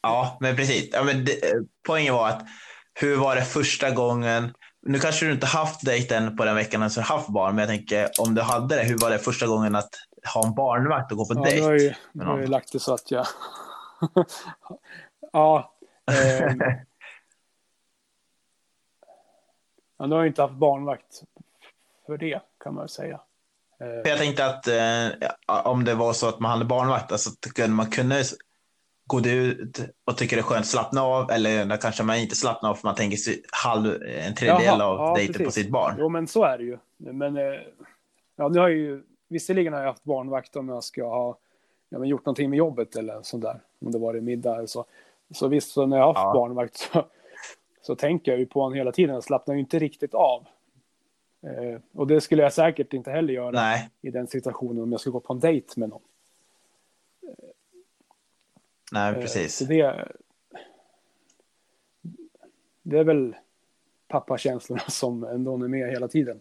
Ja, 0.02 0.36
men 0.40 0.56
precis. 0.56 0.88
Ja, 0.92 1.04
men 1.04 1.24
det, 1.24 1.40
poängen 1.86 2.14
var 2.14 2.28
att 2.28 2.42
hur 2.94 3.16
var 3.16 3.36
det 3.36 3.44
första 3.44 3.90
gången? 3.90 4.54
Nu 4.82 4.98
kanske 4.98 5.26
du 5.26 5.32
inte 5.32 5.46
haft 5.46 5.84
dejten 5.84 6.36
på 6.36 6.44
den 6.44 6.54
veckan 6.54 6.80
när 6.80 6.88
du 6.88 7.00
haft 7.00 7.28
barn, 7.28 7.54
men 7.54 7.68
jag 7.68 7.68
tänker 7.78 8.08
om 8.18 8.34
du 8.34 8.42
hade 8.42 8.76
det, 8.76 8.82
hur 8.82 8.98
var 8.98 9.10
det 9.10 9.18
första 9.18 9.46
gången 9.46 9.76
att 9.76 9.90
ha 10.34 10.46
en 10.46 10.54
barnvakt 10.54 11.12
och 11.12 11.18
gå 11.18 11.26
på 11.26 11.34
ja, 11.34 11.42
dejt? 11.42 11.60
Nu 11.60 11.66
har 11.66 11.72
ju, 11.72 11.94
nu 12.12 12.24
har 12.24 12.40
jag 12.40 12.48
lagt 12.48 12.72
det 12.72 12.80
så 12.80 12.94
att 12.94 13.10
jag... 13.10 13.26
ja. 15.32 15.72
Eh... 16.10 16.16
ja. 19.98 20.06
Nu 20.06 20.14
har 20.14 20.22
jag 20.22 20.26
inte 20.26 20.42
haft 20.42 20.54
barnvakt 20.54 21.22
för 22.06 22.18
det, 22.18 22.40
kan 22.64 22.74
man 22.74 22.88
säga. 22.88 23.20
Eh... 23.80 24.10
Jag 24.10 24.18
tänkte 24.18 24.46
att 24.46 24.68
eh, 24.68 25.08
om 25.64 25.84
det 25.84 25.94
var 25.94 26.12
så 26.12 26.28
att 26.28 26.40
man 26.40 26.50
hade 26.50 26.64
barnvakt, 26.64 27.12
alltså 27.12 27.30
man 27.68 27.90
kunde 27.90 28.24
går 29.10 29.20
du 29.20 29.30
ut 29.30 29.80
och 30.04 30.16
tycker 30.16 30.36
det 30.36 30.40
är 30.40 30.42
skönt 30.44 30.60
att 30.60 30.66
slappna 30.66 31.02
av 31.02 31.30
eller 31.30 31.76
kanske 31.76 32.02
man 32.02 32.16
inte 32.16 32.36
slappnar 32.36 32.70
av 32.70 32.74
för 32.74 32.88
man 32.88 32.94
tänker 32.94 33.16
sig 33.16 33.42
halv, 33.64 34.02
en 34.02 34.34
tredjedel 34.34 34.64
Jaha, 34.64 34.84
av 34.84 34.98
ja, 34.98 35.14
dejten 35.16 35.44
på 35.44 35.50
sitt 35.50 35.70
barn. 35.70 35.94
Jo, 35.98 36.08
men 36.08 36.26
så 36.26 36.44
är 36.44 36.58
det 36.58 36.64
ju. 36.64 36.78
Men 36.96 37.36
eh, 37.36 37.60
ja, 38.36 38.48
nu 38.48 38.58
har 38.58 38.68
jag 38.68 38.78
ju, 38.78 39.02
visserligen 39.28 39.72
har 39.72 39.80
jag 39.80 39.88
haft 39.88 40.04
barnvakt 40.04 40.56
om 40.56 40.68
jag 40.68 40.84
ska 40.84 41.04
ha 41.04 41.38
ja, 41.88 41.98
men 41.98 42.08
gjort 42.08 42.26
någonting 42.26 42.50
med 42.50 42.56
jobbet 42.56 42.96
eller 42.96 43.22
sånt 43.22 43.42
där. 43.42 43.60
Om 43.80 43.92
det 43.92 43.98
var 43.98 44.14
det 44.14 44.20
middag 44.20 44.56
eller 44.56 44.66
så. 44.66 44.84
Så 45.34 45.48
visst, 45.48 45.70
så 45.70 45.86
när 45.86 45.96
jag 45.96 46.04
har 46.04 46.14
haft 46.14 46.24
ja. 46.24 46.32
barnvakt 46.32 46.76
så, 46.76 47.06
så 47.82 47.94
tänker 47.94 48.32
jag 48.32 48.38
ju 48.38 48.46
på 48.46 48.60
honom 48.60 48.76
hela 48.76 48.92
tiden. 48.92 49.14
Jag 49.14 49.24
slappnar 49.24 49.54
ju 49.54 49.60
inte 49.60 49.78
riktigt 49.78 50.14
av. 50.14 50.46
Eh, 51.42 51.80
och 51.94 52.06
det 52.06 52.20
skulle 52.20 52.42
jag 52.42 52.52
säkert 52.52 52.92
inte 52.92 53.10
heller 53.10 53.34
göra 53.34 53.50
Nej. 53.50 53.90
i 54.00 54.10
den 54.10 54.26
situationen 54.26 54.82
om 54.82 54.92
jag 54.92 55.00
skulle 55.00 55.12
gå 55.12 55.20
på 55.20 55.32
en 55.32 55.40
dejt 55.40 55.80
med 55.80 55.88
någon. 55.88 56.02
Nej, 58.92 59.14
eh, 59.14 59.20
precis. 59.20 59.56
Så 59.56 59.64
det, 59.64 60.08
det 62.82 62.98
är 62.98 63.04
väl 63.04 63.34
pappakänslorna 64.08 64.82
som 64.88 65.24
ändå 65.24 65.54
är 65.54 65.68
med 65.68 65.90
hela 65.90 66.08
tiden. 66.08 66.40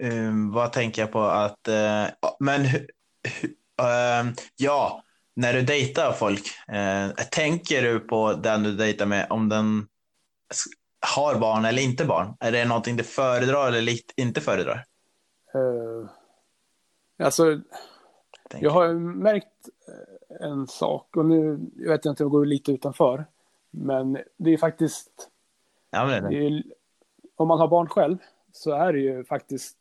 Um, 0.00 0.52
vad 0.52 0.72
tänker 0.72 1.02
jag 1.02 1.12
på 1.12 1.22
att, 1.22 1.68
uh, 1.68 2.32
men 2.38 2.60
uh, 2.60 4.32
ja, 4.56 5.02
när 5.34 5.52
du 5.52 5.62
dejtar 5.62 6.12
folk, 6.12 6.42
uh, 6.72 7.24
tänker 7.30 7.82
du 7.82 8.00
på 8.00 8.32
den 8.32 8.62
du 8.62 8.76
dejtar 8.76 9.06
med 9.06 9.26
om 9.30 9.48
den 9.48 9.86
har 11.16 11.38
barn 11.38 11.64
eller 11.64 11.82
inte 11.82 12.04
barn? 12.04 12.36
Är 12.40 12.52
det 12.52 12.64
någonting 12.64 12.96
du 12.96 13.02
föredrar 13.02 13.72
eller 13.72 13.94
inte 14.16 14.40
föredrar? 14.40 14.84
Uh, 15.54 16.10
alltså, 17.18 17.60
jag 18.58 18.70
har 18.70 18.94
märkt 18.94 19.68
en 20.40 20.66
sak 20.66 21.16
och 21.16 21.26
nu 21.26 21.60
jag 21.76 21.90
vet 21.90 22.04
jag 22.04 22.12
inte 22.12 22.24
om 22.24 22.26
jag 22.26 22.32
går 22.32 22.44
lite 22.44 22.72
utanför. 22.72 23.24
Men 23.70 24.18
det 24.36 24.50
är 24.50 24.56
faktiskt. 24.56 25.30
Ja, 25.90 26.06
men 26.06 26.22
det. 26.22 26.28
Det 26.28 26.46
är, 26.46 26.62
om 27.36 27.48
man 27.48 27.58
har 27.58 27.68
barn 27.68 27.88
själv 27.88 28.18
så 28.52 28.72
är 28.72 28.92
det 28.92 28.98
ju 28.98 29.24
faktiskt. 29.24 29.76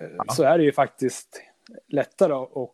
Eh, 0.00 0.08
ja. 0.18 0.32
Så 0.32 0.42
är 0.42 0.58
det 0.58 0.64
ju 0.64 0.72
faktiskt 0.72 1.42
lättare 1.86 2.32
att 2.32 2.70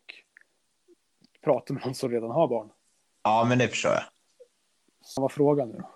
prata 1.45 1.73
med 1.73 1.85
någon 1.85 1.95
som 1.95 2.11
redan 2.11 2.31
har 2.31 2.49
barn. 2.49 2.71
Ja, 3.23 3.47
men 3.49 3.59
det 3.59 3.69
förstår 3.69 3.93
jag. 3.93 4.03
Vad 5.17 5.23
var 5.23 5.29
frågan 5.29 5.69
nu 5.69 5.79
då? 5.79 5.94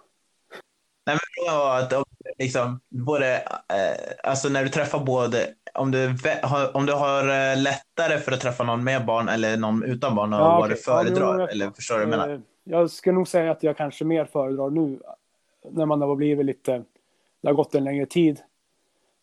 Nej, 1.08 1.14
men 1.16 1.20
frågan 1.44 1.58
var 1.58 1.78
att 1.78 1.92
om, 1.92 2.04
liksom, 2.38 2.80
både, 2.88 3.36
eh, 3.68 4.30
alltså 4.30 4.48
när 4.48 4.62
du 4.64 4.68
träffar 4.68 5.04
både, 5.04 5.54
om 5.74 5.90
du, 5.90 6.14
om 6.74 6.86
du 6.86 6.92
har 6.92 7.22
eh, 7.28 7.62
lättare 7.62 8.18
för 8.18 8.32
att 8.32 8.40
träffa 8.40 8.64
någon 8.64 8.84
med 8.84 9.06
barn 9.06 9.28
eller 9.28 9.56
någon 9.56 9.82
utan 9.84 10.14
barn 10.14 10.32
och 10.32 10.40
Ja, 10.40 10.44
vad 10.50 10.58
okej. 10.58 10.68
du 10.68 10.74
Ja, 10.92 11.02
föredrar, 11.04 11.38
jag- 11.40 11.50
eller 11.52 11.70
förstår 11.70 11.98
du 11.98 12.04
vad 12.04 12.12
jag 12.14 12.18
menar? 12.20 12.34
Eh, 12.34 12.40
Jag 12.64 12.90
ska 12.90 13.12
nog 13.12 13.28
säga 13.28 13.50
att 13.50 13.62
jag 13.62 13.76
kanske 13.76 14.04
mer 14.04 14.24
föredrar 14.24 14.70
nu 14.70 15.00
när 15.70 15.86
man 15.86 16.02
har 16.02 16.16
blivit 16.16 16.46
lite, 16.46 16.82
det 17.40 17.48
har 17.48 17.54
gått 17.54 17.74
en 17.74 17.84
längre 17.84 18.06
tid. 18.06 18.40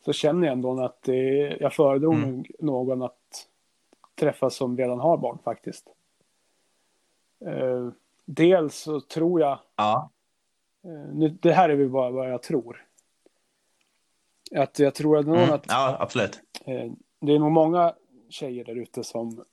Så 0.05 0.13
känner 0.13 0.47
jag 0.47 0.51
ändå 0.53 0.83
att 0.83 1.03
det, 1.03 1.57
jag 1.59 1.73
föredrar 1.73 2.13
Mm. 2.13 2.43
någon 2.59 3.01
att 3.01 3.47
träffa 4.19 4.49
som 4.49 4.77
redan 4.77 4.99
har 4.99 5.17
barn 5.17 5.37
faktiskt. 5.43 5.85
Eh, 7.45 7.87
dels 8.25 8.75
så 8.77 9.01
tror 9.01 9.41
jag 9.41 9.59
Ja, 9.75 10.09
Eh, 10.11 10.14
nu, 10.91 11.29
det 11.41 11.51
här 11.51 11.69
är 11.69 11.75
väl 11.75 11.89
bara 11.89 12.11
vad 12.11 12.31
jag 12.31 12.43
tror. 12.43 12.85
Att 14.55 14.79
jag 14.79 14.95
tror 14.95 15.17
att, 15.17 15.25
någon 15.25 15.37
mm, 15.37 15.53
att 15.53 15.65
ja 15.67 15.97
absolut. 15.99 16.41
eh, 16.65 16.91
det 17.19 17.33
är 17.33 17.39
nog 17.39 17.51
många 17.51 17.95
tjejer 18.29 18.65
där 18.65 18.75
ute 18.75 19.03
som, 19.03 19.43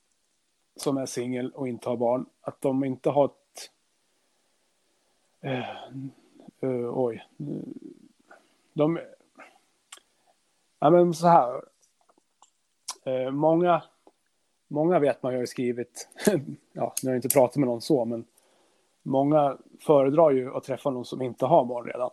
som 0.77 0.97
är 0.97 1.07
singel 1.07 1.51
och 1.51 1.69
inte 1.69 1.89
har 1.89 1.97
barn. 1.97 2.27
Att 2.41 2.61
de 2.61 2.85
inte 2.85 3.11
har 3.11 3.25
ett... 3.25 3.71
Eh, 5.41 5.71
eh, 6.61 6.99
oj. 6.99 7.29
De... 8.73 9.01
Ja, 10.79 10.91
men 10.91 11.15
så 11.15 11.27
här. 11.27 11.63
Eh, 13.05 13.31
många, 13.31 13.83
många 14.69 14.99
vet 14.99 15.23
man 15.23 15.33
ju 15.33 15.39
har 15.39 15.47
skrivit, 15.47 16.09
ja, 16.73 16.95
nu 17.03 17.09
har 17.09 17.15
jag 17.15 17.17
inte 17.17 17.29
pratat 17.29 17.57
med 17.57 17.69
någon 17.69 17.81
så, 17.81 18.05
men 18.05 18.25
många 19.03 19.59
föredrar 19.81 20.31
ju 20.31 20.55
att 20.57 20.65
träffa 20.65 20.91
någon 20.91 21.05
som 21.05 21.23
inte 21.23 21.47
har 21.47 21.65
barn 21.65 21.85
redan. 21.87 22.11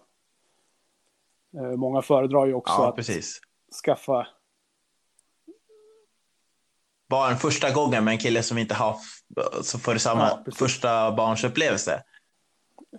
Eh, 1.57 1.77
många 1.77 2.01
föredrar 2.01 2.45
ju 2.45 2.53
också 2.53 2.73
Ja, 2.73 2.89
att 2.89 2.95
precis. 2.95 3.41
skaffa 3.85 4.27
Barn 7.09 7.35
första 7.37 7.71
gången 7.73 8.03
med 8.03 8.11
en 8.11 8.17
kille 8.17 8.43
som 8.43 8.57
inte 8.57 8.73
har, 8.75 8.95
så 9.63 9.79
får 9.79 9.93
du 9.93 9.99
samma 9.99 10.21
Ja, 10.45 10.51
första 10.55 11.11
barnsupplevelse. 11.11 12.03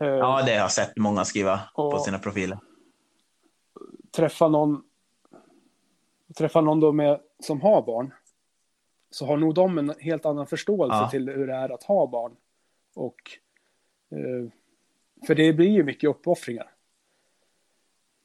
eh, 0.01 0.07
Ja, 0.07 0.43
det 0.47 0.53
har 0.53 0.59
jag 0.59 0.73
sett 0.73 0.97
många 0.97 1.25
skriva 1.25 1.61
på 1.75 1.99
sina 1.99 2.19
profiler. 2.19 2.59
träffa 4.17 4.49
någon 4.49 4.83
träffa 6.37 6.61
någon 6.61 6.81
då 6.81 6.93
med, 6.93 7.21
som 7.43 7.61
har 7.61 7.83
barn 7.83 8.15
så 9.11 9.27
har 9.27 9.37
nog 9.37 9.55
de 9.55 9.79
en 9.79 9.95
helt 10.01 10.27
annan 10.27 10.47
förståelse 10.47 10.97
Ja. 10.97 11.09
till 11.11 11.29
hur 11.29 11.47
det 11.47 11.55
är 11.55 11.69
att 11.69 11.83
ha 11.83 12.07
barn. 12.07 12.37
Och 12.95 13.17
för 15.27 15.35
det 15.35 15.53
blir 15.53 15.71
ju 15.71 15.85
mycket 15.85 16.11
uppoffringar. 16.11 16.71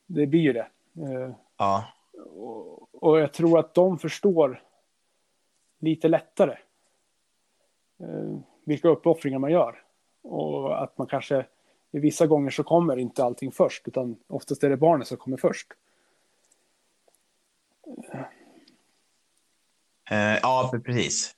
Det 0.05 0.27
blir 0.27 0.41
ju 0.41 0.53
det. 0.53 0.67
Eh, 0.95 1.36
Ja, 1.57 1.86
och, 2.25 3.03
och 3.03 3.19
jag 3.19 3.33
tror 3.33 3.59
att 3.59 3.73
de 3.73 3.99
förstår 3.99 4.63
lite 5.79 6.07
lättare 6.07 6.57
eh, 7.99 8.39
vilka 8.63 8.88
uppoffringar 8.88 9.39
man 9.39 9.51
gör. 9.51 9.83
Och 10.21 10.83
att 10.83 10.97
man 10.97 11.07
kanske 11.07 11.45
i 11.91 11.99
vissa 11.99 12.27
gånger 12.27 12.49
så 12.49 12.63
kommer 12.63 12.97
inte 12.97 13.23
allting 13.23 13.51
först 13.51 13.88
utan 13.88 14.17
oftast 14.27 14.63
är 14.63 14.69
det 14.69 14.77
barnet 14.77 15.07
som 15.07 15.17
kommer 15.17 15.38
först. 15.38 15.73
Eh, 20.11 20.38
ja, 20.41 20.71
precis. 20.86 21.36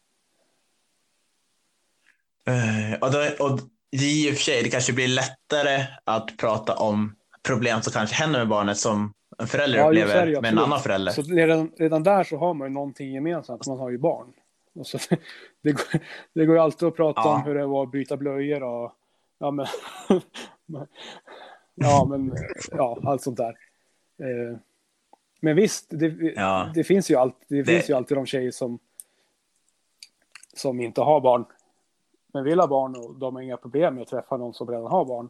Eh, 2.46 3.00
och, 3.02 3.12
då, 3.12 3.46
och 3.46 3.60
det 3.92 3.98
är 4.06 4.28
i 4.30 4.32
och 4.32 4.36
för 4.36 4.44
sig, 4.44 4.64
det 4.64 4.70
kanske 4.70 4.94
blir 4.94 5.08
lättare 5.08 5.86
att 6.04 6.38
prata 6.38 6.76
om 6.76 7.16
problem 7.44 7.82
som 7.82 7.94
kanske 7.94 8.16
händer 8.16 8.40
med 8.40 8.48
barnet 8.48 8.78
som 8.78 9.14
en 9.38 9.48
förälder 9.48 9.80
Ja, 9.80 9.88
upplever 9.88 10.26
det 10.28 10.42
med 10.42 10.52
en 10.52 10.58
annan 10.60 10.80
förälder. 10.80 11.12
Så 11.12 11.22
redan, 11.22 11.72
redan 11.78 12.04
där 12.04 12.24
så 12.24 12.38
har 12.38 12.54
man 12.54 12.68
ju 12.68 12.74
någonting 12.74 13.14
gemensamt, 13.14 13.68
man 13.68 13.78
har 13.80 13.90
ju 13.90 13.98
barn. 13.98 14.34
Och 14.76 14.88
så, 14.88 14.98
det, 15.64 15.72
går, 15.72 16.00
det 16.34 16.46
går 16.46 16.56
ju 16.56 16.62
alltid 16.62 16.88
att 16.88 16.96
prata 16.96 17.22
Ja. 17.24 17.36
om 17.36 17.44
hur 17.44 17.56
det 17.56 17.66
var 17.66 17.84
att 17.84 17.92
byta 17.92 18.18
blöjor 18.18 18.64
och 18.64 18.92
ja 19.40 19.52
men, 19.52 19.66
ja, 21.76 22.06
men 22.10 22.34
ja, 22.72 22.98
allt 23.04 23.22
sånt 23.22 23.38
där. 23.38 23.58
Eh, 24.22 24.58
men 25.42 25.56
visst, 25.56 25.88
det, 25.90 26.08
Ja. 26.36 26.72
det 26.76 26.84
finns 26.84 27.12
ju 27.12 27.16
alltid, 27.16 27.46
det, 27.50 27.64
Det- 27.64 27.66
finns 27.74 27.90
ju 27.90 27.94
alltid 27.94 28.18
de 28.18 28.26
tjejer 28.26 28.52
som 28.52 28.80
som 30.54 30.82
inte 30.82 31.02
har 31.02 31.22
barn 31.22 31.46
men 32.38 32.44
vill 32.44 32.60
ha 32.60 32.68
barn 32.68 32.96
och 32.96 33.16
de 33.16 33.36
har 33.36 33.42
inga 33.42 33.58
problem 33.58 33.96
med 33.96 34.02
att 34.02 34.08
träffa 34.08 34.38
någon 34.38 34.54
som 34.54 34.68
redan 34.68 34.92
har 34.92 35.06
barn. 35.06 35.30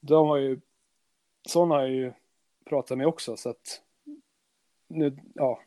De 0.00 0.28
har 0.28 0.36
ju, 0.36 0.60
sådana 1.48 1.74
har 1.74 1.80
jag 1.82 1.90
ju 1.90 2.12
pratat 2.68 2.98
med 2.98 3.06
också 3.06 3.36
så 3.36 3.50
att 3.50 3.80
nu, 4.88 5.18
ja, 5.34 5.60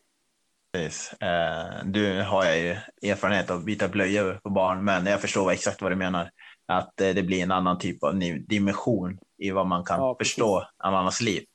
Precis. 0.72 1.14
Eh, 1.22 1.86
du 1.86 2.22
har 2.24 2.46
jag 2.46 2.58
ju 2.60 2.70
erfarenhet 3.12 3.50
av 3.52 3.58
att 3.58 3.66
byta 3.66 3.88
blöjor 3.88 4.40
på 4.44 4.50
barn, 4.50 4.84
men 4.84 5.06
jag 5.06 5.22
förstår 5.22 5.52
exakt 5.52 5.82
vad 5.82 5.92
du 5.92 5.96
menar. 5.96 6.32
Att 6.66 7.02
eh, 7.02 7.10
det 7.10 7.24
blir 7.24 7.44
en 7.44 7.52
annan 7.52 7.78
typ 7.78 8.04
av 8.04 8.16
ni- 8.16 8.40
dimension 8.40 9.20
i 9.38 9.52
vad 9.52 9.68
man 9.68 9.84
kan 9.84 10.00
Ja, 10.00 10.16
förstå 10.20 10.58
av 10.84 10.94
annans 10.96 11.22
liv. 11.22 11.46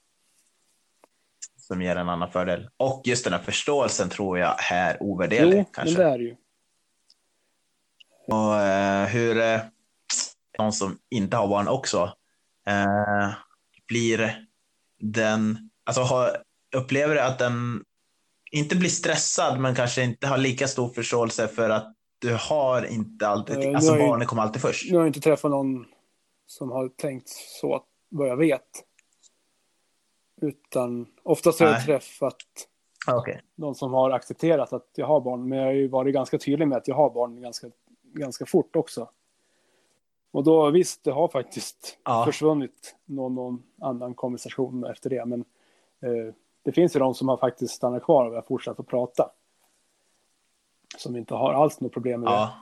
Som 1.57 1.83
ger 1.83 1.97
en 1.97 2.09
annan 2.09 2.31
fördel. 2.31 2.69
Och 2.77 3.03
just 3.05 3.25
den 3.25 3.33
här 3.33 3.41
förståelsen 3.41 4.09
tror 4.09 4.39
jag 4.39 4.55
är 4.73 5.03
ovärderlig. 5.03 5.59
jo, 5.59 5.65
kanske. 5.73 6.03
det 6.03 6.09
är 6.09 6.19
ju. 6.19 6.37
Och 8.27 8.61
eh, 8.61 9.07
hur 9.07 9.41
eh, 9.41 9.61
någon 10.59 10.73
som 10.73 10.99
inte 11.11 11.37
har 11.37 11.49
barn 11.49 11.69
också 11.69 12.13
eh, 12.67 13.31
blir 13.89 14.47
den, 15.01 15.71
alltså 15.85 16.03
har, 16.03 16.37
upplever 16.77 17.17
att 17.17 17.39
den 17.39 17.85
inte 18.51 18.77
blir 18.77 18.89
stressad 18.89 19.61
men 19.61 19.75
kanske 19.75 20.03
inte 20.03 20.27
har 20.27 20.39
lika 20.39 20.69
stor 20.69 20.89
förståelse 20.89 21.49
för 21.49 21.71
att 21.71 21.95
du 22.19 22.37
har 22.41 22.87
inte 22.87 23.29
alltid, 23.29 23.75
alltså 23.75 23.95
barnet 23.95 24.29
kommer 24.29 24.43
alltid 24.43 24.63
först. 24.63 24.91
Nu 24.91 24.97
har 24.97 25.03
jag 25.03 25.09
inte 25.09 25.21
träffat 25.21 25.51
någon 25.51 25.87
som 26.47 26.71
har 26.71 26.89
tänkt 26.89 27.29
så, 27.29 27.85
vad 28.09 28.29
jag 28.29 28.37
vet. 28.37 28.69
Utan 30.43 31.07
oftast 31.23 31.61
har 31.61 31.67
jag 31.67 31.75
Nej. 31.75 31.85
träffat 31.87 32.37
Okej. 33.07 33.41
någon 33.55 33.75
som 33.75 33.93
har 33.93 34.11
accepterat 34.11 34.73
att 34.73 34.91
jag 34.97 35.07
har 35.07 35.21
barn. 35.21 35.49
Men 35.49 35.59
jag 35.59 35.67
har 35.67 35.73
ju 35.73 35.89
varit 35.89 36.15
ganska 36.15 36.39
tydlig 36.39 36.69
med 36.69 36.79
att 36.79 36.89
jag 36.89 36.95
har 36.95 37.11
barn 37.11 37.41
ganska, 37.41 37.67
ganska 38.15 38.47
fort 38.47 38.77
också. 38.77 39.09
Och 40.31 40.45
då 40.45 40.71
visst, 40.71 41.05
det 41.05 41.11
har 41.11 41.29
faktiskt 41.29 41.99
Ja. 42.05 42.25
försvunnit 42.25 42.97
någon, 43.05 43.35
någon 43.35 43.63
annan 43.81 44.15
konversation 44.15 44.85
efter 44.85 45.11
det. 45.11 45.25
Men 45.25 45.41
eh, 46.01 46.35
det 46.63 46.73
finns 46.73 46.97
ju 46.97 47.01
de 47.01 47.15
som 47.15 47.29
har 47.29 47.37
faktiskt 47.37 47.75
stannat 47.75 48.03
kvar 48.03 48.27
och 48.27 48.35
har 48.35 48.43
fortsatt 48.43 48.81
att 48.81 48.87
prata. 48.87 49.31
Som 50.99 51.17
inte 51.17 51.35
har 51.35 51.53
alls 51.53 51.81
något 51.81 51.93
problem 51.93 52.21
med 52.21 52.33
det. 52.33 52.35
Ja. 52.35 52.55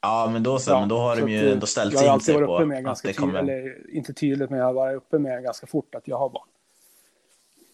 Ja, 0.00 0.28
men 0.32 0.42
då 0.42 0.58
så, 0.58 0.70
Ja, 0.70 0.80
men 0.80 0.88
då 0.88 0.96
har 0.96 1.16
de 1.16 1.22
att, 1.22 1.30
ju 1.30 1.52
ändå 1.52 1.66
ställt 1.66 2.02
in 2.02 2.20
sig 2.20 2.34
på 2.34 2.56
uppe 2.56 2.66
med 2.66 2.78
att 2.78 2.84
ganska 2.84 3.08
det 3.08 3.14
tydligt, 3.14 3.36
kommer. 3.36 3.52
eller 3.52 3.90
inte 3.96 4.12
tydligt, 4.12 4.50
men 4.50 4.58
jag 4.58 4.66
har 4.66 4.72
varit 4.72 4.96
uppe 4.96 5.18
med 5.18 5.42
ganska 5.42 5.66
fort 5.66 5.94
att 5.94 6.08
jag 6.08 6.18
har 6.18 6.28
barn. 6.28 6.48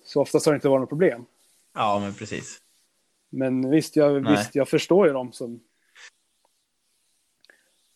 Så 0.04 0.20
oftast 0.20 0.46
har 0.46 0.52
det 0.52 0.56
inte 0.56 0.68
varit 0.68 0.80
något 0.80 0.88
problem. 0.88 1.26
Ja, 1.78 1.98
men 1.98 2.14
precis. 2.14 2.58
Men 3.30 3.70
visst, 3.70 3.96
jag, 3.96 4.22
Nej. 4.22 4.36
visst, 4.36 4.54
jag 4.54 4.68
förstår 4.68 5.06
ju 5.06 5.12
dem 5.12 5.32
som... 5.32 5.60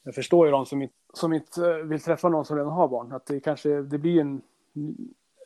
Jag 0.03 0.15
förstår 0.15 0.47
ju 0.47 0.53
dem 0.53 0.67
som 0.67 0.83
inte, 0.83 0.95
som 1.15 1.33
inte 1.33 1.83
vill 1.83 2.01
träffa 2.01 2.29
någon 2.29 2.45
som 2.45 2.57
redan 2.57 2.73
har 2.73 2.89
barn. 2.89 3.13
Att 3.13 3.27
det 3.27 3.41
kanske 3.41 3.69
det 3.69 3.99
blir 3.99 4.21
en, 4.21 4.43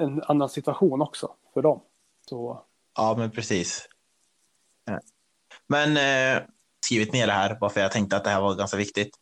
en 0.01 0.23
annan 0.23 0.49
situation 0.49 1.03
också 1.03 1.35
för 1.55 1.63
dem. 1.63 1.81
Så, 2.29 2.65
Ja, 2.97 3.15
men 3.19 3.31
precis. 3.31 3.89
Ja. 4.85 5.01
Men 5.67 5.97
eh, 5.97 6.43
skrivit 6.87 7.13
ner 7.13 7.27
det 7.27 7.33
här 7.33 7.55
bara 7.55 7.71
för 7.71 7.81
jag 7.81 7.93
tänkte 7.93 8.17
att 8.17 8.25
det 8.25 8.31
här 8.31 8.41
var 8.41 8.55
ganska 8.55 8.77
viktigt. 8.77 9.17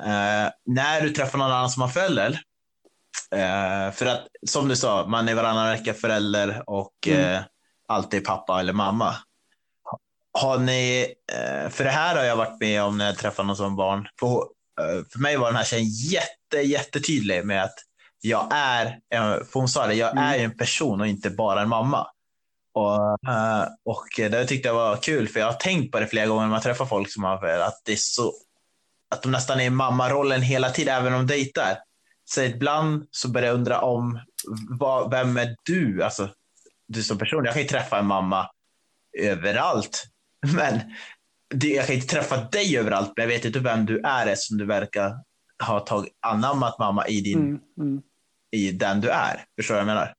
Eh, 0.00 0.52
när 0.64 1.00
du 1.00 1.10
träffar 1.10 1.38
någon 1.38 1.52
annan 1.52 1.70
som 1.70 1.82
har 1.82 1.88
förälder, 1.88 2.40
eh, 3.30 3.92
för 3.92 4.06
att 4.06 4.28
som 4.46 4.68
du 4.68 4.76
sa, 4.76 5.06
man 5.06 5.28
är 5.28 5.34
varannan 5.34 5.70
vecka 5.70 5.94
förälder 5.94 6.62
och 6.66 6.94
Mm. 7.06 7.42
Alltid 7.90 8.24
pappa 8.24 8.60
eller 8.60 8.72
mamma. 8.72 9.14
Har 10.32 10.58
ni, 10.58 11.14
eh, 11.32 11.70
för 11.70 11.84
det 11.84 11.90
här 11.90 12.16
har 12.16 12.24
jag 12.24 12.36
varit 12.36 12.60
med 12.60 12.82
om 12.82 12.98
när 12.98 13.06
jag 13.06 13.18
träffar 13.18 13.44
någon 13.44 13.56
som 13.56 13.76
barn. 13.76 14.08
På, 14.20 14.48
eh, 14.80 15.04
för 15.12 15.18
mig 15.18 15.36
var 15.36 15.46
den 15.46 15.56
här 15.56 15.64
tjejen 15.64 15.88
jätte, 15.88 16.56
jättetydlig 16.68 17.46
med 17.46 17.64
att 17.64 17.74
jag 18.20 18.48
är, 18.50 19.00
för 19.44 19.54
hon 19.54 19.68
sa 19.68 19.86
det, 19.86 19.94
jag 19.94 20.10
Mm. 20.10 20.24
är 20.24 20.36
ju 20.36 20.44
en 20.44 20.56
person 20.56 21.00
och 21.00 21.06
inte 21.06 21.30
bara 21.30 21.62
en 21.62 21.68
mamma. 21.68 22.06
Och, 22.74 23.28
eh, 23.28 23.64
och 23.84 24.06
det 24.16 24.46
tyckte 24.46 24.68
jag 24.68 24.74
var 24.74 24.96
kul, 24.96 25.28
för 25.28 25.40
jag 25.40 25.46
har 25.46 25.52
tänkt 25.52 25.92
på 25.92 26.00
det 26.00 26.06
flera 26.06 26.26
gånger 26.26 26.42
när 26.42 26.50
man 26.50 26.60
träffar 26.60 26.86
folk 26.86 27.12
som 27.12 27.24
har 27.24 27.46
att 27.46 27.80
det 27.84 27.92
är 27.92 27.96
så 27.96 28.32
att 29.10 29.22
de 29.22 29.32
nästan 29.32 29.60
är 29.60 29.64
i 29.64 29.70
mammarollen 29.70 30.42
hela 30.42 30.70
tiden, 30.70 30.96
även 30.96 31.14
om 31.14 31.26
de 31.26 31.34
dejtar. 31.34 31.78
Så 32.24 32.42
ibland 32.42 33.06
så 33.10 33.28
börjar 33.28 33.48
jag 33.48 33.54
undra 33.54 33.80
om, 33.80 34.20
vad, 34.68 35.10
vem 35.10 35.36
är 35.36 35.56
du? 35.62 36.02
Alltså, 36.02 36.28
du 36.90 37.02
som 37.02 37.18
person, 37.18 37.44
jag 37.44 37.54
kan 37.54 37.62
ju 37.62 37.68
träffa 37.68 37.98
en 37.98 38.06
mamma 38.06 38.50
överallt. 39.18 40.04
Men 40.56 40.80
jag 41.64 41.86
kan 41.86 41.94
inte 41.94 42.06
träffa 42.06 42.36
dig 42.36 42.78
överallt, 42.78 43.12
men 43.16 43.22
jag 43.22 43.28
vet 43.28 43.44
inte 43.44 43.58
vem 43.58 43.86
du 43.86 44.00
är 44.00 44.26
eftersom 44.26 44.58
du 44.58 44.66
verkar 44.66 45.14
ha 45.62 45.80
tagit, 45.80 46.12
anammat 46.20 46.78
mamma 46.78 47.06
i, 47.06 47.20
din, 47.20 47.38
Mm, 47.38 47.60
mm. 47.78 48.02
i 48.50 48.72
den 48.72 49.00
du 49.00 49.08
är. 49.08 49.44
Förstår 49.56 49.74
du 49.74 49.80
vad 49.80 49.88
jag 49.88 49.94
menar? 49.94 50.14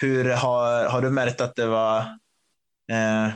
Hur 0.00 0.24
har, 0.24 0.88
har 0.88 1.02
du 1.02 1.10
märkt 1.10 1.40
att 1.40 1.56
det 1.56 1.66
var 1.66 1.98
eh, 2.90 3.26
eh, 3.26 3.32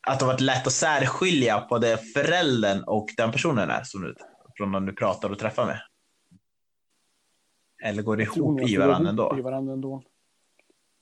att 0.00 0.18
det 0.18 0.24
har 0.24 0.32
varit 0.32 0.40
lätt 0.40 0.66
att 0.66 0.72
särskilja 0.72 1.60
på 1.60 1.78
det 1.78 1.96
föräldern 1.96 2.82
och 2.86 3.08
den 3.16 3.32
personen 3.32 3.70
är 3.70 3.84
som 3.84 4.02
du, 4.02 4.14
från 4.56 4.72
den 4.72 4.86
du 4.86 4.92
pratar 4.92 5.30
och 5.30 5.38
träffar 5.38 5.66
med? 5.66 5.80
Eller 7.84 8.02
går 8.02 8.16
det 8.16 8.22
ihop 8.22 8.60
i 8.60 8.76
varandra 8.76 9.10
ändå? 9.10 9.36
I 9.38 9.42
varandra 9.42 9.72
ändå. 9.72 10.02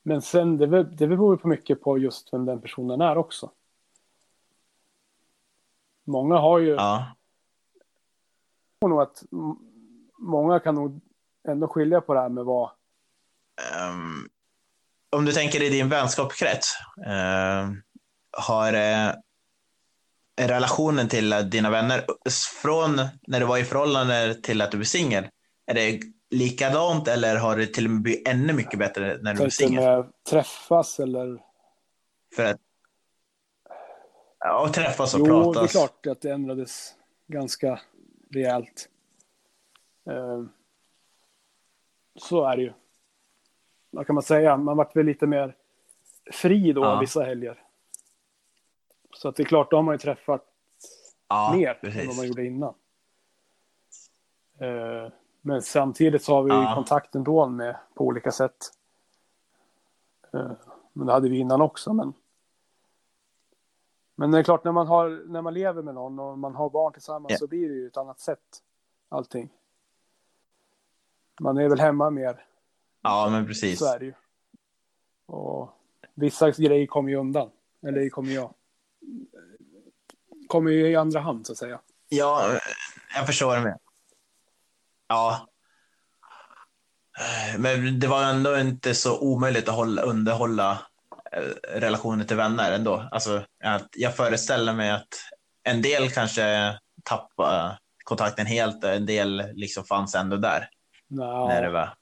Men 0.03 0.23
sen, 0.23 0.59
det, 0.59 0.85
det 0.85 1.07
beror 1.07 1.37
på 1.37 1.49
mycket 1.49 1.83
på 1.83 1.99
just 1.99 2.33
vem 2.33 2.45
den 2.45 2.61
personen 2.61 3.01
är 3.01 3.19
också. 3.19 3.51
Många 6.05 6.37
har 6.37 6.59
ju, 6.59 6.71
Ja, 6.71 7.07
jag 8.81 8.91
nog 8.91 9.03
att 9.03 9.23
många 10.19 10.61
kan 10.61 10.75
nog 10.75 11.01
ändå 11.49 11.69
skilja 11.69 12.01
på 12.01 12.15
det 12.15 12.21
här 12.21 12.29
med 12.29 12.45
vad, 12.45 12.71
ehm, 13.75 14.29
om 15.11 15.25
du 15.25 15.33
tänker 15.33 15.63
i 15.63 15.69
din 15.69 15.89
vänskapskrets, 15.89 16.75
ehm, 17.07 17.83
har 18.33 18.73
eh, 18.73 19.13
relationen 20.41 21.09
till 21.09 21.51
dina 21.51 21.71
vänner 21.71 22.05
från 22.63 22.97
när 23.27 23.41
du 23.41 23.47
var 23.47 23.59
i 23.59 23.65
förhållande 23.65 24.35
till 24.35 24.61
att 24.61 24.71
du 24.71 24.77
blev 24.77 24.85
singel, 24.85 25.29
är 25.67 25.75
det 25.75 26.01
likadant 26.31 27.09
eller 27.09 27.37
har 27.37 27.57
det 27.57 27.67
till 27.67 27.85
och 27.85 27.91
med 27.91 28.03
blivit 28.03 28.29
ännu 28.29 28.53
mycket 28.53 28.79
bättre 28.79 29.19
när 29.23 29.35
du 29.35 29.51
singel? 29.51 30.05
träffas 30.31 31.01
eller 31.01 31.43
För 32.37 32.45
att 32.45 32.61
ja, 34.39 34.63
och 34.69 34.75
träffas 34.75 35.15
och 35.15 35.21
Jo, 35.21 35.27
pratas. 35.27 35.73
det 35.73 35.79
är 35.79 35.81
klart 35.87 36.07
att 36.07 36.21
det 36.21 36.31
ändrades 36.31 36.95
ganska 37.27 37.81
rejält. 38.31 38.89
Eh, 40.11 40.43
Så 42.17 42.45
är 42.45 42.57
det 42.57 42.63
ju. 42.63 42.73
Vad 43.91 44.07
kan 44.07 44.15
man 44.15 44.23
säga? 44.23 44.57
Man 44.57 44.77
vart 44.77 44.97
väl 44.97 45.07
lite 45.07 45.27
mer 45.27 45.57
fri 46.33 46.73
då 46.73 46.81
Ja. 46.85 47.01
vissa 47.01 47.23
helger. 47.25 47.63
Så 49.15 49.29
att 49.29 49.37
det 49.37 49.43
är 49.43 49.45
klart, 49.45 49.71
då 49.71 49.77
har 49.77 49.83
man 49.83 49.95
ju 49.95 49.99
träffat 49.99 50.45
ja, 51.29 51.53
mer 51.57 51.69
än 51.69 51.77
precis. 51.81 52.07
vad 52.07 52.17
man 52.17 52.27
gjorde 52.27 52.45
innan. 52.47 52.75
Men 55.41 55.63
samtidigt 55.63 56.25
så 56.25 56.35
har 56.35 56.43
vi 56.43 56.51
ju 56.53 56.57
Ja. 56.61 56.75
kontakt 56.75 57.15
ändå 57.15 57.47
med 57.49 57.77
på 57.95 58.05
olika 58.05 58.33
sätt. 58.33 58.73
Eh, 60.33 60.53
Men 60.93 61.07
det 61.07 61.13
hade 61.13 61.29
vi 61.29 61.39
innan 61.39 61.61
också. 61.61 61.93
Men, 61.93 62.13
men 64.15 64.31
det 64.31 64.39
är 64.39 64.43
klart, 64.43 64.65
när 64.65 64.73
man, 64.73 64.87
har, 64.87 65.25
när 65.29 65.43
man 65.43 65.55
lever 65.55 65.83
med 65.83 65.95
någon 65.95 66.19
och 66.19 66.39
man 66.39 66.55
har 66.55 66.71
barn 66.71 66.93
tillsammans 66.93 67.31
Ja. 67.33 67.39
så 67.39 67.47
blir 67.47 67.69
det 67.69 67.75
ju 67.75 67.87
ett 67.87 67.97
annat 67.97 68.21
sätt. 68.21 68.63
Allting. 69.09 69.51
Man 71.41 71.59
är 71.59 71.69
väl 71.69 71.81
hemma 71.81 72.11
mer, 72.11 72.45
Ja, 73.03 73.29
men 73.31 73.47
precis. 73.47 73.79
så 73.79 73.95
är 73.95 73.99
det 73.99 74.05
ju. 74.05 74.13
Och 75.27 75.71
vissa 76.15 76.51
grejer 76.51 76.87
kommer 76.87 77.11
ju 77.11 77.17
undan. 77.17 77.51
Eller 77.83 78.09
kommer 78.09 78.33
jag. 78.33 78.55
Kommer 80.49 80.71
ju 80.71 80.89
i 80.91 80.97
andra 80.97 81.21
hand 81.21 81.47
så 81.47 81.53
att 81.53 81.59
säga. 81.59 81.81
Ja, 82.09 82.59
jag 83.15 83.27
förstår 83.27 83.57
menar. 83.57 83.79
Ja. 85.11 85.47
Men 87.59 88.01
det 88.01 88.07
var 88.07 88.23
ändå 88.23 88.59
inte 88.59 88.95
så 88.95 89.21
omöjligt 89.21 89.69
att 89.69 89.75
hålla, 89.75 90.03
underhålla 90.03 90.79
eh, 91.33 91.79
relationer 91.81 92.25
till 92.25 92.37
vänner 92.37 92.73
ändå. 92.73 93.09
Alltså, 93.11 93.45
att 93.65 93.89
jag 93.97 94.17
föreställer 94.17 94.75
mig 94.75 94.91
att 94.91 95.09
en 95.63 95.83
del 95.83 96.11
kanske 96.11 96.79
tappade 97.05 97.79
kontakten 98.05 98.47
helt, 98.47 98.85
en 98.85 99.07
del 99.07 99.43
liksom 99.55 99.85
fanns 99.85 100.15
ändå 100.15 100.37
där 100.37 100.69
Nja. 101.09 101.47
när 101.47 101.63
det 101.63 101.71
var. 101.71 101.95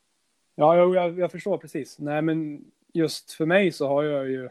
Ja, 0.54 0.76
jag, 0.76 0.94
jag, 0.94 1.18
jag 1.18 1.32
förstår 1.32 1.59
precis. 1.59 1.98
Nej, 1.98 2.22
men 2.22 2.64
just 2.94 3.32
för 3.32 3.46
mig 3.46 3.72
så 3.72 3.88
har 3.88 4.02
jag 4.02 4.28
ju... 4.28 4.50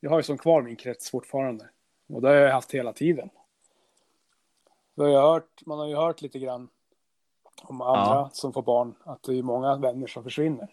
Jag 0.00 0.10
har 0.10 0.18
ju 0.18 0.22
som 0.22 0.38
kvar 0.38 0.62
min 0.62 0.76
krets 0.76 1.10
fortfarande. 1.10 1.68
Och 2.08 2.22
det 2.22 2.28
har 2.28 2.34
jag 2.34 2.52
haft 2.52 2.74
hela 2.74 2.92
tiden. 2.92 3.30
Så 4.94 5.02
har 5.02 5.08
jag 5.08 5.22
hört, 5.22 5.62
man 5.66 5.78
har 5.78 5.86
ju 5.86 5.96
hört 5.96 6.22
lite 6.22 6.38
grann 6.38 6.68
om 7.70 7.80
andra 7.80 8.14
Ja. 8.14 8.30
som 8.32 8.52
får 8.52 8.62
barn, 8.62 8.94
att 9.04 9.22
det 9.22 9.38
är 9.38 9.42
många 9.42 9.76
vänner 9.76 10.06
som 10.06 10.24
försvinner. 10.24 10.68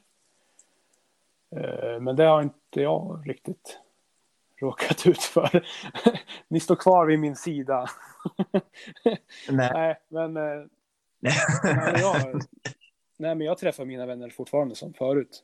Eh, 1.56 2.00
Men 2.00 2.16
det 2.16 2.24
har 2.24 2.42
inte 2.42 2.82
jag 2.82 3.24
riktigt 3.26 3.80
råkat 4.62 5.06
ut 5.08 5.24
för. 5.24 5.68
Ni 6.48 6.60
står 6.60 6.76
kvar 6.76 7.06
vid 7.06 7.20
min 7.20 7.36
sida. 7.36 7.86
Nej. 8.54 9.20
Nej, 9.52 10.00
men... 10.08 10.38
eh, 10.38 10.66
Nej, 11.24 11.34
men 11.64 12.02
jag, 12.02 12.42
nej, 13.18 13.36
men 13.36 13.42
jag 13.42 13.58
träffar 13.58 13.86
mina 13.86 14.06
vänner 14.06 14.30
fortfarande 14.30 14.76
som 14.76 14.94
förut. 14.94 15.44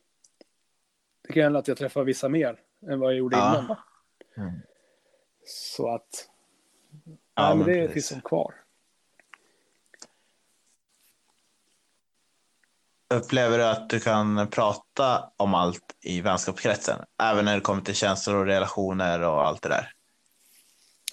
Det 1.22 1.34
kan 1.34 1.44
hända 1.44 1.60
att 1.60 1.68
jag 1.68 1.78
träffar 1.78 2.04
vissa 2.04 2.30
mer 2.30 2.60
än 2.88 3.00
vad 3.00 3.12
jag 3.12 3.18
gjorde 3.18 3.38
Ja. 3.38 3.60
innan. 3.60 3.78
Mm. 4.48 4.60
Så 5.46 5.90
att... 5.90 6.30
Ja, 7.34 7.44
nej, 7.44 7.50
men 7.50 7.58
men 7.58 7.68
det 7.68 7.74
precis. 7.74 7.94
finns 7.94 8.08
som 8.08 8.22
kvar. 8.22 8.54
Upplever 13.14 13.58
du 13.58 13.66
att 13.68 13.90
du 13.90 14.00
kan 14.00 14.48
prata 14.48 15.30
om 15.38 15.54
allt 15.54 15.96
i 16.02 16.22
vänskapskretsen? 16.22 17.00
Även 17.24 17.46
när 17.46 17.56
det 17.56 17.62
kommer 17.62 17.82
till 17.82 17.96
känslor 17.96 18.36
och 18.36 18.46
relationer 18.46 19.22
och 19.22 19.48
allt 19.48 19.62
det 19.62 19.70
där? 19.70 19.92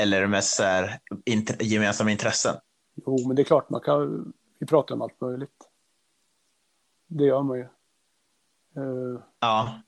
Eller 0.01 0.17
är 0.17 0.21
det 0.21 0.29
mest 0.29 0.61
här, 0.61 0.99
int- 1.31 1.63
gemensamma 1.63 2.11
intressen? 2.11 2.55
Jo, 3.07 3.27
men 3.27 3.37
det 3.37 3.43
är 3.43 3.45
klart, 3.45 3.71
man 3.71 3.81
kan, 3.81 4.33
vi 4.59 4.67
pratar 4.67 4.95
om 4.95 5.03
allt 5.03 5.21
möjligt. 5.21 5.69
Det 7.07 7.25
gör 7.25 7.43
man 7.43 7.57
ju. 7.59 7.63
Eh, 8.77 9.21
Ja, 9.41 9.81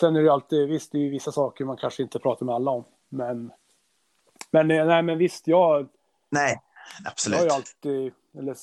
sen 0.00 0.16
är 0.16 0.22
det 0.22 0.32
alltid, 0.32 0.68
visst, 0.68 0.92
det 0.92 0.98
är 0.98 1.02
ju 1.02 1.10
vissa 1.10 1.32
saker 1.32 1.64
man 1.64 1.76
kanske 1.76 2.02
inte 2.02 2.18
pratar 2.18 2.46
med 2.46 2.54
alla 2.54 2.70
om. 2.70 2.84
Men, 3.08 3.52
men, 4.50 4.68
nej, 4.68 5.02
men 5.02 5.18
visst, 5.18 5.46
jag, 5.46 5.88
nej, 6.30 6.60
Jag 6.98 7.04
har 7.04 7.10
absolut. 7.10 7.42
ju 7.44 7.48
alltid, 7.50 8.12
eller 8.38 8.56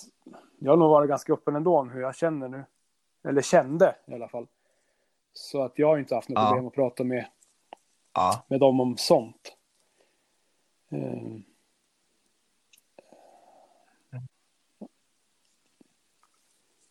jag 0.60 0.72
har 0.72 0.78
nog 0.78 0.90
varit 0.90 1.10
ganska 1.10 1.34
öppen 1.34 1.56
ändå 1.56 1.78
om 1.78 1.90
hur 1.90 2.02
jag 2.02 2.16
känner 2.16 2.48
nu. 2.50 2.66
Eller 3.24 3.42
kände 3.42 3.96
i 4.08 4.14
alla 4.14 4.28
fall. 4.28 4.48
Så 5.34 5.64
att 5.64 5.80
jag 5.80 5.88
har 5.88 5.98
inte 5.98 6.16
haft 6.16 6.30
något 6.30 6.40
Ja. 6.40 6.48
problem 6.50 6.68
att 6.68 6.74
prata 6.74 7.04
med, 7.04 7.26
Ja, 8.14 8.46
med 8.48 8.60
dem 8.60 8.80
om 8.80 8.98
sånt. 8.98 9.56
Eh, 10.92 11.40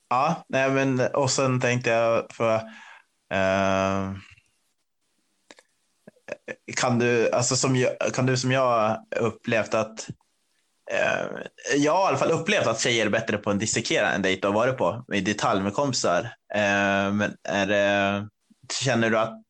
ja 0.09 0.45
nej, 0.49 0.71
men 0.71 1.01
och 1.15 1.31
sen 1.31 1.61
tänkte 1.61 1.91
jag 1.91 2.33
för 2.33 2.55
eh, 3.31 4.13
kan 6.77 6.99
du, 6.99 7.31
alltså 7.31 7.57
som 7.57 7.87
kan 8.15 8.27
du 8.27 8.37
som 8.37 8.53
jag 8.53 9.05
upplevt 9.21 9.75
att 9.75 10.09
jag 11.77 11.93
har 11.93 12.05
i 12.05 12.09
alla 12.09 12.17
fall 12.19 12.31
upplevt 12.31 12.67
att 12.67 12.81
tjejer 12.81 13.07
är 13.07 13.11
bättre 13.11 13.37
på 13.37 13.51
att 13.51 13.61
dissekera 13.61 14.13
en 14.13 14.23
dejt 14.23 14.49
och 14.49 14.55
varit 14.55 14.77
på 14.77 15.05
i 15.15 15.21
detalj 15.21 15.63
med 15.63 15.75
kompisar. 15.75 16.21
Eh, 16.55 17.13
men 17.13 17.35
är 17.49 17.67
det, 17.67 18.29
känner 18.85 19.11
du 19.11 19.19
att 19.19 19.43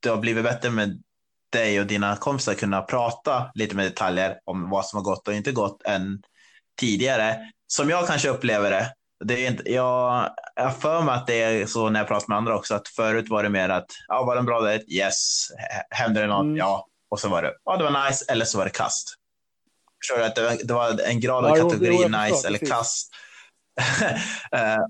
du 0.00 0.10
har 0.10 0.16
blivit 0.16 0.44
bättre 0.44 0.70
med 0.70 1.02
dig 1.52 1.80
och 1.80 1.86
dina 1.86 2.16
kompisar 2.16 2.54
kunna 2.54 2.82
prata 2.82 3.50
lite 3.54 3.76
med 3.76 3.86
detaljer 3.86 4.36
om 4.44 4.70
vad 4.70 4.86
som 4.86 4.96
har 4.96 5.04
gått 5.04 5.28
och 5.28 5.34
inte 5.34 5.52
gått 5.52 5.82
än 5.86 6.22
tidigare? 6.80 7.36
Som 7.66 7.90
jag 7.90 8.06
kanske 8.06 8.28
upplever 8.28 8.70
det. 8.70 8.92
det 9.24 9.46
är 9.46 9.50
inte, 9.50 9.72
jag 9.72 10.30
har 10.56 10.70
för 10.70 11.02
mig 11.02 11.14
att 11.14 11.26
det 11.26 11.42
är 11.42 11.66
så 11.66 11.88
när 11.90 12.00
jag 12.00 12.08
pratar 12.08 12.28
med 12.28 12.38
andra 12.38 12.56
också, 12.56 12.74
att 12.74 12.88
förut 12.88 13.28
var 13.28 13.42
det 13.42 13.48
mer 13.48 13.68
att, 13.68 13.86
ja, 14.08 14.24
var 14.24 14.34
det 14.34 14.38
en 14.38 14.46
bra 14.46 14.60
dejt? 14.60 14.84
Yes. 14.94 15.48
H- 15.50 15.82
Hände 15.90 16.20
det 16.20 16.26
något? 16.26 16.44
Mm. 16.44 16.56
Ja. 16.56 16.86
Och 17.10 17.20
så 17.20 17.28
var 17.28 17.42
det, 17.42 17.52
ja, 17.64 17.76
det 17.76 17.84
var 17.84 18.08
nice, 18.08 18.24
eller 18.28 18.44
så 18.44 18.58
var 18.58 18.64
det 18.64 18.70
kast. 18.70 19.14
Förstår 20.04 20.16
du? 20.16 20.24
Att 20.24 20.34
det, 20.34 20.42
var, 20.42 20.66
det 20.66 20.74
var 20.74 21.08
en 21.10 21.20
grad 21.20 21.44
av 21.44 21.58
Ja, 21.58 21.70
kategori 21.70 21.90
nice 22.08 22.28
förstår, 22.28 22.48
eller 22.48 22.58
precis. 22.58 22.68
kast. 22.74 23.10
Eh, 24.52 24.84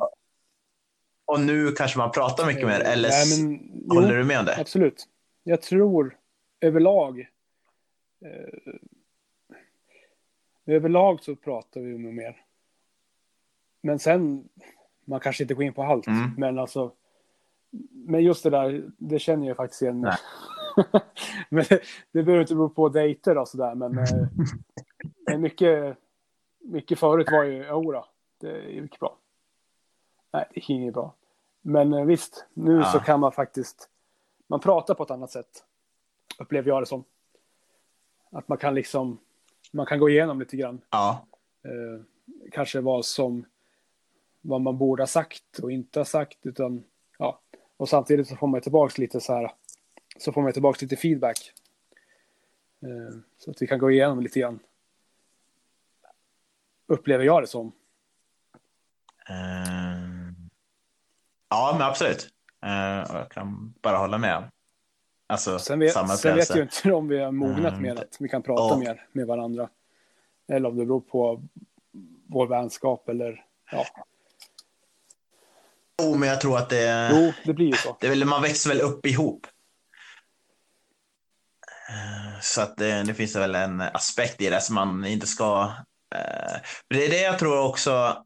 och 1.27 1.41
nu 1.41 1.73
kanske 1.73 1.99
man 1.99 2.11
pratar 2.11 2.47
mycket 2.47 2.67
mer, 2.67 2.81
eller 2.81 3.09
nej, 3.09 3.23
s- 3.23 3.39
men, 3.41 3.71
håller 3.91 4.11
jo, 4.12 4.17
du 4.19 4.25
med 4.25 4.39
om 4.39 4.45
det? 4.47 4.57
absolut. 4.61 5.05
Jag 5.43 5.62
tror 5.62 6.17
överlag. 6.61 7.21
Eh, 8.25 8.75
överlag 10.67 11.23
så 11.23 11.37
pratar 11.37 11.81
vi 11.81 11.99
nog 11.99 12.15
mer. 12.15 12.37
Men 13.83 13.99
sen, 13.99 14.49
man 15.05 15.21
kanske 15.21 15.45
inte 15.45 15.55
går 15.55 15.65
in 15.65 15.73
på 15.75 15.83
allt. 15.83 16.07
Mm. 16.07 16.31
Men 16.37 16.59
alltså, 16.59 16.93
men 17.93 18.23
just 18.25 18.43
det 18.43 18.51
där, 18.51 18.85
det 18.99 19.19
känner 19.19 19.49
jag 19.49 19.57
faktiskt 19.57 19.83
igen. 19.83 20.01
Nej. 20.01 20.17
men 21.49 21.65
det, 21.69 21.81
det 22.12 22.23
behöver 22.23 22.41
inte 22.41 22.55
bero 22.55 22.69
på 22.69 22.89
dejter 22.89 23.39
och 23.39 23.49
sådär. 23.49 23.75
Men 23.75 23.99
eh, 23.99 24.05
men 25.27 25.41
mycket, 25.41 25.97
mycket 26.59 26.99
förut 26.99 27.29
var 27.31 27.45
ju, 27.45 27.67
jodå, 27.67 28.07
det 28.41 28.61
gick 28.71 29.01
bra. 29.01 29.17
Nej, 30.33 30.45
det 30.51 30.57
gick 30.57 30.71
inget 30.71 30.95
bra. 30.95 31.15
Men 31.61 31.93
eh, 31.95 32.05
visst, 32.05 32.47
nu 32.55 32.73
Ja. 32.77 32.85
så 32.93 32.99
kan 33.01 33.21
man 33.21 33.33
faktiskt, 33.33 33.89
man 34.47 34.61
pratar 34.61 34.95
på 34.95 35.03
ett 35.03 35.11
annat 35.11 35.31
sätt. 35.31 35.65
Upplever 36.39 36.69
jag 36.69 36.83
det 36.83 36.87
som. 36.87 37.05
att 38.31 38.49
man 38.49 38.59
kan 38.59 38.75
liksom, 38.75 39.19
man 39.73 39.87
kan 39.87 39.99
gå 39.99 40.09
igenom 40.09 40.41
lite 40.41 40.57
grann. 40.57 40.81
Ja. 40.91 41.27
Eh, 41.65 42.05
kanske 42.53 42.81
vad 42.81 43.05
som, 43.05 43.45
vad 44.41 44.61
man 44.61 44.79
borde 44.79 45.03
ha 45.03 45.07
sagt 45.07 45.59
och 45.63 45.73
inte 45.73 46.01
ha 46.01 46.05
sagt, 46.05 46.47
utan 46.47 46.85
ja. 47.19 47.41
Och 47.77 47.89
samtidigt 47.89 48.29
så 48.29 48.37
får 48.37 48.47
man 48.47 48.61
tillbaks 48.61 48.99
lite 48.99 49.21
så 49.21 49.33
här, 49.33 49.53
så 50.19 50.33
får 50.33 50.43
man 50.43 50.53
tillbaks 50.53 50.83
lite 50.83 50.97
feedback. 50.97 51.53
Eh, 52.83 53.19
så 53.39 53.51
att 53.51 53.63
vi 53.63 53.67
kan 53.67 53.79
gå 53.79 53.91
igenom 53.91 54.21
lite 54.21 54.41
grann. 54.41 54.59
Upplever 56.87 57.24
jag 57.24 57.43
det 57.43 57.47
som. 57.47 57.72
Eh, 59.28 59.35
ja, 61.49 61.76
men 61.78 61.82
absolut. 61.89 62.28
Eh, 62.64 63.16
jag 63.16 63.30
kan 63.30 63.74
bara 63.82 63.97
hålla 63.99 64.18
med. 64.18 64.51
Alltså, 65.26 65.59
Sen 65.59 65.78
vet, 65.78 65.93
samma 65.93 66.16
sen 66.16 66.37
vet 66.37 66.49
jag 66.51 66.59
inte 66.59 66.93
om 66.93 67.09
vi 67.09 67.18
har 67.18 67.32
mognat 67.32 67.72
Mm, 67.72 67.82
mer, 67.82 67.95
att 67.97 68.16
vi 68.20 68.28
kan 68.28 68.43
prata 68.43 68.74
och- 68.74 68.78
mer 68.80 69.07
med 69.12 69.26
varandra. 69.26 69.68
Eller 70.49 70.68
om 70.68 70.76
det 70.76 70.87
beror 70.87 71.01
på 71.01 71.43
vår 72.28 72.47
vänskap 72.47 73.09
eller 73.09 73.45
ja. 73.70 73.87
Jo, 76.03 76.16
men 76.16 76.28
jag 76.28 76.41
tror 76.41 76.59
att 76.59 76.70
det... 76.70 77.11
Jo, 77.12 77.32
det 77.45 77.55
blir 77.55 77.66
ju 77.66 77.72
så. 77.72 77.97
Det 78.01 78.09
väl, 78.09 78.24
man 78.24 78.43
växer 78.43 78.70
väl 78.70 78.80
upp 78.80 79.07
ihop. 79.07 79.47
Eh, 81.89 82.41
Så 82.41 82.61
att 82.61 82.76
det, 82.76 83.03
det 83.03 83.14
finns 83.14 83.37
väl 83.37 83.55
en 83.55 83.80
aspekt 83.80 84.41
i 84.41 84.51
det 84.51 84.61
som 84.61 84.74
man 84.74 85.05
inte 85.05 85.26
ska... 85.26 85.72
eh, 86.15 86.61
Det 86.89 87.05
är 87.07 87.11
det 87.11 87.21
jag 87.23 87.39
tror 87.39 87.61
också, 87.69 88.25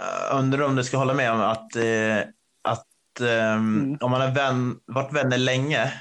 eh, 0.00 0.38
undrar 0.38 0.62
om 0.62 0.76
du 0.76 0.84
ska 0.84 0.96
hålla 0.96 1.14
med 1.14 1.32
om, 1.32 1.40
att, 1.40 1.76
eh, 1.76 2.18
att 2.62 3.20
ehm, 3.20 3.78
Mm. 3.78 3.98
om 4.00 4.10
man 4.10 4.20
har 4.20 4.30
vän, 4.30 4.80
varit 4.86 5.12
vänner 5.12 5.38
länge 5.38 5.92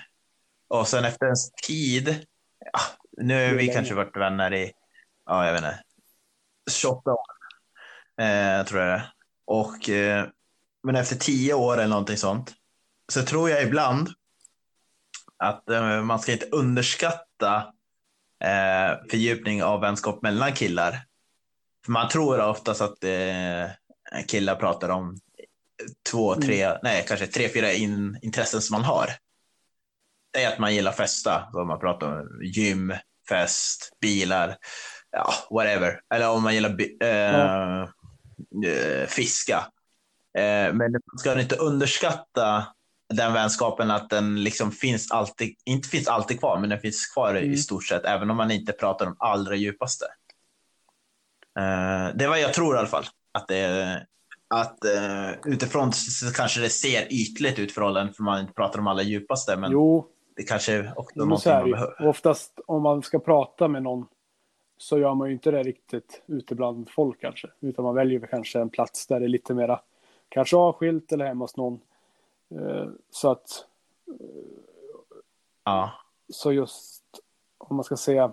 och 0.68 0.88
sen 0.88 1.06
efter 1.06 1.26
en 1.26 1.36
tid, 1.68 2.26
ja, 2.74 2.80
nu 3.18 3.34
har 3.34 3.52
vi 3.56 3.58
länge? 3.58 3.74
kanske 3.74 3.94
varit 3.96 4.18
vänner 4.18 4.54
i, 4.54 4.72
ja 5.26 5.46
jag 5.46 5.54
vet 5.54 5.64
inte, 5.64 5.80
28 6.72 7.12
år, 7.12 7.20
eh, 8.22 8.66
tror 8.66 8.82
jag 8.82 9.00
det. 9.00 9.04
Och, 9.46 9.90
eh, 9.90 10.26
men 10.84 10.96
efter 10.96 11.16
10 11.16 11.54
år 11.54 11.74
eller 11.74 11.88
någonting 11.88 12.18
sånt, 12.18 12.54
så 13.12 13.24
tror 13.24 13.50
jag 13.50 13.64
ibland 13.64 14.10
att 15.38 15.70
eh, 15.70 16.02
man 16.02 16.20
ska 16.20 16.32
inte 16.32 16.46
underskatta 16.46 17.74
eh, 18.44 19.10
fördjupning 19.10 19.64
av 19.64 19.82
vänskap 19.82 20.22
mellan 20.22 20.54
killar. 20.54 21.00
För 21.86 21.92
man 21.92 22.10
tror 22.10 22.50
oftast 22.50 22.82
att 22.82 23.04
eh, 23.04 23.70
killar 24.28 24.56
pratar 24.56 24.90
om 24.90 25.18
två, 26.12 26.36
tre, 26.36 26.78
nej 26.84 27.06
kanske 27.08 27.28
tre, 27.28 27.50
fyra 27.50 27.72
in, 27.72 28.20
intressen 28.22 28.62
som 28.62 28.74
man 28.74 28.84
har. 28.84 29.10
Det 30.34 30.44
är 30.44 30.54
att 30.54 30.60
man 30.60 30.76
gillar 30.76 30.92
festa, 30.92 31.50
så 31.52 31.66
man 31.66 31.80
pratar 31.80 32.20
om 32.20 32.40
gym, 32.44 32.94
fest, 33.30 33.92
bilar, 34.02 34.58
ja, 35.12 35.34
whatever. 35.50 36.02
Eller 36.14 36.30
om 36.30 36.44
man 36.44 36.54
gillar 36.54 36.78
eh, 37.04 37.82
eh, 38.66 39.08
fiska. 39.08 39.58
Eh, 40.38 40.74
men 40.74 40.92
man 40.92 41.18
ska 41.18 41.42
inte 41.42 41.56
underskatta 41.56 42.68
den 43.16 43.34
vänskapen 43.34 43.92
att 43.92 44.10
den 44.10 44.44
liksom 44.44 44.72
finns 44.72 45.12
alltid, 45.12 45.56
inte 45.66 45.90
finns 45.90 46.08
alltid 46.08 46.40
kvar, 46.40 46.60
men 46.60 46.70
den 46.70 46.80
finns 46.80 47.08
kvar 47.08 47.36
i 47.36 47.46
Mm. 47.46 47.58
stort 47.58 47.86
sett, 47.86 48.06
även 48.06 48.30
om 48.30 48.38
man 48.38 48.52
inte 48.52 48.72
pratar 48.72 49.08
om 49.08 49.16
allra 49.20 49.56
djupaste. 49.56 50.06
Eh, 51.60 52.16
det 52.16 52.26
är 52.26 52.28
vad 52.28 52.40
jag 52.40 52.54
tror 52.54 52.76
i 52.76 52.80
alla 52.80 52.88
fall. 52.88 53.06
Att, 53.32 53.48
det, 53.48 54.06
att 54.48 54.86
eh, 54.86 55.32
utifrån 55.46 55.94
så 55.94 56.34
kanske 56.34 56.62
det 56.62 56.70
ser 56.70 57.14
ytligt 57.14 57.60
ut 57.60 57.72
förhållanden 57.72 58.14
för 58.14 58.24
man 58.24 58.42
inte 58.42 58.54
pratar 58.54 58.80
om 58.80 58.88
alla 58.88 59.02
djupaste, 59.02 59.58
men 59.58 59.72
Jo, 59.72 60.08
det 60.36 60.44
kanske 60.44 60.74
är 60.74 60.94
också 61.00 61.20
men 61.20 61.28
någonting 61.28 61.52
är 61.52 61.62
man 61.62 61.72
behöver. 61.72 62.08
Oftast 62.08 62.60
om 62.68 62.82
man 62.82 63.02
ska 63.02 63.20
prata 63.20 63.68
med 63.68 63.84
någon 63.84 64.06
så 64.78 65.00
gör 65.00 65.14
man 65.14 65.28
ju 65.28 65.34
inte 65.34 65.52
det 65.52 65.64
riktigt 65.64 66.22
ute 66.28 66.56
bland 66.56 66.90
folk 66.90 67.22
kanske. 67.22 67.48
Utan 67.62 67.86
man 67.86 67.96
väljer 67.96 68.20
väl 68.20 68.30
kanske 68.30 68.60
en 68.60 68.70
plats 68.70 69.08
där 69.08 69.20
det 69.20 69.26
är 69.26 69.30
lite 69.30 69.54
mera 69.54 69.80
kanske 70.30 70.56
avskilt 70.56 71.12
eller 71.12 71.26
hemma 71.26 71.44
hos 71.44 71.58
någon. 71.58 71.80
Eh, 72.60 72.90
Så 73.10 73.32
att 73.32 73.66
Ja. 75.64 75.92
så 76.30 76.52
just 76.52 77.04
om 77.58 77.76
man 77.76 77.84
ska 77.84 77.98
säga. 77.98 78.32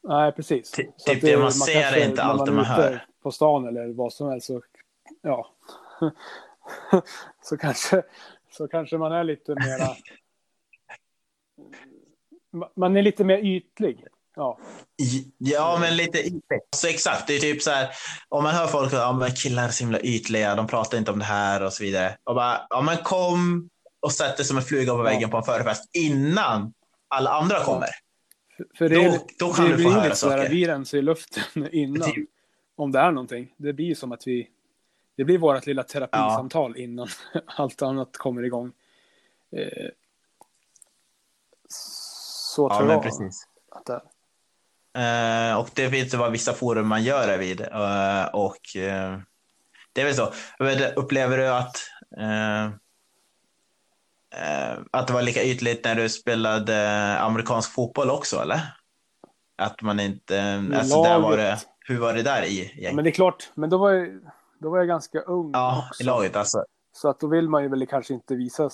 Nej, 0.00 0.32
precis. 0.32 0.70
Ty- 0.70 0.90
typ 1.06 1.20
det 1.20 1.38
man 1.38 1.52
ser 1.52 1.92
är 1.92 2.08
inte 2.08 2.22
alltid 2.22 2.48
är 2.52 2.56
man 2.56 2.64
hör. 2.64 3.06
På 3.22 3.32
stan 3.32 3.68
eller 3.68 3.86
vad 3.88 4.12
som 4.12 4.28
helst 4.28 4.46
så 4.46 4.62
ja. 5.22 5.50
så 7.42 7.56
kanske 7.56 8.02
så 8.50 8.68
kanske 8.68 8.98
man 8.98 9.12
är 9.12 9.24
lite 9.24 9.54
mera. 9.54 9.96
man 12.74 12.96
är 12.96 13.02
lite 13.02 13.24
mer 13.24 13.38
ytlig. 13.38 14.06
Ja, 14.38 14.58
Ja, 15.38 15.78
men 15.80 15.96
lite 15.96 16.18
ytligt. 16.18 16.68
Så 16.76 16.88
exakt, 16.88 17.26
det 17.26 17.34
är 17.36 17.40
typ 17.40 17.62
så 17.62 17.70
här, 17.70 17.88
om 18.28 18.42
man 18.44 18.54
hör 18.54 18.66
folk 18.66 18.86
att 18.92 18.98
ja, 18.98 19.12
men 19.12 19.30
killar 19.32 19.64
är 19.64 19.68
så 19.68 19.84
himla 19.84 20.00
ytliga, 20.00 20.54
de 20.54 20.66
pratar 20.66 20.98
inte 20.98 21.10
om 21.10 21.18
det 21.18 21.24
här 21.24 21.62
och 21.62 21.72
så 21.72 21.84
vidare. 21.84 22.16
Och 22.24 22.34
bara, 22.34 22.66
ja 22.70 22.80
men 22.80 22.96
kom 22.98 23.68
och 24.00 24.12
sätt 24.12 24.36
dig 24.36 24.46
som 24.46 24.56
en 24.56 24.62
fluga 24.62 24.92
på 24.92 25.02
väggen 25.02 25.30
på 25.30 25.36
en 25.36 25.42
förfest 25.42 25.90
innan 25.92 26.72
alla 27.08 27.30
andra 27.30 27.64
kommer. 27.64 27.88
för 28.78 28.88
det, 28.88 28.94
Då- 28.94 29.00
är, 29.02 29.20
då 29.38 29.52
kan 29.52 29.64
det 29.64 29.70
du 29.70 29.76
få 29.76 29.88
blir 29.88 29.90
höra 29.90 30.04
lite 30.04 30.16
sådär, 30.16 30.36
saker. 30.38 30.50
vi 30.50 30.66
rensar 30.68 30.98
i 30.98 31.02
luften 31.02 31.68
innan. 31.72 32.12
Typ. 32.12 32.28
Om 32.76 32.92
det 32.92 32.98
är 32.98 33.10
någonting. 33.12 33.54
Det 33.56 33.72
blir 33.72 33.94
som 33.94 34.12
att 34.12 34.26
vi, 34.26 34.48
det 35.16 35.24
blir 35.24 35.38
vårt 35.38 35.66
lilla 35.66 35.82
terapisamtal 35.82 36.76
innan 36.76 37.08
allt 37.46 37.82
annat 37.82 38.16
kommer 38.16 38.42
igång. 38.42 38.72
Eh, 39.52 39.88
så 41.68 42.68
Ja, 42.70 42.78
tror 42.78 42.90
jag 42.92 43.02
precis. 43.02 43.46
att 43.70 43.86
det 43.86 43.92
är. 43.92 44.02
Eh, 44.98 45.58
och 45.58 45.68
det 45.74 45.90
finns 45.90 46.14
ju 46.14 46.18
bara 46.18 46.30
vissa 46.30 46.52
forum 46.52 46.88
man 46.88 47.02
gör 47.02 47.26
det 47.26 47.36
vid. 47.36 47.60
Eh, 47.60 48.24
och 48.32 48.76
eh, 48.76 49.18
det 49.92 50.00
är 50.00 50.04
väl 50.04 50.14
så. 50.14 50.32
Upplever 50.96 51.38
du 51.38 51.48
att, 51.48 51.76
att 54.90 55.06
det 55.06 55.12
var 55.12 55.22
lika 55.22 55.42
ytligt 55.42 55.84
när 55.84 55.94
du 55.94 56.08
spelade 56.08 57.18
amerikansk 57.18 57.72
fotboll 57.72 58.10
också, 58.10 58.40
eller? 58.40 58.60
Att 59.56 59.82
man 59.82 60.00
inte... 60.00 60.64
Alltså, 60.74 61.02
där 61.02 61.18
var 61.18 61.36
det, 61.36 61.58
hur 61.80 61.98
var 61.98 62.14
det 62.14 62.22
där 62.22 62.42
i 62.42 62.82
gäng? 62.82 62.94
men 62.96 63.04
det 63.04 63.10
är 63.10 63.12
klart, 63.12 63.50
men 63.54 63.70
då 63.70 63.78
var 63.78 63.90
jag, 63.90 64.20
då 64.58 64.70
var 64.70 64.78
jag 64.78 64.88
ganska 64.88 65.20
ung 65.20 65.50
Ja, 65.52 65.86
också. 65.90 66.02
i 66.02 66.06
laget 66.06 66.36
alltså. 66.36 66.64
Så 66.92 67.08
att 67.08 67.20
då 67.20 67.26
vill 67.26 67.48
man 67.48 67.62
ju 67.62 67.68
väl 67.68 67.86
kanske 67.86 68.14
inte 68.14 68.34
visa, 68.34 68.70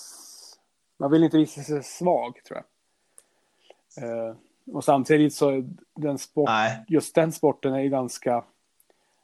man 0.99 1.11
vill 1.11 1.25
inte 1.25 1.37
visa 1.37 1.62
sig 1.62 1.83
svag 1.83 2.41
tror 2.45 2.61
jag. 2.61 2.64
Och 4.73 4.85
samtidigt 4.85 5.35
så 5.35 5.65
den 5.95 6.19
sport, 6.19 6.49
Nej, 6.49 6.85
just 6.89 7.15
den 7.15 7.33
sporten 7.33 7.75
är 7.75 7.81
ju 7.81 7.89
ganska, 7.89 8.45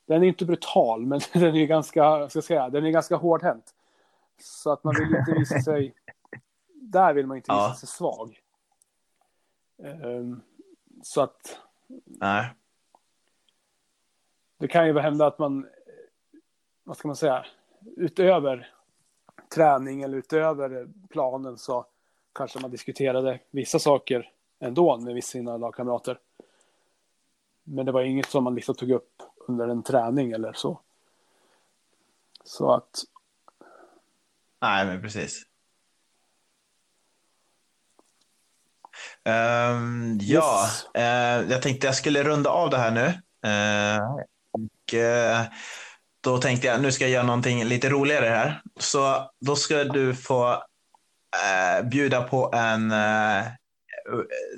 den 0.07 0.23
är 0.23 0.27
inte 0.27 0.45
brutal, 0.45 1.07
men 1.07 1.21
den 1.33 1.57
är 1.57 1.67
ganska, 1.67 2.29
ska 2.29 2.43
säga, 2.43 2.69
den 2.69 2.85
är 2.87 2.91
ganska 2.91 3.17
hårdhänt. 3.17 3.75
Så 4.41 4.73
att 4.73 4.85
man 4.85 4.95
vill 4.95 5.17
inte 5.17 5.35
visa 5.39 5.61
sig, 5.61 5.95
där 6.75 7.15
vill 7.15 7.27
man 7.27 7.37
inte 7.37 7.53
visa 7.53 7.69
Ja. 7.69 7.75
sig 7.75 7.89
svag. 7.89 8.39
Ehm, 9.83 10.41
så 11.03 11.21
att 11.21 11.59
nej. 12.05 12.51
det 14.59 14.69
kan 14.69 14.87
ju 14.87 14.99
hända 14.99 15.27
att 15.27 15.39
man, 15.39 15.67
vad 16.85 16.97
ska 16.97 17.09
man 17.09 17.17
säga, 17.17 17.47
utöver 17.97 18.73
träning 19.55 20.03
eller 20.03 20.19
utöver 20.19 20.89
planen 21.09 21.59
så 21.59 21.87
kanske 22.33 22.61
man 22.61 22.71
diskuterade 22.71 23.41
vissa 23.51 23.79
saker 23.79 24.31
ändå 24.61 24.97
med 24.97 25.25
sina 25.25 25.57
lagkamrater. 25.57 26.19
Men 27.65 27.87
det 27.87 27.93
var 27.93 28.03
inget 28.03 28.31
som 28.31 28.45
man 28.45 28.55
liksom 28.55 28.75
tog 28.75 28.91
upp 28.91 29.23
under 29.49 29.69
en 29.69 29.83
träning 29.83 30.33
eller 30.33 30.53
så. 30.53 30.81
Så 32.45 32.73
att, 32.73 33.05
Nej, 34.63 34.87
men 34.87 35.03
precis. 35.03 35.43
Ehm, 39.25 40.19
ja, 40.21 40.65
Yes. 40.65 40.85
eh, 40.95 41.51
jag 41.51 41.63
tänkte 41.63 41.87
jag 41.87 41.95
skulle 41.95 42.23
runda 42.23 42.51
av 42.51 42.71
det 42.71 42.79
här 42.79 42.91
nu. 42.91 43.07
Eh, 43.51 44.03
och 44.53 44.95
eh, 44.95 45.43
då 46.21 46.39
tänkte 46.39 46.67
jag 46.67 46.83
nu 46.83 46.93
ska 46.93 47.05
jag 47.05 47.11
göra 47.11 47.27
någonting 47.27 47.65
lite 47.65 47.89
roligare 47.89 48.27
här. 48.27 48.63
Så 48.81 49.31
då 49.41 49.57
ska 49.57 49.85
du 49.85 50.15
få 50.15 50.63
bjuda 51.85 52.23
på 52.23 52.51
en, 52.55 52.93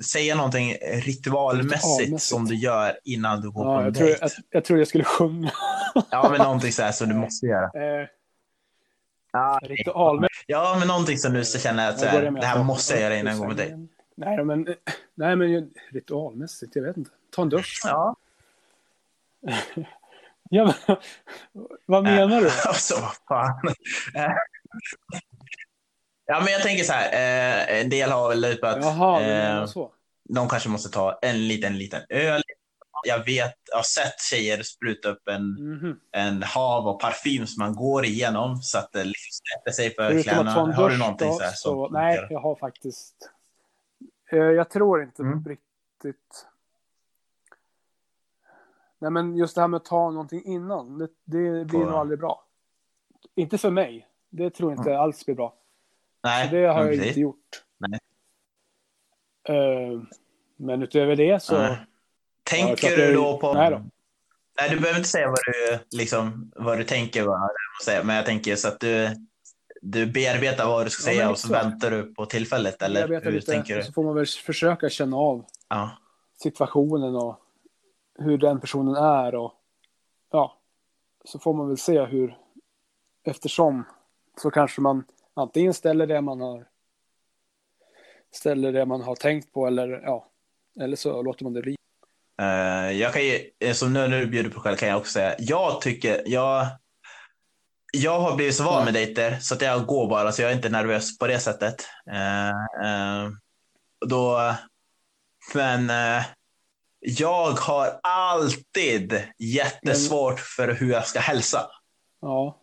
säga 0.03 0.35
någonting 0.35 0.73
ritualmässigt 0.81 1.73
Ritualmässigt. 1.75 2.21
som 2.21 2.45
du 2.45 2.55
gör 2.55 2.99
innan 3.03 3.41
du 3.41 3.51
går 3.51 3.63
på 3.63 3.69
ja, 3.69 3.79
en 3.79 3.85
jag, 3.85 3.95
tror, 3.95 4.05
dejt. 4.05 4.19
jag, 4.21 4.31
jag 4.49 4.65
tror 4.65 4.79
jag 4.79 4.87
skulle 4.87 5.03
sjunga. 5.03 5.51
Ja, 6.11 6.27
men 6.31 6.41
någonting 6.41 6.71
så 6.71 6.81
här 6.83 6.91
som 6.91 7.09
du 7.09 7.15
måste 7.15 7.45
göra. 7.45 7.71
Eh, 8.01 8.07
Ja, 9.35 9.59
ritualmässigt. 9.63 10.43
ja 10.47 10.75
men 10.79 10.87
någonting 10.87 11.17
som 11.17 11.33
du 11.33 11.43
känner 11.45 11.89
att 11.89 12.01
här, 12.01 12.31
det 12.31 12.45
här 12.45 12.63
måste 12.63 12.93
jag 12.93 13.01
göra 13.01 13.15
innan 13.17 13.33
jag 13.33 13.39
går 13.41 13.47
på 13.47 13.53
dejt. 13.53 13.75
Nej, 14.15 14.43
men, 14.45 14.67
nej, 15.15 15.35
men 15.35 15.69
ritualmässigt, 15.91 16.75
jag 16.75 16.83
vet 16.83 16.97
inte. 16.97 17.11
Ta 17.35 17.41
en 17.41 17.49
dusch. 17.49 17.81
Ja. 17.83 18.15
Ja, 20.49 20.73
men, 20.87 20.97
vad 21.85 22.03
menar 22.03 22.41
du? 22.41 22.49
Alltså, 22.67 22.95
vad 23.01 23.13
fan. 23.27 23.73
Ja, 26.25 26.39
men 26.43 26.53
jag 26.53 26.61
tänker 26.61 26.83
så 26.83 26.93
här. 26.93 27.13
Eh, 27.13 27.81
en 27.81 27.89
del 27.89 28.11
har 28.11 28.29
väl 28.29 28.45
att 28.45 28.83
Jaha, 28.83 29.21
eh, 29.21 29.65
så. 29.65 29.91
de 30.29 30.47
kanske 30.49 30.69
måste 30.69 30.89
ta 30.89 31.19
en 31.21 31.47
liten, 31.47 31.77
liten 31.77 32.01
öl. 32.09 32.41
Jag 33.05 33.25
vet, 33.25 33.53
jag 33.71 33.77
har 33.77 33.83
sett 33.83 34.19
tjejer 34.21 34.63
spruta 34.63 35.09
upp 35.09 35.27
en, 35.27 35.49
Mhm. 35.53 35.99
en 36.11 36.43
hav 36.43 36.87
av 36.87 36.99
parfym 36.99 37.47
som 37.47 37.63
man 37.63 37.75
går 37.75 38.05
igenom 38.05 38.55
så 38.61 38.77
att 38.77 38.91
det 38.91 39.03
liksom 39.03 39.31
sätter 39.53 39.71
sig 39.71 39.95
för 39.95 40.23
kläderna. 40.23 40.51
Har 40.51 40.89
du 40.89 40.97
någonting 40.97 41.27
då, 41.27 41.33
så 41.33 41.43
här 41.43 41.51
så, 41.51 41.85
som 41.87 41.93
nej, 41.93 42.27
jag 42.29 42.39
har 42.39 42.55
faktiskt. 42.55 43.15
Eh, 44.31 44.37
jag 44.39 44.69
tror 44.69 45.03
inte 45.03 45.21
Mm. 45.21 45.45
riktigt. 45.45 46.45
Nej, 48.99 49.11
men 49.11 49.35
just 49.37 49.55
det 49.55 49.61
här 49.61 49.67
med 49.67 49.77
att 49.77 49.85
ta 49.85 50.11
någonting 50.11 50.43
innan, 50.45 50.97
det, 50.97 51.07
det 51.25 51.65
blir 51.65 51.79
På- 51.79 51.85
nog 51.85 51.93
aldrig 51.99 52.19
bra. 52.19 52.45
Inte 53.35 53.57
för 53.57 53.69
mig. 53.71 54.07
Det 54.29 54.49
tror 54.49 54.71
jag 54.71 54.79
inte 54.79 54.97
alls 54.97 55.25
blir 55.25 55.35
bra. 55.35 55.53
Nej, 56.23 56.49
Så 56.49 56.55
det 56.55 56.67
har 56.67 56.85
jag 56.85 56.93
inte 56.93 57.19
gjort. 57.19 57.63
Nej. 57.77 57.99
Eh, 59.49 60.01
men 60.57 60.83
utöver 60.83 61.15
det 61.15 61.43
så. 61.43 61.57
Nej. 61.57 61.71
Ja, 61.71 61.77
Tänker 62.43 62.75
klart 62.75 62.95
du 62.95 63.13
då 63.13 63.37
på... 63.37 63.53
Nej 63.53 63.71
då. 63.71 63.81
Nej, 64.59 64.69
du 64.69 64.79
behöver 64.79 64.97
inte 64.99 65.09
säga 65.09 65.27
vad 65.27 65.39
du, 65.45 65.79
liksom, 65.97 66.51
vad 66.55 66.77
du 66.77 66.83
tänker, 66.83 67.27
men 68.03 68.15
jag 68.15 68.25
tänker 68.25 68.55
så 68.55 68.67
att 68.67 68.79
du, 68.79 69.09
du 69.81 70.05
bearbetar 70.05 70.67
vad 70.67 70.85
du 70.85 70.89
ska 70.89 71.11
Ja, 71.11 71.15
säga 71.15 71.29
och 71.29 71.37
så 71.37 71.47
exakt. 71.47 71.65
väntar 71.65 71.91
du 71.91 72.13
på 72.13 72.25
tillfället, 72.25 72.81
eller 72.81 73.07
hur 73.21 73.31
lite, 73.31 73.51
tänker 73.51 73.75
du? 73.77 73.83
så 73.83 73.91
får 73.93 74.03
man 74.03 74.15
väl 74.15 74.25
försöka 74.25 74.89
känna 74.89 75.17
av 75.17 75.45
Ja. 75.69 75.89
situationen 76.43 77.15
och 77.15 77.39
hur 78.19 78.37
den 78.37 78.59
personen 78.59 78.95
är 78.95 79.35
och 79.35 79.53
ja, 80.31 80.57
så 81.25 81.39
får 81.39 81.53
man 81.53 81.67
väl 81.67 81.77
se 81.77 82.05
hur 82.05 82.37
eftersom 83.23 83.83
så 84.41 84.51
kanske 84.51 84.81
man 84.81 85.03
antingen 85.35 85.73
ställer 85.73 86.07
det 86.07 86.21
man 86.21 86.41
har 86.41 86.67
ställer 88.35 88.73
det 88.73 88.85
man 88.85 89.01
har 89.01 89.15
tänkt 89.15 89.53
på 89.53 89.67
eller 89.67 89.89
ja, 89.89 90.31
eller 90.79 90.95
så 90.95 91.21
låter 91.21 91.43
man 91.43 91.53
det 91.53 91.61
bli. 91.61 91.75
Eh, 92.41 92.91
jag 92.91 93.13
kan 93.13 93.25
ju, 93.25 93.49
eh, 93.59 93.73
som 93.73 93.93
nu 93.93 94.07
när 94.07 94.19
du 94.19 94.27
bjuder 94.27 94.49
på 94.49 94.59
själv 94.59 94.75
kan 94.75 94.89
jag 94.89 94.97
också 94.97 95.11
säga, 95.11 95.35
jag 95.39 95.81
tycker, 95.81 96.23
jag, 96.25 96.67
jag 97.93 98.19
har 98.19 98.35
blivit 98.35 98.55
så 98.55 98.63
van 98.63 98.85
med 98.85 98.93
dejter 98.93 99.39
så 99.39 99.55
att 99.55 99.61
jag 99.61 99.85
går 99.85 100.09
bara, 100.09 100.31
så 100.31 100.41
jag 100.41 100.51
är 100.51 100.55
inte 100.55 100.69
nervös 100.69 101.17
på 101.17 101.27
det 101.27 101.39
sättet. 101.39 101.75
Eh, 102.11 103.29
då, 104.09 104.53
men 105.53 105.91
jag 106.99 107.51
har 107.51 107.99
alltid 108.03 109.23
jättesvårt 109.37 110.39
för 110.39 110.73
hur 110.73 110.91
jag 110.91 111.07
ska 111.07 111.19
hälsa 111.19 111.69
Ja, 112.21 112.59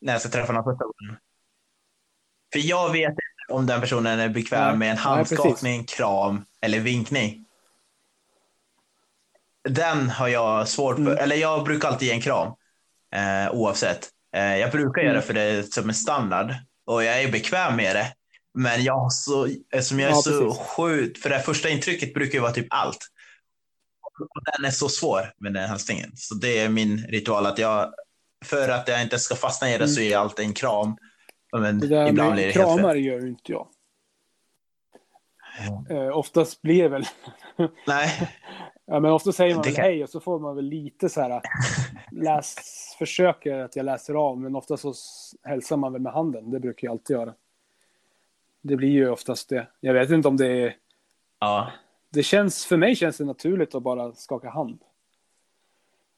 när 0.00 0.12
jag 0.12 0.20
ska 0.20 0.30
träffa 0.30 0.52
någon 0.52 0.64
första 0.64 0.84
gången. 0.84 1.20
För 2.52 2.58
jag 2.58 2.92
vet 2.92 3.10
inte 3.10 3.52
om 3.52 3.66
den 3.66 3.80
personen 3.80 4.20
är 4.20 4.28
bekväm 4.28 4.68
Nej, 4.68 4.76
med 4.76 4.90
en 4.90 4.94
nej, 4.94 5.04
handskakning, 5.04 5.84
kram 5.84 6.44
eller 6.60 6.80
vinkning. 6.80 7.44
Den 9.68 10.10
har 10.10 10.28
jag 10.28 10.68
svårt 10.68 10.96
för. 10.96 11.02
Mm. 11.02 11.18
Eller 11.18 11.36
jag 11.36 11.64
brukar 11.64 11.88
alltid 11.88 12.08
ge 12.08 12.14
en 12.14 12.20
kram. 12.20 12.52
Eh, 13.14 13.52
oavsett. 13.52 14.08
Eh, 14.36 14.56
jag 14.56 14.70
brukar 14.70 15.02
göra 15.02 15.10
Mm. 15.10 15.20
det 15.20 15.26
för 15.26 15.34
det 15.34 15.42
är 15.42 15.62
som 15.62 15.88
en 15.88 15.94
standard. 15.94 16.54
Och 16.86 17.04
jag 17.04 17.22
är 17.22 17.32
bekväm 17.32 17.76
med 17.76 17.96
det. 17.96 18.12
Men 18.54 18.84
jag 18.84 18.98
har 18.98 19.10
så, 19.10 19.48
som 19.82 20.00
jag 20.00 20.10
är 20.10 20.14
Ja, 20.14 20.22
så 20.22 20.54
sjukt, 20.54 21.18
för 21.22 21.30
det 21.30 21.40
första 21.40 21.68
intrycket 21.68 22.14
brukar 22.14 22.34
ju 22.34 22.40
vara 22.40 22.52
typ 22.52 22.66
allt. 22.70 22.98
Och 24.20 24.40
den 24.56 24.64
är 24.64 24.70
så 24.70 24.88
svår 24.88 25.32
med 25.38 25.54
den 25.54 25.68
hälsningen. 25.68 26.10
Så 26.14 26.34
det 26.34 26.58
är 26.58 26.68
min 26.68 27.06
ritual 27.08 27.46
att 27.46 27.58
jag, 27.58 27.94
för 28.44 28.68
att 28.68 28.88
jag 28.88 29.02
inte 29.02 29.18
ska 29.18 29.34
fastna 29.34 29.70
i 29.74 29.78
det 29.78 29.88
så 29.88 30.00
ger 30.00 30.10
jag 30.12 30.20
alltid 30.20 30.46
en 30.46 30.54
kram. 30.54 30.96
Men 31.52 31.78
det 31.80 31.86
där 31.86 32.08
ibland 32.08 32.34
med 32.34 32.52
kramar 32.52 32.94
gör 32.94 33.20
ju 33.20 33.28
inte 33.28 33.52
jag. 33.52 33.68
Eh, 35.90 36.18
oftast 36.18 36.62
blir 36.62 36.82
det 36.82 36.88
väl, 36.88 37.04
Nej, 37.86 38.30
ja 38.86 39.00
men 39.00 39.12
ofta 39.12 39.32
säger 39.32 39.54
man 39.54 39.64
väl 39.64 39.74
kan- 39.74 39.84
hej 39.84 40.02
och 40.02 40.10
så 40.10 40.20
får 40.20 40.38
man 40.38 40.56
väl 40.56 40.64
lite 40.64 41.08
så 41.08 41.20
här 41.20 41.42
läs, 42.10 42.56
försöker 42.98 43.58
att 43.58 43.76
jag 43.76 43.84
läser 43.84 44.14
av 44.14 44.40
men 44.40 44.56
ofta 44.56 44.76
så 44.76 44.94
hälsar 45.42 45.76
man 45.76 45.92
väl 45.92 46.02
med 46.02 46.12
handen, 46.12 46.50
det 46.50 46.60
brukar 46.60 46.88
jag 46.88 46.92
alltid 46.92 47.16
göra. 47.16 47.34
Det 48.62 48.76
blir 48.76 48.88
ju 48.88 49.10
oftast 49.10 49.48
det. 49.48 49.66
Jag 49.80 49.94
vet 49.94 50.10
inte 50.10 50.28
om 50.28 50.36
det 50.36 50.46
är, 50.46 50.76
ja. 51.40 51.72
det 52.10 52.22
känns, 52.22 52.66
för 52.66 52.76
mig 52.76 52.96
känns 52.96 53.16
det 53.16 53.24
naturligt 53.24 53.74
att 53.74 53.82
bara 53.82 54.12
skaka 54.12 54.50
hand. 54.50 54.80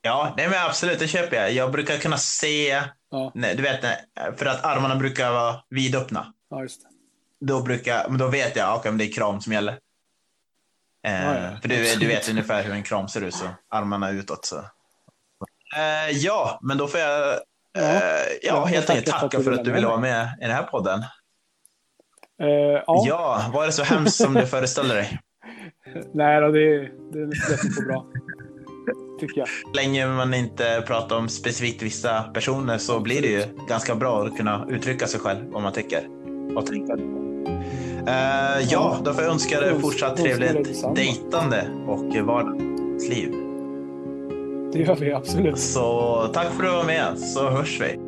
Ja, 0.06 0.34
nej 0.36 0.48
men 0.48 0.58
absolut, 0.66 0.98
det 0.98 1.08
köper 1.08 1.36
jag. 1.36 1.52
Jag 1.52 1.72
brukar 1.72 1.96
kunna 1.96 2.16
se, 2.16 2.82
Ja, 3.10 3.32
nej, 3.34 3.54
du 3.56 3.62
vet, 3.62 3.80
för 4.36 4.46
att 4.46 4.64
armarna 4.64 4.96
brukar 4.96 5.32
vara 5.32 5.56
vidöppna. 5.70 6.32
ja 6.50 6.62
just 6.62 6.82
det. 6.82 6.88
Då, 7.46 7.62
brukar, 7.62 8.08
men 8.08 8.18
då 8.18 8.28
vet 8.28 8.56
jag, 8.56 8.76
okej, 8.76 8.90
men 8.90 8.98
det 8.98 9.04
är 9.04 9.12
kram 9.12 9.40
som 9.40 9.52
gäller. 9.52 9.72
Eh, 11.06 11.24
Ja, 11.24 11.34
ja, 11.40 11.56
för 11.62 11.68
du, 11.68 11.94
du 12.00 12.06
vet 12.06 12.28
ungefär 12.30 12.62
hur 12.62 12.72
en 12.72 12.82
kram 12.82 13.08
ser 13.08 13.20
ut, 13.20 13.34
så 13.34 13.44
armarna 13.70 14.10
utåt. 14.10 14.44
Så. 14.44 14.56
Eh, 15.76 16.10
ja, 16.12 16.58
men 16.62 16.78
då 16.78 16.86
får 16.88 17.00
jag 17.00 17.32
eh, 17.32 17.38
ja, 17.76 18.38
Ja, 18.42 18.64
helt 18.64 18.90
enkelt 18.90 19.06
tacka 19.06 19.40
för 19.40 19.52
att 19.52 19.64
du 19.64 19.72
ville 19.72 19.86
vara 19.86 20.00
med 20.00 20.28
i 20.40 20.44
den 20.44 20.54
här 20.54 20.62
podden. 20.62 21.00
Eh, 22.40 22.46
ja, 22.86 23.04
Ja, 23.06 23.50
var 23.54 23.66
det 23.66 23.72
så 23.72 23.82
hemskt 23.82 24.16
som 24.16 24.34
du 24.34 24.46
föreställer 24.46 24.94
dig? 24.94 25.20
nej 26.14 26.40
då, 26.40 26.48
det, 26.48 26.78
det 27.12 27.26
lät 27.50 27.64
inte 27.64 27.82
bra. 27.82 28.06
Tycker 29.20 29.38
jag. 29.38 29.48
Länge 29.74 30.06
man 30.06 30.34
inte 30.34 30.84
pratar 30.86 31.16
om 31.16 31.28
specifikt 31.28 31.82
vissa 31.82 32.22
personer 32.22 32.78
så 32.78 33.00
blir 33.00 33.22
det 33.22 33.28
ju 33.28 33.42
ganska 33.68 33.94
bra 33.94 34.24
att 34.24 34.36
kunna 34.36 34.66
uttrycka 34.70 35.06
sig 35.06 35.20
själv 35.20 35.50
vad 35.50 35.62
man 35.62 35.72
tycker 35.72 36.08
och 36.56 36.66
tänker. 36.66 36.94
Eh, 38.06 38.68
ja, 38.70 38.96
då 39.04 39.12
får 39.12 39.22
jag 39.22 39.32
önska 39.32 39.60
dig 39.60 39.80
fortsatt 39.80 40.16
trevligt 40.16 40.84
dejtande 40.94 41.66
och 41.86 42.26
vardagsliv. 42.26 43.30
Det 44.72 44.78
gör 44.78 44.96
vi 44.96 45.12
absolut. 45.12 45.58
Så 45.58 46.30
tack 46.32 46.46
för 46.46 46.64
att 46.64 46.70
du 46.70 46.76
var 46.76 46.84
med, 46.84 47.18
så 47.18 47.50
hörs 47.50 47.80
vi. 47.80 48.03